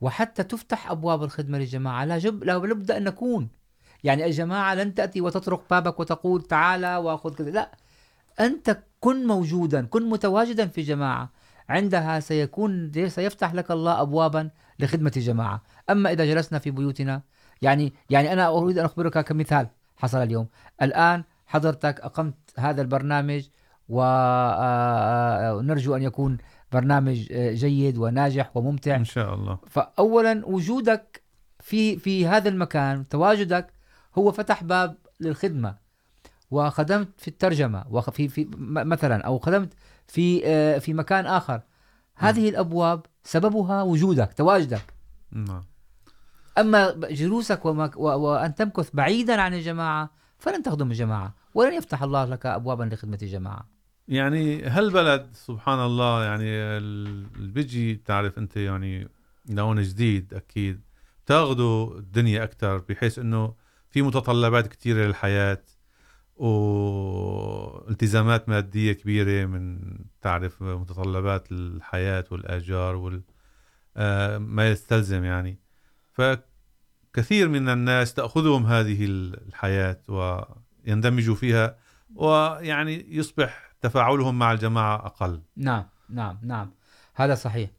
وحتى 0.00 0.42
تفتح 0.42 0.90
أبواب 0.90 1.22
الخدمة 1.22 1.58
للجماعة 1.58 2.04
لا, 2.04 2.18
جب 2.18 2.44
لا 2.44 2.58
بد 2.58 2.90
أن 2.90 3.04
نكون 3.04 3.48
يعني 4.04 4.26
الجماعة 4.26 4.74
لن 4.74 4.94
تأتي 4.94 5.20
وتطرق 5.20 5.64
بابك 5.70 6.00
وتقول 6.00 6.42
تعال 6.42 6.86
وأخذ 6.86 7.34
كذا 7.34 7.50
لا 7.50 7.70
أنت 8.40 8.82
كن 9.00 9.26
موجودا 9.26 9.86
كن 9.86 10.08
متواجدا 10.10 10.66
في 10.66 10.82
جماعة 10.82 11.32
عندها 11.68 12.20
سيكون 12.20 12.92
سيفتح 13.08 13.54
لك 13.54 13.70
الله 13.70 14.00
أبوابا 14.00 14.50
لخدمة 14.78 15.12
الجماعة 15.16 15.62
أما 15.90 16.12
إذا 16.12 16.24
جلسنا 16.24 16.58
في 16.58 16.70
بيوتنا 16.70 17.22
يعني 17.62 17.92
يعني 18.10 18.32
انا 18.32 18.48
اريد 18.48 18.78
ان 18.78 18.84
اخبرك 18.84 19.24
كمثال 19.24 19.66
حصل 19.96 20.18
اليوم 20.18 20.46
الان 20.82 21.24
حضرتك 21.46 22.00
اقمت 22.00 22.34
هذا 22.58 22.82
البرنامج 22.82 23.48
ونرجو 23.88 24.06
ان 25.96 26.02
يكون 26.02 26.38
برنامج 26.72 27.32
جيد 27.32 27.98
وناجح 27.98 28.56
وممتع 28.56 28.96
ان 28.96 29.04
شاء 29.04 29.34
الله 29.34 29.58
فاولا 29.66 30.46
وجودك 30.46 31.22
في 31.60 31.96
في 31.96 32.26
هذا 32.26 32.48
المكان 32.48 33.08
تواجدك 33.08 33.72
هو 34.18 34.32
فتح 34.32 34.64
باب 34.64 34.96
للخدمه 35.20 35.74
وخدمت 36.50 37.08
في 37.20 37.28
الترجمه 37.28 37.84
وفي 37.90 38.28
في 38.28 38.48
مثلا 38.58 39.22
او 39.22 39.38
خدمت 39.38 39.72
في 40.06 40.40
في 40.80 40.94
مكان 40.94 41.26
اخر 41.26 41.60
هذه 42.16 42.44
م. 42.44 42.48
الابواب 42.48 43.06
سببها 43.24 43.82
وجودك 43.82 44.32
تواجدك 44.32 44.94
نعم 45.32 45.62
أما 46.58 46.90
جلوسك 47.10 47.64
وأن 47.64 48.54
تمكث 48.54 48.90
بعيدا 48.94 49.40
عن 49.40 49.54
الجماعة 49.54 50.10
فلن 50.38 50.62
تخدم 50.62 50.90
الجماعة 50.90 51.34
ولن 51.54 51.72
يفتح 51.72 52.02
الله 52.02 52.24
لك 52.24 52.46
أبوابا 52.46 52.84
لخدمة 52.84 53.18
الجماعة 53.22 53.68
يعني 54.08 54.62
هالبلد 54.62 55.28
سبحان 55.32 55.78
الله 55.78 56.24
يعني 56.24 56.44
اللي 56.44 57.52
بيجي 57.52 57.94
بتعرف 57.94 58.38
أنت 58.38 58.56
يعني 58.56 59.08
لون 59.48 59.82
جديد 59.82 60.34
أكيد 60.34 60.80
تاخذوا 61.26 61.98
الدنيا 61.98 62.44
أكثر 62.44 62.78
بحيث 62.78 63.18
أنه 63.18 63.54
في 63.90 64.02
متطلبات 64.02 64.66
كثيرة 64.66 65.06
للحياة 65.06 65.62
والتزامات 67.86 68.48
مادية 68.48 68.92
كبيرة 68.92 69.46
من 69.46 69.78
تعرف 70.20 70.62
متطلبات 70.62 71.52
الحياة 71.52 72.24
والآجار 72.30 72.96
وال 72.96 73.22
ما 74.40 74.70
يستلزم 74.70 75.24
يعني 75.24 75.63
فكثير 76.14 77.48
من 77.48 77.68
الناس 77.68 78.14
تأخذهم 78.14 78.66
هذه 78.66 79.04
الحياة 79.04 80.00
ويندمجوا 80.08 81.34
فيها 81.34 81.76
ويعني 82.14 83.16
يصبح 83.16 83.74
تفاعلهم 83.80 84.38
مع 84.38 84.52
الجماعة 84.52 85.06
أقل 85.06 85.42
نعم 85.56 85.88
نعم 86.10 86.38
نعم 86.42 86.74
هذا 87.14 87.34
صحيح 87.34 87.70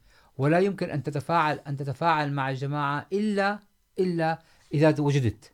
ولا 0.37 0.59
يمكن 0.59 0.89
أن 0.89 1.03
تتفاعل 1.03 1.59
أن 1.67 1.77
تتفاعل 1.77 2.33
مع 2.33 2.49
الجماعة 2.49 3.07
إلا 3.13 3.59
إلا 3.99 4.39
إذا 4.73 4.95
وجدت 4.99 5.51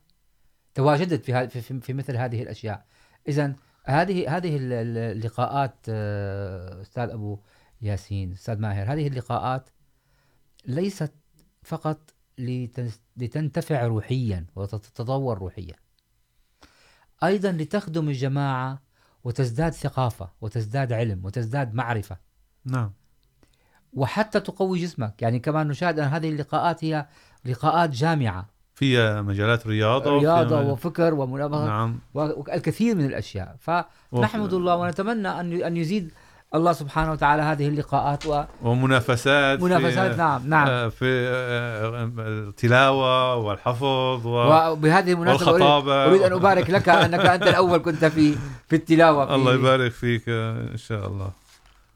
تواجدت 0.73 1.25
في 1.25 1.47
في 1.47 1.79
في 1.79 1.93
مثل 1.93 2.17
هذه 2.17 2.43
الأشياء 2.43 2.85
إذا 3.27 3.55
هذه 3.85 4.37
هذه 4.37 4.57
اللقاءات 4.61 5.89
أستاذ 6.81 7.09
أبو 7.09 7.39
ياسين 7.81 8.31
أستاذ 8.31 8.59
ماهر 8.59 8.93
هذه 8.93 9.07
اللقاءات 9.07 9.69
ليست 10.65 11.13
فقط 11.63 12.13
لتنتفع 13.17 13.85
روحيا 13.87 14.45
وتتطور 14.55 15.37
روحيا 15.37 15.75
أيضا 17.23 17.51
لتخدم 17.51 18.09
الجماعة 18.09 18.81
وتزداد 19.23 19.73
ثقافة 19.73 20.29
وتزداد 20.41 20.93
علم 20.93 21.25
وتزداد 21.25 21.73
معرفة 21.73 22.17
نعم 22.65 22.91
وحتى 23.93 24.39
تقوي 24.39 24.79
جسمك 24.79 25.21
يعني 25.21 25.39
كما 25.39 25.63
نشاهد 25.63 25.99
أن 25.99 26.07
هذه 26.07 26.29
اللقاءات 26.29 26.83
هي 26.83 27.07
لقاءات 27.45 27.89
جامعة 27.89 28.49
في 28.75 29.21
مجالات 29.21 29.67
رياضة 29.67 30.19
رياضة 30.19 30.59
وفي 30.59 30.71
وفكر 30.71 31.13
ومنابهة 31.13 31.65
نعم 31.65 31.99
والكثير 32.13 32.95
من 32.95 33.05
الأشياء 33.05 33.55
فنحمد 33.59 34.53
الله 34.53 34.75
ونتمنى 34.75 35.27
أن 35.67 35.77
يزيد 35.77 36.11
الله 36.55 36.73
سبحانه 36.73 37.11
وتعالى 37.11 37.41
هذه 37.41 37.67
اللقاءات 37.67 38.25
و... 38.25 38.43
ومنافسات 38.61 39.61
منافسات 39.61 40.11
في... 40.11 40.17
نعم 40.17 40.47
نعم 40.47 40.89
في 40.89 41.05
التلاوة 42.19 43.35
والحفظ 43.35 44.27
و... 44.27 44.69
وبهذه 44.71 45.11
المناسبة 45.11 45.77
أريد 46.05 46.21
أن 46.21 46.33
أبارك 46.33 46.69
لك 46.69 46.89
أنك 46.89 47.19
أنت 47.19 47.43
الأول 47.43 47.77
كنت 47.77 48.05
في 48.05 48.35
في 48.67 48.75
التلاوة 48.75 49.25
في... 49.25 49.35
الله 49.35 49.53
يبارك 49.53 49.91
فيك 49.91 50.23
إن 50.29 50.77
شاء 50.77 51.07
الله 51.07 51.31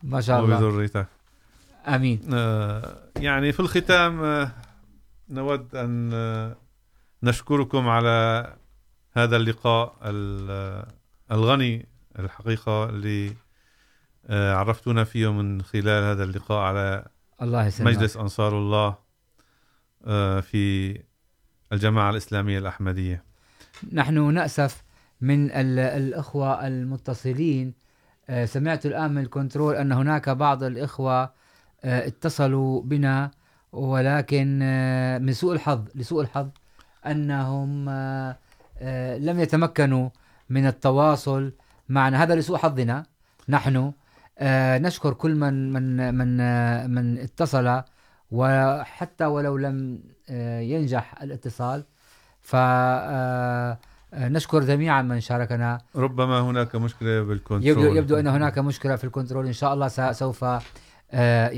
ما 0.03 0.21
شاء 0.21 0.39
الله 0.39 0.65
وبذريتك 0.65 1.07
آمين 1.87 2.19
يعني 3.17 3.51
في 3.51 3.59
الختام 3.59 4.49
نود 5.29 5.75
أن 5.75 6.55
نشكركم 7.23 7.87
على 7.87 8.47
هذا 9.13 9.35
اللقاء 9.37 9.95
الغني 11.31 11.85
الحقيقة 12.19 12.89
اللي 12.89 13.33
عرفتونا 14.29 15.03
فيه 15.03 15.31
من 15.31 15.61
خلال 15.61 16.03
هذا 16.03 16.23
اللقاء 16.23 16.59
على 16.59 17.05
الله 17.41 17.65
يسلمك 17.65 17.95
مجلس 17.95 18.17
انصار 18.17 18.57
الله 18.57 18.95
في 20.41 20.97
الجماعه 21.73 22.09
الاسلاميه 22.09 22.59
الاحمديه 22.59 23.23
نحن 23.93 24.33
ناسف 24.33 24.83
من 25.21 25.51
الاخوه 25.51 26.67
المتصلين 26.67 27.73
سمعت 28.45 28.85
الان 28.85 29.11
من 29.11 29.21
الكنترول 29.21 29.75
ان 29.75 29.91
هناك 29.91 30.29
بعض 30.29 30.63
الاخوه 30.63 31.33
اتصلوا 31.83 32.81
بنا 32.81 33.31
ولكن 33.71 34.59
من 35.21 35.33
سوء 35.33 35.53
الحظ 35.53 35.85
لسوء 35.95 36.21
الحظ 36.21 36.49
انهم 37.05 37.89
لم 39.19 39.39
يتمكنوا 39.39 40.09
من 40.49 40.67
التواصل 40.67 41.53
معنا 41.89 42.23
هذا 42.23 42.35
لسوء 42.35 42.57
حظنا 42.57 43.05
نحن 43.49 43.91
نشكر 44.41 45.13
كل 45.13 45.35
من 45.35 45.73
من 45.73 46.15
من 46.15 46.37
من 46.89 47.17
اتصل 47.17 47.81
وحتى 48.31 49.25
ولو 49.25 49.57
لم 49.57 49.99
ينجح 50.59 51.21
الاتصال 51.21 51.83
ف 52.41 52.55
نشكر 54.13 54.63
جميعا 54.63 55.01
من 55.01 55.19
شاركنا 55.19 55.77
ربما 55.95 56.39
هناك 56.39 56.75
مشكله 56.75 57.21
بالكنترول 57.21 57.67
يبدو, 57.67 57.95
يبدو 57.95 58.19
ان 58.19 58.27
هناك 58.27 58.59
مشكله 58.59 58.95
في 58.95 59.03
الكنترول 59.03 59.45
ان 59.45 59.53
شاء 59.53 59.73
الله 59.73 60.11
سوف 60.11 60.45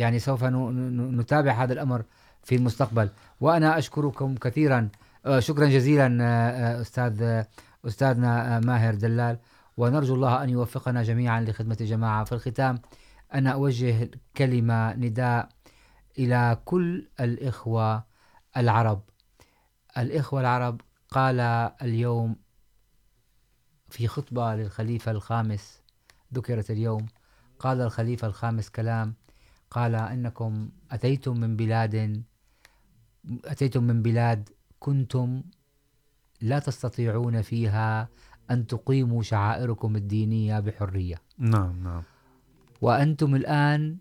يعني 0.00 0.19
سوف 0.19 0.43
نتابع 0.43 1.51
هذا 1.51 1.73
الامر 1.73 2.03
في 2.43 2.55
المستقبل 2.55 3.09
وانا 3.41 3.77
اشكركم 3.77 4.35
كثيرا 4.35 4.89
شكرا 5.39 5.65
جزيلا 5.65 6.81
استاذ 6.81 7.43
استاذنا 7.87 8.59
ماهر 8.59 8.95
دلال 8.95 9.37
ونرجو 9.77 10.15
الله 10.15 10.43
أن 10.43 10.49
يوفقنا 10.49 11.03
جميعا 11.03 11.41
لخدمة 11.41 11.77
الجماعة 11.81 12.23
في 12.23 12.31
الختام 12.31 12.81
أنا 13.33 13.49
أوجه 13.49 14.11
كلمة 14.37 14.93
نداء 14.93 15.49
إلى 16.19 16.61
كل 16.65 17.07
الإخوة 17.19 18.03
العرب 18.57 19.03
الإخوة 19.97 20.41
العرب 20.41 20.81
قال 21.09 21.39
اليوم 21.81 22.35
في 23.89 24.07
خطبة 24.07 24.55
للخليفة 24.55 25.11
الخامس 25.11 25.81
ذكرت 26.33 26.71
اليوم 26.71 27.05
قال 27.59 27.81
الخليفة 27.81 28.27
الخامس 28.27 28.69
كلام 28.69 29.13
قال 29.71 29.95
إنكم 29.95 30.69
أتيتم 30.91 31.39
من 31.39 31.55
بلاد 31.55 32.23
أتيتم 33.45 33.83
من 33.83 34.01
بلاد 34.01 34.49
كنتم 34.79 35.43
لا 36.41 36.59
تستطيعون 36.59 37.41
فيها 37.41 38.09
أن 38.51 38.67
تقيموا 38.67 39.23
شعائركم 39.23 39.95
الدينية 39.95 40.59
بحرية 40.59 41.15
نعم 41.37 41.83
نعم 41.83 42.03
وأنتم 42.81 43.35
الآن 43.35 43.97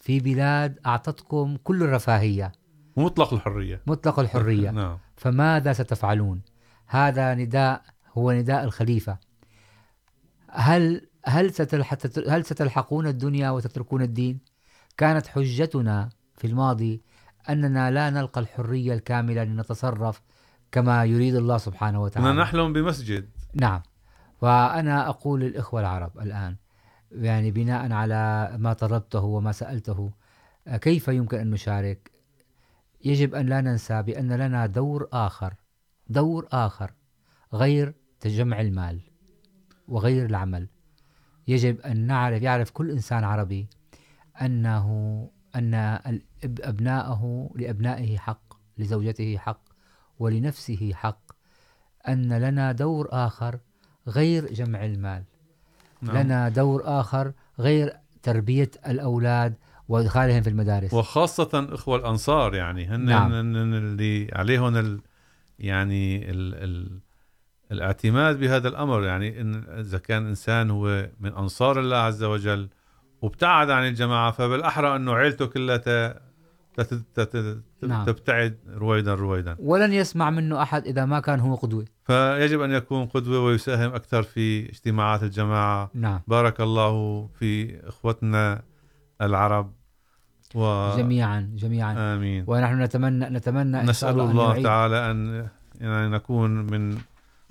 في 0.00 0.20
بلاد 0.20 0.78
أعطتكم 0.86 1.56
كل 1.64 1.82
الرفاهية 1.82 2.52
مطلق 2.96 3.34
الحرية 3.34 3.80
مطلق 3.86 4.18
الحرية 4.18 4.70
نعم. 4.80 4.98
فماذا 5.16 5.72
ستفعلون 5.72 6.42
هذا 6.86 7.34
نداء 7.34 7.82
هو 8.18 8.32
نداء 8.32 8.64
الخليفة 8.64 9.18
هل 10.50 11.06
هل 11.26 11.54
ستلحق 11.54 11.98
هل 12.28 12.44
ستلحقون 12.44 13.06
الدنيا 13.06 13.50
وتتركون 13.50 14.02
الدين؟ 14.02 14.38
كانت 14.96 15.26
حجتنا 15.26 16.08
في 16.36 16.46
الماضي 16.46 17.02
اننا 17.50 17.90
لا 17.90 18.10
نلقى 18.10 18.40
الحريه 18.40 18.94
الكامله 18.94 19.44
لنتصرف 19.44 20.22
كما 20.72 21.04
يريد 21.04 21.34
الله 21.34 21.58
سبحانه 21.58 22.02
وتعالى. 22.02 22.40
نحلم 22.40 22.72
بمسجد 22.72 23.28
نعم 23.54 23.82
وأنا 24.42 25.08
أقول 25.08 25.40
للإخوة 25.40 25.80
العرب 25.80 26.18
الآن 26.18 26.56
يعني 27.12 27.50
بناء 27.50 27.92
على 27.92 28.54
ما 28.58 28.72
طلبته 28.72 29.24
وما 29.24 29.52
سألته 29.52 30.12
كيف 30.66 31.08
يمكن 31.08 31.38
أن 31.38 31.50
نشارك 31.50 32.10
يجب 33.04 33.34
أن 33.34 33.46
لا 33.46 33.60
ننسى 33.60 34.02
بأن 34.02 34.32
لنا 34.32 34.66
دور 34.66 35.08
آخر 35.12 35.54
دور 36.08 36.48
آخر 36.52 36.92
غير 37.52 37.94
تجمع 38.20 38.60
المال 38.60 39.00
وغير 39.88 40.26
العمل 40.26 40.68
يجب 41.48 41.80
أن 41.80 42.06
نعرف 42.06 42.42
يعرف 42.42 42.70
كل 42.70 42.90
إنسان 42.90 43.24
عربي 43.24 43.68
أنه 44.42 44.88
أن 45.56 45.74
أبنائه 46.44 47.50
لأبنائه 47.54 48.18
حق 48.18 48.54
لزوجته 48.78 49.38
حق 49.38 49.62
ولنفسه 50.18 50.92
حق 50.94 51.23
أن 52.08 52.32
لنا 52.32 52.72
دور 52.72 53.08
آخر 53.10 53.58
غير 54.08 54.52
جمع 54.52 54.84
المال 54.84 55.24
نعم. 56.02 56.16
لنا 56.16 56.48
دور 56.48 56.82
آخر 56.84 57.32
غير 57.58 57.92
تربية 58.22 58.70
الأولاد 58.86 59.54
وإدخالهم 59.88 60.42
في 60.42 60.50
المدارس 60.50 60.94
وخاصة 60.94 61.68
إخوة 61.72 61.96
الأنصار 61.96 62.54
يعني 62.54 62.86
هن 62.86 63.00
نعم. 63.00 63.32
هن 63.32 63.74
اللي 63.74 64.30
عليهم 64.32 64.76
ال... 64.76 65.00
يعني 65.58 66.30
ال... 66.30 66.54
ال... 66.54 67.00
الاعتماد 67.72 68.40
بهذا 68.40 68.68
الأمر 68.68 69.04
يعني 69.04 69.40
إن 69.40 69.64
إذا 69.68 69.98
كان 69.98 70.26
إنسان 70.26 70.70
هو 70.70 71.08
من 71.20 71.32
أنصار 71.32 71.80
الله 71.80 71.96
عز 71.96 72.22
وجل 72.22 72.68
وابتعد 73.22 73.70
عن 73.70 73.88
الجماعة 73.88 74.30
فبالأحرى 74.30 74.96
أنه 74.96 75.14
عيلته 75.14 75.46
كلها 75.46 76.20
تبتعد 78.06 78.58
رويدا 78.68 79.14
رويدا 79.14 79.56
ولن 79.58 79.92
يسمع 79.92 80.30
منه 80.30 80.62
أحد 80.62 80.86
إذا 80.86 81.04
ما 81.04 81.20
كان 81.20 81.40
هو 81.40 81.54
قدوة 81.54 81.84
فيجب 82.04 82.60
أن 82.60 82.70
يكون 82.70 83.06
قدوة 83.06 83.44
ويساهم 83.44 83.94
أكثر 83.94 84.22
في 84.22 84.68
اجتماعات 84.68 85.22
الجماعة 85.22 85.90
نعم. 85.94 86.20
بارك 86.26 86.60
الله 86.60 87.26
في 87.38 87.80
إخوتنا 87.88 88.62
العرب 89.22 89.72
و... 90.54 90.96
جميعا 90.96 91.50
جميعا 91.54 92.14
آمين. 92.14 92.44
ونحن 92.46 92.82
نتمنى 92.82 93.24
نتمنى 93.24 93.82
نسأل 93.82 94.20
الله, 94.20 94.30
الله 94.30 94.56
أن 94.56 94.62
تعالى 94.62 95.10
أن 95.10 96.10
نكون 96.10 96.50
من 96.50 96.98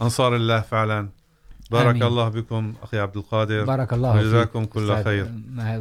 أنصار 0.01 0.35
الله 0.35 0.59
فعلا 0.59 1.09
بارك 1.73 1.95
أمين. 1.95 2.03
الله 2.03 2.29
بكم 2.29 2.73
أخي 2.83 2.99
عبد 2.99 3.17
القادر 3.17 3.63
بارك 3.65 3.93
الله 3.93 4.15
وجزاكم 4.15 4.65
كل 4.65 5.03
خير 5.03 5.25